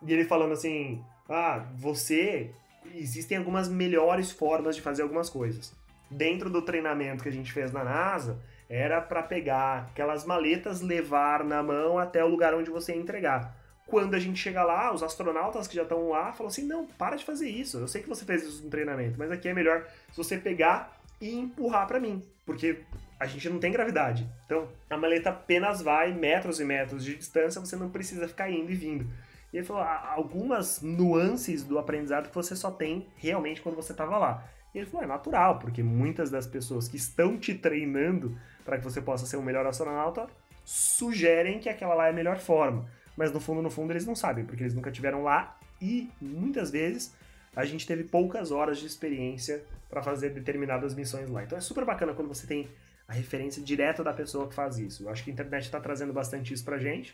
E 0.01 0.13
ele 0.13 0.23
falando 0.23 0.53
assim: 0.53 1.03
ah, 1.27 1.65
você. 1.75 2.51
Existem 2.95 3.37
algumas 3.37 3.67
melhores 3.67 4.31
formas 4.31 4.75
de 4.75 4.81
fazer 4.81 5.03
algumas 5.03 5.29
coisas. 5.29 5.75
Dentro 6.09 6.49
do 6.49 6.61
treinamento 6.61 7.21
que 7.21 7.29
a 7.29 7.31
gente 7.31 7.51
fez 7.51 7.71
na 7.71 7.83
NASA, 7.83 8.39
era 8.69 9.01
para 9.01 9.21
pegar 9.21 9.89
aquelas 9.91 10.25
maletas, 10.25 10.81
levar 10.81 11.43
na 11.43 11.61
mão 11.61 11.99
até 11.99 12.23
o 12.23 12.27
lugar 12.27 12.55
onde 12.55 12.71
você 12.71 12.93
ia 12.93 12.99
entregar. 12.99 13.53
Quando 13.85 14.15
a 14.15 14.19
gente 14.19 14.39
chega 14.39 14.63
lá, 14.63 14.93
os 14.93 15.03
astronautas 15.03 15.67
que 15.67 15.75
já 15.75 15.83
estão 15.83 16.09
lá 16.09 16.31
falam 16.31 16.47
assim: 16.47 16.63
não, 16.63 16.87
para 16.87 17.17
de 17.17 17.25
fazer 17.25 17.49
isso. 17.49 17.77
Eu 17.77 17.87
sei 17.87 18.01
que 18.01 18.09
você 18.09 18.23
fez 18.23 18.43
isso 18.43 18.63
no 18.63 18.69
treinamento, 18.69 19.19
mas 19.19 19.29
aqui 19.29 19.49
é 19.49 19.53
melhor 19.53 19.85
se 20.11 20.17
você 20.17 20.37
pegar 20.37 20.98
e 21.21 21.36
empurrar 21.36 21.88
para 21.88 21.99
mim, 21.99 22.23
porque 22.45 22.79
a 23.19 23.25
gente 23.25 23.49
não 23.49 23.60
tem 23.60 23.71
gravidade. 23.71 24.29
Então, 24.45 24.67
a 24.89 24.97
maleta 24.97 25.29
apenas 25.29 25.82
vai 25.82 26.13
metros 26.13 26.60
e 26.60 26.65
metros 26.65 27.03
de 27.03 27.15
distância, 27.15 27.60
você 27.60 27.75
não 27.75 27.89
precisa 27.89 28.27
ficar 28.27 28.49
indo 28.49 28.71
e 28.71 28.75
vindo. 28.75 29.05
E 29.51 29.58
ele 29.58 29.65
falou, 29.65 29.84
algumas 29.84 30.82
nuances 30.82 31.63
do 31.63 31.77
aprendizado 31.79 32.29
que 32.29 32.36
você 32.36 32.55
só 32.55 32.71
tem 32.71 33.08
realmente 33.15 33.62
quando 33.62 33.75
você 33.75 33.91
estava 33.91 34.17
lá. 34.17 34.47
E 34.73 34.77
ele 34.77 34.86
falou, 34.86 35.03
é 35.03 35.08
natural, 35.08 35.60
porque 35.60 35.82
muitas 35.82 36.29
das 36.29 36.45
pessoas 36.45 36.88
que 36.88 36.97
estão 36.97 37.38
te 37.38 37.55
treinando 37.55 38.38
para 38.63 38.77
que 38.77 38.84
você 38.84 39.01
possa 39.01 39.25
ser 39.25 39.38
um 39.38 39.41
melhor 39.41 39.65
astronauta 39.65 40.27
sugerem 40.63 41.60
que 41.60 41.67
aquela 41.67 41.95
lá 41.95 42.08
é 42.08 42.10
a 42.12 42.13
melhor 42.13 42.38
forma. 42.38 42.86
Mas 43.17 43.32
no 43.32 43.39
fundo, 43.39 43.62
no 43.62 43.71
fundo, 43.71 43.91
eles 43.91 44.05
não 44.05 44.15
sabem, 44.15 44.45
porque 44.45 44.63
eles 44.63 44.75
nunca 44.75 44.91
tiveram 44.91 45.23
lá 45.23 45.58
e 45.82 46.10
muitas 46.21 46.69
vezes 46.69 47.13
a 47.59 47.65
gente 47.65 47.85
teve 47.85 48.05
poucas 48.05 48.51
horas 48.51 48.77
de 48.79 48.85
experiência 48.85 49.63
para 49.89 50.01
fazer 50.01 50.29
determinadas 50.29 50.95
missões 50.95 51.29
lá. 51.29 51.43
Então 51.43 51.57
é 51.57 51.61
super 51.61 51.83
bacana 51.83 52.13
quando 52.13 52.29
você 52.29 52.47
tem 52.47 52.69
a 53.05 53.13
referência 53.13 53.61
direta 53.61 54.01
da 54.01 54.13
pessoa 54.13 54.47
que 54.47 54.53
faz 54.53 54.77
isso. 54.77 55.03
Eu 55.03 55.09
acho 55.09 55.23
que 55.23 55.29
a 55.29 55.33
internet 55.33 55.63
está 55.63 55.79
trazendo 55.79 56.13
bastante 56.13 56.53
isso 56.53 56.63
pra 56.63 56.77
gente, 56.77 57.13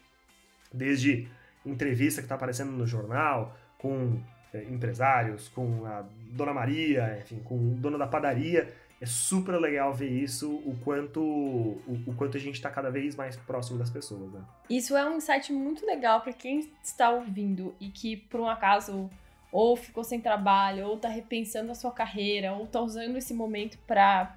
desde 0.72 1.28
entrevista 1.66 2.22
que 2.22 2.26
está 2.26 2.36
aparecendo 2.36 2.72
no 2.72 2.86
jornal, 2.86 3.58
com 3.80 4.22
é, 4.54 4.64
empresários, 4.66 5.48
com 5.48 5.84
a 5.86 6.06
Dona 6.32 6.54
Maria, 6.54 7.18
enfim, 7.20 7.40
com 7.40 7.56
o 7.56 7.76
dono 7.76 7.98
da 7.98 8.06
padaria. 8.06 8.72
É 9.02 9.06
super 9.06 9.58
legal 9.60 9.94
ver 9.94 10.10
isso, 10.10 10.54
o 10.58 10.78
quanto, 10.84 11.22
o, 11.22 12.04
o 12.06 12.14
quanto 12.14 12.38
a 12.38 12.40
gente 12.40 12.56
está 12.56 12.70
cada 12.70 12.92
vez 12.92 13.16
mais 13.16 13.36
próximo 13.36 13.80
das 13.80 13.90
pessoas. 13.90 14.32
Né? 14.32 14.42
Isso 14.70 14.96
é 14.96 15.10
um 15.10 15.18
insight 15.18 15.52
muito 15.52 15.86
legal 15.86 16.22
para 16.22 16.34
quem 16.34 16.70
está 16.84 17.10
ouvindo 17.10 17.74
e 17.80 17.90
que, 17.90 18.16
por 18.16 18.40
um 18.40 18.48
acaso, 18.48 19.10
ou 19.56 19.78
ficou 19.78 20.04
sem 20.04 20.20
trabalho, 20.20 20.86
ou 20.86 20.96
está 20.96 21.08
repensando 21.08 21.72
a 21.72 21.76
sua 21.76 21.90
carreira, 21.90 22.52
ou 22.52 22.66
está 22.66 22.82
usando 22.82 23.16
esse 23.16 23.34
momento 23.34 23.78
para 23.88 24.36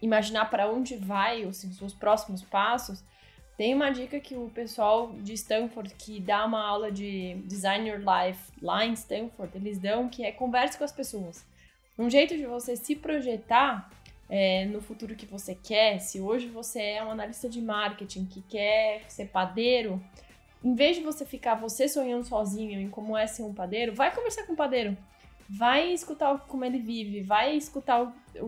imaginar 0.00 0.46
para 0.46 0.66
onde 0.70 0.96
vai 0.96 1.44
os 1.44 1.58
seus 1.58 1.92
próximos 1.92 2.40
passos. 2.40 3.04
Tem 3.58 3.74
uma 3.74 3.90
dica 3.90 4.18
que 4.18 4.34
o 4.34 4.48
pessoal 4.48 5.12
de 5.12 5.34
Stanford, 5.34 5.94
que 5.96 6.20
dá 6.20 6.46
uma 6.46 6.66
aula 6.66 6.90
de 6.90 7.34
Design 7.44 7.86
Your 7.86 7.98
Life 7.98 8.50
lá 8.62 8.86
em 8.86 8.94
Stanford, 8.94 9.54
eles 9.54 9.78
dão 9.78 10.08
que 10.08 10.24
é 10.24 10.32
converse 10.32 10.78
com 10.78 10.84
as 10.84 10.92
pessoas. 10.92 11.44
Um 11.98 12.08
jeito 12.08 12.34
de 12.34 12.46
você 12.46 12.76
se 12.76 12.96
projetar 12.96 13.90
é, 14.26 14.64
no 14.64 14.80
futuro 14.80 15.14
que 15.14 15.26
você 15.26 15.54
quer, 15.54 15.98
se 15.98 16.18
hoje 16.18 16.46
você 16.48 16.80
é 16.80 17.04
um 17.04 17.10
analista 17.10 17.46
de 17.46 17.60
marketing 17.60 18.24
que 18.24 18.40
quer 18.40 19.04
ser 19.06 19.26
padeiro, 19.26 20.02
em 20.66 20.74
vez 20.74 20.96
de 20.96 21.02
você 21.04 21.24
ficar 21.24 21.54
você 21.54 21.86
sonhando 21.86 22.24
sozinho 22.24 22.80
em 22.80 22.90
como 22.90 23.16
é 23.16 23.24
ser 23.28 23.44
um 23.44 23.54
padeiro, 23.54 23.94
vai 23.94 24.12
conversar 24.12 24.44
com 24.46 24.54
o 24.54 24.56
padeiro. 24.56 24.96
Vai 25.48 25.92
escutar 25.92 26.36
como 26.48 26.64
ele 26.64 26.80
vive, 26.80 27.20
vai 27.20 27.56
escutar 27.56 28.02
o, 28.02 28.12
o, 28.40 28.46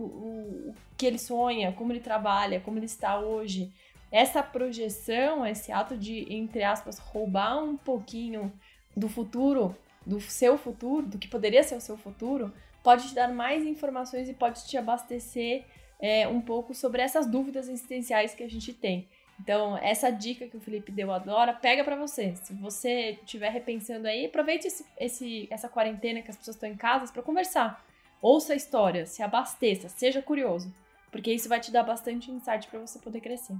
o 0.69 0.75
que 0.97 1.05
ele 1.05 1.17
sonha, 1.17 1.71
como 1.71 1.93
ele 1.93 2.01
trabalha, 2.01 2.59
como 2.59 2.77
ele 2.77 2.87
está 2.87 3.17
hoje 3.17 3.71
essa 4.11 4.43
projeção, 4.43 5.45
esse 5.45 5.71
ato 5.71 5.95
de, 5.95 6.25
entre 6.33 6.61
aspas, 6.61 6.99
roubar 6.99 7.63
um 7.63 7.77
pouquinho 7.77 8.51
do 8.97 9.07
futuro, 9.07 9.73
do 10.05 10.19
seu 10.19 10.57
futuro, 10.57 11.05
do 11.05 11.17
que 11.17 11.27
poderia 11.27 11.63
ser 11.63 11.75
o 11.75 11.81
seu 11.81 11.95
futuro, 11.95 12.51
pode 12.83 13.07
te 13.07 13.15
dar 13.15 13.29
mais 13.29 13.65
informações 13.65 14.27
e 14.27 14.33
pode 14.33 14.65
te 14.65 14.75
abastecer 14.75 15.63
é, 16.01 16.27
um 16.27 16.41
pouco 16.41 16.73
sobre 16.73 17.01
essas 17.01 17.25
dúvidas 17.25 17.69
existenciais 17.69 18.33
que 18.33 18.43
a 18.43 18.49
gente 18.49 18.73
tem. 18.73 19.07
Então, 19.39 19.77
essa 19.77 20.11
dica 20.11 20.47
que 20.47 20.57
o 20.57 20.59
Felipe 20.59 20.91
deu 20.91 21.11
agora, 21.11 21.53
pega 21.53 21.83
para 21.83 21.95
você. 21.95 22.35
Se 22.43 22.53
você 22.53 23.17
estiver 23.23 23.49
repensando 23.49 24.07
aí, 24.07 24.25
aproveite 24.25 24.67
esse, 24.67 24.85
esse, 24.99 25.47
essa 25.49 25.69
quarentena 25.69 26.21
que 26.21 26.29
as 26.29 26.37
pessoas 26.37 26.55
estão 26.55 26.69
em 26.69 26.75
casa 26.75 27.11
para 27.11 27.23
conversar. 27.23 27.83
Ouça 28.21 28.53
a 28.53 28.55
história, 28.55 29.05
se 29.05 29.23
abasteça, 29.23 29.87
seja 29.87 30.21
curioso, 30.21 30.73
porque 31.09 31.31
isso 31.31 31.47
vai 31.47 31.59
te 31.59 31.71
dar 31.71 31.83
bastante 31.83 32.29
insight 32.29 32.67
para 32.67 32.79
você 32.79 32.99
poder 32.99 33.21
crescer. 33.21 33.55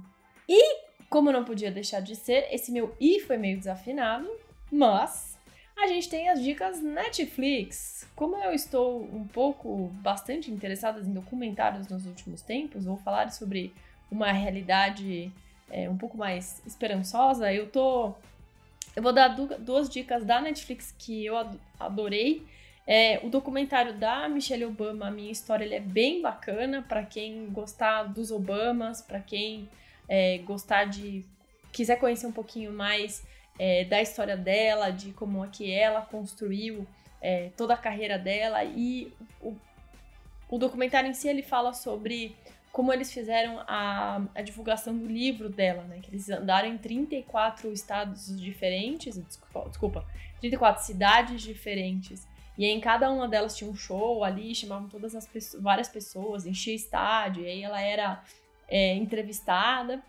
E, 0.46 0.82
como 1.08 1.32
não 1.32 1.44
podia 1.44 1.70
deixar 1.70 2.00
de 2.00 2.14
ser, 2.14 2.46
esse 2.52 2.70
meu 2.70 2.94
i 3.00 3.20
foi 3.20 3.38
meio 3.38 3.56
desafinado, 3.56 4.30
mas 4.70 5.38
a 5.78 5.86
gente 5.86 6.10
tem 6.10 6.28
as 6.28 6.42
dicas 6.42 6.82
Netflix. 6.82 8.06
Como 8.14 8.36
eu 8.36 8.52
estou 8.52 9.02
um 9.02 9.26
pouco 9.26 9.88
bastante 9.94 10.50
interessada 10.50 11.00
em 11.00 11.12
documentários 11.12 11.88
nos 11.88 12.04
últimos 12.04 12.42
tempos, 12.42 12.84
vou 12.84 12.98
falar 12.98 13.32
sobre 13.32 13.72
uma 14.10 14.30
realidade 14.30 15.32
é, 15.70 15.88
um 15.88 15.96
pouco 15.96 16.16
mais 16.16 16.62
esperançosa. 16.66 17.52
Eu 17.52 17.68
tô. 17.68 18.14
Eu 18.94 19.02
vou 19.02 19.12
dar 19.12 19.28
duas 19.28 19.88
dicas 19.88 20.24
da 20.24 20.40
Netflix 20.40 20.94
que 20.98 21.24
eu 21.24 21.34
adorei. 21.78 22.44
É, 22.86 23.20
o 23.22 23.28
documentário 23.28 23.92
da 23.92 24.28
Michelle 24.28 24.64
Obama, 24.64 25.06
a 25.06 25.10
minha 25.10 25.30
história, 25.30 25.64
ele 25.64 25.76
é 25.76 25.80
bem 25.80 26.20
bacana 26.20 26.82
para 26.82 27.04
quem 27.04 27.46
gostar 27.50 28.04
dos 28.04 28.32
Obamas, 28.32 29.00
para 29.00 29.20
quem 29.20 29.68
é, 30.08 30.38
gostar 30.38 30.86
de. 30.86 31.24
quiser 31.72 31.96
conhecer 31.96 32.26
um 32.26 32.32
pouquinho 32.32 32.72
mais 32.72 33.24
é, 33.58 33.84
da 33.84 34.02
história 34.02 34.36
dela, 34.36 34.90
de 34.90 35.12
como 35.12 35.44
é 35.44 35.48
que 35.48 35.70
ela 35.70 36.00
construiu 36.00 36.86
é, 37.20 37.50
toda 37.56 37.74
a 37.74 37.76
carreira 37.76 38.18
dela. 38.18 38.64
E 38.64 39.12
o, 39.40 39.54
o 40.48 40.58
documentário 40.58 41.08
em 41.08 41.14
si 41.14 41.28
ele 41.28 41.42
fala 41.42 41.72
sobre 41.72 42.34
como 42.72 42.92
eles 42.92 43.12
fizeram 43.12 43.60
a, 43.66 44.22
a, 44.34 44.42
divulgação 44.42 44.96
do 44.96 45.06
livro 45.06 45.48
dela, 45.48 45.82
né? 45.84 45.98
Que 46.00 46.10
eles 46.10 46.28
andaram 46.28 46.68
em 46.68 46.78
34 46.78 47.72
estados 47.72 48.40
diferentes, 48.40 49.18
desculpa, 49.18 49.68
desculpa 49.68 50.06
34 50.38 50.84
cidades 50.84 51.42
diferentes. 51.42 52.28
E 52.56 52.64
aí, 52.64 52.70
em 52.70 52.80
cada 52.80 53.10
uma 53.10 53.26
delas 53.26 53.56
tinha 53.56 53.68
um 53.68 53.74
show 53.74 54.22
ali, 54.22 54.54
chamavam 54.54 54.88
todas 54.88 55.14
as 55.14 55.26
pessoas, 55.26 55.62
várias 55.62 55.88
pessoas, 55.88 56.46
enchia 56.46 56.74
estádio, 56.74 57.42
e 57.42 57.46
aí 57.46 57.62
ela 57.62 57.80
era 57.80 58.22
é, 58.68 58.94
entrevistada. 58.94 60.02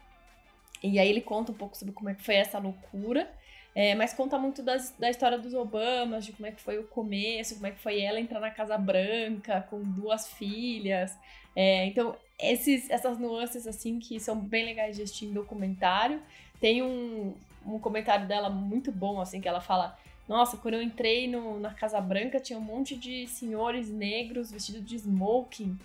E 0.84 1.00
aí 1.00 1.10
ele 1.10 1.22
conta 1.22 1.52
um 1.52 1.56
pouco 1.56 1.78
sobre 1.78 1.94
como 1.94 2.10
é 2.10 2.14
que 2.14 2.24
foi 2.24 2.36
essa 2.36 2.60
loucura. 2.60 3.32
É, 3.74 3.96
mas 3.96 4.14
conta 4.14 4.38
muito 4.38 4.62
das, 4.62 4.92
da 5.00 5.10
história 5.10 5.38
dos 5.38 5.54
Obamas, 5.54 6.26
de 6.26 6.34
como 6.34 6.46
é 6.46 6.52
que 6.52 6.62
foi 6.62 6.78
o 6.78 6.84
começo, 6.84 7.56
como 7.56 7.68
é 7.68 7.72
que 7.72 7.80
foi 7.80 8.02
ela 8.02 8.20
entrar 8.20 8.40
na 8.40 8.52
Casa 8.52 8.78
Branca 8.78 9.66
com 9.70 9.82
duas 9.82 10.28
filhas. 10.28 11.18
É, 11.56 11.86
então, 11.86 12.16
esses, 12.42 12.90
essas 12.90 13.18
nuances, 13.18 13.68
assim, 13.68 14.00
que 14.00 14.20
são 14.20 14.36
bem 14.36 14.66
legais 14.66 14.96
de 14.96 15.04
assistir 15.04 15.26
em 15.26 15.34
documentário. 15.34 16.22
Tem 16.60 16.82
um, 16.82 17.34
um 17.66 17.80
comentário 17.80 18.28
dela 18.28 18.50
muito 18.50 18.92
bom, 18.92 19.22
assim, 19.22 19.40
que 19.40 19.48
ela 19.48 19.62
fala... 19.62 19.98
Nossa, 20.28 20.56
quando 20.56 20.76
eu 20.76 20.82
entrei 20.82 21.28
no, 21.28 21.60
na 21.60 21.74
Casa 21.74 22.00
Branca, 22.00 22.40
tinha 22.40 22.58
um 22.58 22.62
monte 22.62 22.96
de 22.96 23.28
senhores 23.28 23.90
negros 23.90 24.52
vestidos 24.52 24.86
de 24.86 24.96
smoking. 24.96 25.78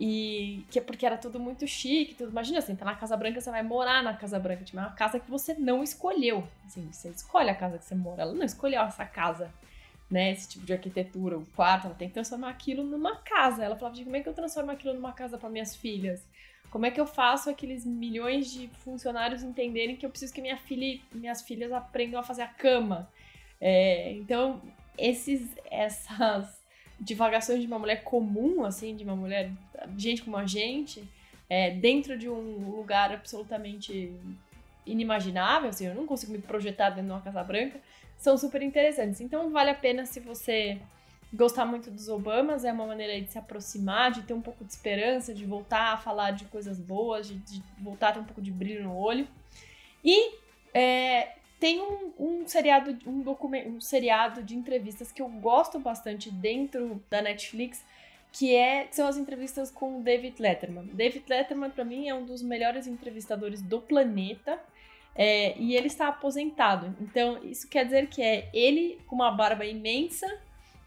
E 0.00 0.64
que 0.70 0.78
é 0.78 0.82
porque 0.82 1.04
era 1.04 1.18
tudo 1.18 1.38
muito 1.38 1.66
chique, 1.66 2.14
tudo. 2.14 2.30
Imagina 2.30 2.58
assim, 2.58 2.74
tá 2.74 2.84
na 2.84 2.94
Casa 2.94 3.16
Branca, 3.16 3.40
você 3.40 3.50
vai 3.50 3.62
morar 3.62 4.02
na 4.02 4.14
Casa 4.14 4.38
Branca. 4.38 4.64
Tipo, 4.64 4.78
é 4.78 4.82
uma 4.82 4.92
casa 4.92 5.20
que 5.20 5.30
você 5.30 5.54
não 5.54 5.82
escolheu. 5.82 6.42
Assim, 6.64 6.88
você 6.90 7.10
escolhe 7.10 7.50
a 7.50 7.54
casa 7.54 7.78
que 7.78 7.84
você 7.84 7.94
mora. 7.94 8.22
Ela 8.22 8.32
não 8.32 8.44
escolheu 8.44 8.80
essa 8.82 9.04
casa, 9.04 9.52
né? 10.12 10.30
Esse 10.30 10.50
tipo 10.50 10.66
de 10.66 10.74
arquitetura, 10.74 11.38
o 11.38 11.46
quarto. 11.56 11.86
Ela 11.86 11.94
tem 11.94 12.08
que 12.08 12.14
transformar 12.14 12.50
aquilo 12.50 12.84
numa 12.84 13.16
casa. 13.16 13.64
Ela 13.64 13.76
falava, 13.76 13.96
como 14.04 14.14
é 14.14 14.20
que 14.20 14.28
eu 14.28 14.34
transformo 14.34 14.70
aquilo 14.70 14.92
numa 14.92 15.12
casa 15.12 15.38
para 15.38 15.48
minhas 15.48 15.74
filhas? 15.74 16.22
Como 16.70 16.84
é 16.84 16.90
que 16.90 17.00
eu 17.00 17.06
faço 17.06 17.48
aqueles 17.48 17.86
milhões 17.86 18.52
de 18.52 18.68
funcionários 18.84 19.42
entenderem 19.42 19.96
que 19.96 20.04
eu 20.04 20.10
preciso 20.10 20.32
que 20.32 20.42
minha 20.42 20.58
filha, 20.58 21.00
minhas 21.12 21.40
filhas 21.40 21.72
aprendam 21.72 22.20
a 22.20 22.22
fazer 22.22 22.42
a 22.42 22.46
cama? 22.46 23.10
É, 23.58 24.12
então, 24.12 24.60
esses, 24.98 25.48
essas 25.70 26.60
divagações 27.00 27.60
de 27.60 27.66
uma 27.66 27.78
mulher 27.78 28.04
comum, 28.04 28.64
assim, 28.64 28.94
de 28.94 29.04
uma 29.04 29.16
mulher, 29.16 29.50
gente 29.96 30.22
como 30.22 30.36
a 30.36 30.46
gente, 30.46 31.02
é, 31.48 31.70
dentro 31.70 32.18
de 32.18 32.28
um 32.28 32.70
lugar 32.70 33.12
absolutamente 33.12 34.14
inimaginável, 34.84 35.70
assim, 35.70 35.86
eu 35.86 35.94
não 35.94 36.06
consigo 36.06 36.32
me 36.32 36.38
projetar 36.38 36.90
dentro 36.90 37.06
de 37.06 37.12
uma 37.12 37.20
Casa 37.20 37.42
Branca, 37.42 37.80
são 38.22 38.38
super 38.38 38.62
interessantes. 38.62 39.20
Então 39.20 39.50
vale 39.50 39.70
a 39.70 39.74
pena 39.74 40.06
se 40.06 40.20
você 40.20 40.78
gostar 41.34 41.66
muito 41.66 41.90
dos 41.90 42.08
Obamas, 42.08 42.64
é 42.64 42.72
uma 42.72 42.86
maneira 42.86 43.20
de 43.20 43.32
se 43.32 43.36
aproximar, 43.36 44.12
de 44.12 44.22
ter 44.22 44.32
um 44.32 44.40
pouco 44.40 44.64
de 44.64 44.70
esperança, 44.70 45.34
de 45.34 45.44
voltar 45.44 45.94
a 45.94 45.96
falar 45.96 46.30
de 46.30 46.44
coisas 46.44 46.78
boas, 46.78 47.26
de, 47.26 47.34
de 47.34 47.62
voltar 47.80 48.10
a 48.10 48.12
ter 48.12 48.20
um 48.20 48.24
pouco 48.24 48.40
de 48.40 48.52
brilho 48.52 48.84
no 48.84 48.96
olho. 48.96 49.26
E 50.04 50.34
é, 50.72 51.32
tem 51.58 51.80
um, 51.80 52.12
um 52.16 52.46
seriado, 52.46 52.96
um, 53.06 53.22
documento, 53.22 53.68
um 53.70 53.80
seriado 53.80 54.40
de 54.40 54.54
entrevistas 54.54 55.10
que 55.10 55.20
eu 55.20 55.28
gosto 55.28 55.80
bastante 55.80 56.30
dentro 56.30 57.02
da 57.10 57.20
Netflix, 57.20 57.84
que, 58.30 58.54
é, 58.54 58.84
que 58.84 58.94
são 58.94 59.08
as 59.08 59.16
entrevistas 59.16 59.68
com 59.68 59.98
o 59.98 60.02
David 60.02 60.40
Letterman. 60.40 60.86
David 60.92 61.24
Letterman, 61.28 61.70
para 61.70 61.84
mim, 61.84 62.08
é 62.08 62.14
um 62.14 62.24
dos 62.24 62.40
melhores 62.40 62.86
entrevistadores 62.86 63.60
do 63.60 63.80
planeta. 63.80 64.60
É, 65.14 65.56
e 65.58 65.76
ele 65.76 65.86
está 65.86 66.08
aposentado. 66.08 66.96
Então, 67.00 67.42
isso 67.44 67.68
quer 67.68 67.84
dizer 67.84 68.08
que 68.08 68.22
é 68.22 68.48
ele 68.52 68.98
com 69.06 69.16
uma 69.16 69.30
barba 69.30 69.64
imensa, 69.64 70.26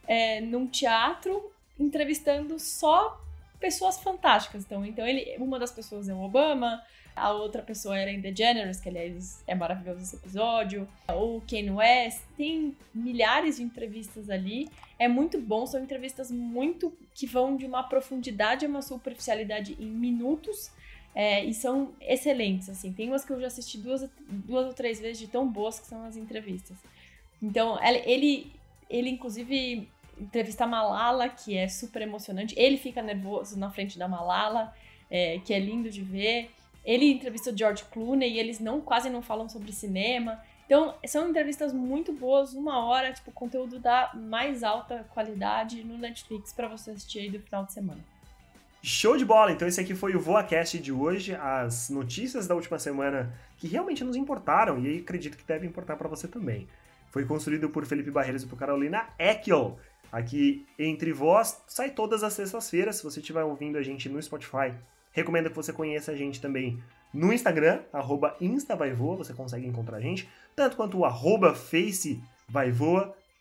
é, 0.08 0.42
num 0.42 0.68
teatro, 0.68 1.52
entrevistando 1.80 2.58
só 2.60 3.22
pessoas 3.60 4.00
fantásticas. 4.00 4.64
Então, 4.66 4.86
então 4.86 5.06
ele, 5.06 5.36
uma 5.38 5.60
das 5.60 5.72
pessoas 5.72 6.10
é 6.10 6.14
o 6.14 6.22
Obama, 6.22 6.82
a 7.16 7.32
outra 7.32 7.62
pessoa 7.62 7.98
era 7.98 8.12
em 8.12 8.22
The 8.22 8.36
Generous, 8.36 8.80
que 8.80 8.90
aliás 8.90 9.42
é 9.48 9.56
maravilhoso 9.56 10.02
esse 10.02 10.16
episódio. 10.18 10.88
Ou 11.08 11.42
Kanye 11.42 11.72
West. 11.72 12.22
Tem 12.36 12.76
milhares 12.94 13.56
de 13.56 13.64
entrevistas 13.64 14.30
ali. 14.30 14.70
É 15.00 15.08
muito 15.08 15.40
bom, 15.40 15.66
são 15.66 15.82
entrevistas 15.82 16.30
muito 16.30 16.92
que 17.14 17.26
vão 17.26 17.56
de 17.56 17.66
uma 17.66 17.84
profundidade 17.84 18.66
a 18.66 18.70
uma 18.70 18.82
superficialidade 18.82 19.78
em 19.80 19.86
minutos. 19.86 20.72
É, 21.16 21.45
e 21.45 21.53
são 21.53 21.93
excelentes, 22.01 22.70
assim. 22.70 22.91
Tem 22.91 23.07
umas 23.07 23.24
que 23.24 23.32
eu 23.32 23.39
já 23.39 23.47
assisti 23.47 23.78
duas, 23.78 24.05
duas 24.30 24.68
ou 24.68 24.74
três 24.74 24.99
vezes 24.99 25.18
de 25.18 25.28
tão 25.28 25.47
boas 25.47 25.80
que 25.80 25.88
são 25.88 26.03
as 26.05 26.18
entrevistas. 26.18 26.78
Então, 27.41 27.80
ele, 27.82 28.51
ele 28.89 29.09
inclusive 29.09 29.88
entrevista 30.20 30.66
a 30.66 30.68
Malala, 30.68 31.30
que 31.30 31.55
é 31.55 31.70
super 31.70 32.01
emocionante. 32.01 32.53
Ele 32.57 32.78
fica 32.78 33.01
nervoso 33.01 33.57
na 33.57 33.70
frente 33.70 33.97
da 33.97 34.09
Malala, 34.09 34.74
é, 35.09 35.39
que 35.39 35.53
é 35.53 35.59
lindo 35.59 35.89
de 35.89 36.01
ver. 36.01 36.51
Ele 36.84 37.11
entrevista 37.11 37.49
o 37.49 37.57
George 37.57 37.86
Clooney 37.86 38.34
e 38.34 38.39
eles 38.39 38.59
não 38.59 38.82
quase 38.82 39.09
não 39.09 39.22
falam 39.22 39.47
sobre 39.47 39.72
cinema. 39.72 40.43
Então, 40.66 40.95
são 41.05 41.30
entrevistas 41.30 41.72
muito 41.72 42.11
boas, 42.11 42.53
uma 42.53 42.86
hora, 42.86 43.13
tipo, 43.13 43.32
conteúdo 43.32 43.80
da 43.80 44.11
mais 44.13 44.63
alta 44.63 45.05
qualidade 45.13 45.84
no 45.84 45.97
Netflix 45.97 46.51
para 46.51 46.68
você 46.68 46.91
assistir 46.91 47.20
aí 47.20 47.30
do 47.30 47.39
final 47.39 47.66
de 47.66 47.72
semana. 47.72 48.03
Show 48.88 49.18
de 49.18 49.26
bola! 49.26 49.52
Então 49.52 49.68
esse 49.68 49.82
aqui 49.82 49.96
foi 49.96 50.16
o 50.16 50.20
VoaCast 50.20 50.78
de 50.78 50.92
hoje, 50.92 51.34
as 51.34 51.90
notícias 51.90 52.46
da 52.46 52.54
última 52.54 52.78
semana 52.78 53.34
que 53.58 53.68
realmente 53.68 54.04
nos 54.04 54.16
importaram 54.16 54.80
e 54.80 55.00
acredito 55.00 55.36
que 55.36 55.44
deve 55.44 55.66
importar 55.66 55.96
para 55.96 56.08
você 56.08 56.28
também. 56.28 56.68
Foi 57.10 57.26
construído 57.26 57.68
por 57.68 57.84
Felipe 57.88 58.12
Barreiros 58.12 58.44
e 58.44 58.46
por 58.46 58.60
Carolina 58.60 59.08
Ekel. 59.18 59.80
Aqui 60.12 60.68
entre 60.78 61.12
vós, 61.12 61.64
sai 61.66 61.90
todas 61.90 62.22
as 62.22 62.34
sextas-feiras. 62.34 62.98
Se 62.98 63.04
você 63.04 63.22
estiver 63.22 63.44
ouvindo 63.44 63.80
a 63.80 63.82
gente 63.82 64.08
no 64.08 64.22
Spotify, 64.22 64.72
recomendo 65.12 65.50
que 65.50 65.56
você 65.56 65.74
conheça 65.74 66.12
a 66.12 66.16
gente 66.16 66.40
também 66.40 66.80
no 67.12 67.34
Instagram, 67.34 67.82
arroba 67.92 68.38
InstaVaiVoa, 68.40 69.16
você 69.16 69.34
consegue 69.34 69.66
encontrar 69.66 69.98
a 69.98 70.02
gente, 70.02 70.30
tanto 70.56 70.78
quanto 70.78 71.00
o 71.00 71.06
arroba 71.06 71.56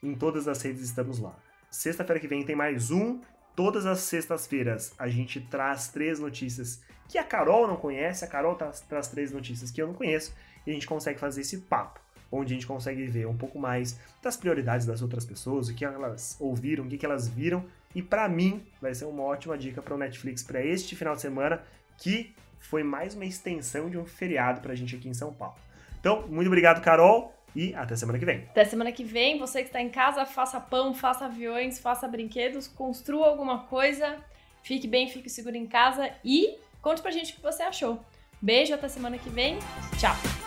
em 0.03 0.15
todas 0.15 0.49
as 0.49 0.63
redes 0.63 0.81
estamos 0.81 1.19
lá. 1.19 1.37
Sexta-feira 1.71 2.21
que 2.21 2.29
vem 2.29 2.45
tem 2.45 2.55
mais 2.57 2.91
um. 2.91 3.21
Todas 3.57 3.87
as 3.87 4.01
sextas-feiras 4.01 4.93
a 4.99 5.09
gente 5.09 5.41
traz 5.41 5.89
três 5.89 6.19
notícias 6.19 6.83
que 7.09 7.19
a 7.19 7.25
Carol 7.25 7.69
não 7.69 7.77
conhece, 7.77 8.25
a 8.25 8.29
Carol 8.29 8.55
traz, 8.55 8.81
traz 8.81 9.09
três 9.09 9.31
notícias 9.31 9.71
que 9.71 9.81
eu 9.81 9.87
não 9.87 9.95
conheço, 9.95 10.35
e 10.67 10.71
a 10.71 10.75
gente 10.75 10.87
consegue 10.87 11.19
fazer 11.19 11.43
esse 11.43 11.59
papo 11.59 12.01
onde 12.33 12.53
a 12.53 12.57
gente 12.57 12.67
consegue 12.67 13.07
ver 13.07 13.27
um 13.27 13.37
pouco 13.37 13.59
mais 13.59 13.99
das 14.23 14.37
prioridades 14.37 14.87
das 14.87 15.03
outras 15.03 15.25
pessoas, 15.25 15.69
o 15.69 15.75
que 15.75 15.85
elas 15.85 16.37
ouviram, 16.41 16.85
o 16.85 16.89
que 16.89 17.05
elas 17.05 17.29
viram. 17.29 17.65
E 17.95 18.03
para 18.03 18.29
mim, 18.29 18.65
vai 18.81 18.95
ser 18.95 19.05
uma 19.05 19.23
ótima 19.23 19.57
dica 19.57 19.81
para 19.81 19.95
o 19.95 19.99
Netflix 19.99 20.43
para 20.43 20.65
este 20.65 20.97
final 20.97 21.15
de 21.15 21.21
semana, 21.21 21.63
que 21.99 22.35
foi 22.59 22.83
mais 22.83 23.15
uma 23.15 23.25
extensão 23.25 23.89
de 23.89 23.97
um 23.97 24.05
feriado 24.05 24.61
para 24.61 24.73
a 24.73 24.75
gente 24.75 24.97
aqui 24.97 25.09
em 25.09 25.15
São 25.15 25.33
Paulo. 25.33 25.55
Então, 26.01 26.27
muito 26.27 26.49
obrigado, 26.49 26.83
Carol, 26.83 27.34
e 27.55 27.75
até 27.75 27.97
semana 27.97 28.19
que 28.19 28.25
vem. 28.25 28.39
Até 28.51 28.65
semana 28.65 28.93
que 28.93 29.05
vem. 29.05 29.39
Você 29.39 29.61
que 29.61 29.69
está 29.69 29.81
em 29.81 29.91
casa, 29.91 30.27
faça 30.27 30.61
pão, 30.61 30.95
faça 30.95 31.27
aviões, 31.27 31.79
faça 31.79 32.09
brinquedos, 32.09 32.67
construa 32.67 33.29
alguma 33.29 33.61
coisa. 33.65 34.17
Fique 34.63 34.89
bem, 34.89 35.09
fique 35.09 35.29
seguro 35.29 35.57
em 35.57 35.67
casa 35.67 36.11
e 36.25 36.59
conte 36.81 37.03
pra 37.03 37.11
gente 37.11 37.33
o 37.33 37.37
que 37.37 37.43
você 37.43 37.63
achou. 37.63 38.05
Beijo, 38.41 38.75
até 38.75 38.89
semana 38.89 39.19
que 39.19 39.31
vem. 39.31 39.59
Tchau! 39.99 40.44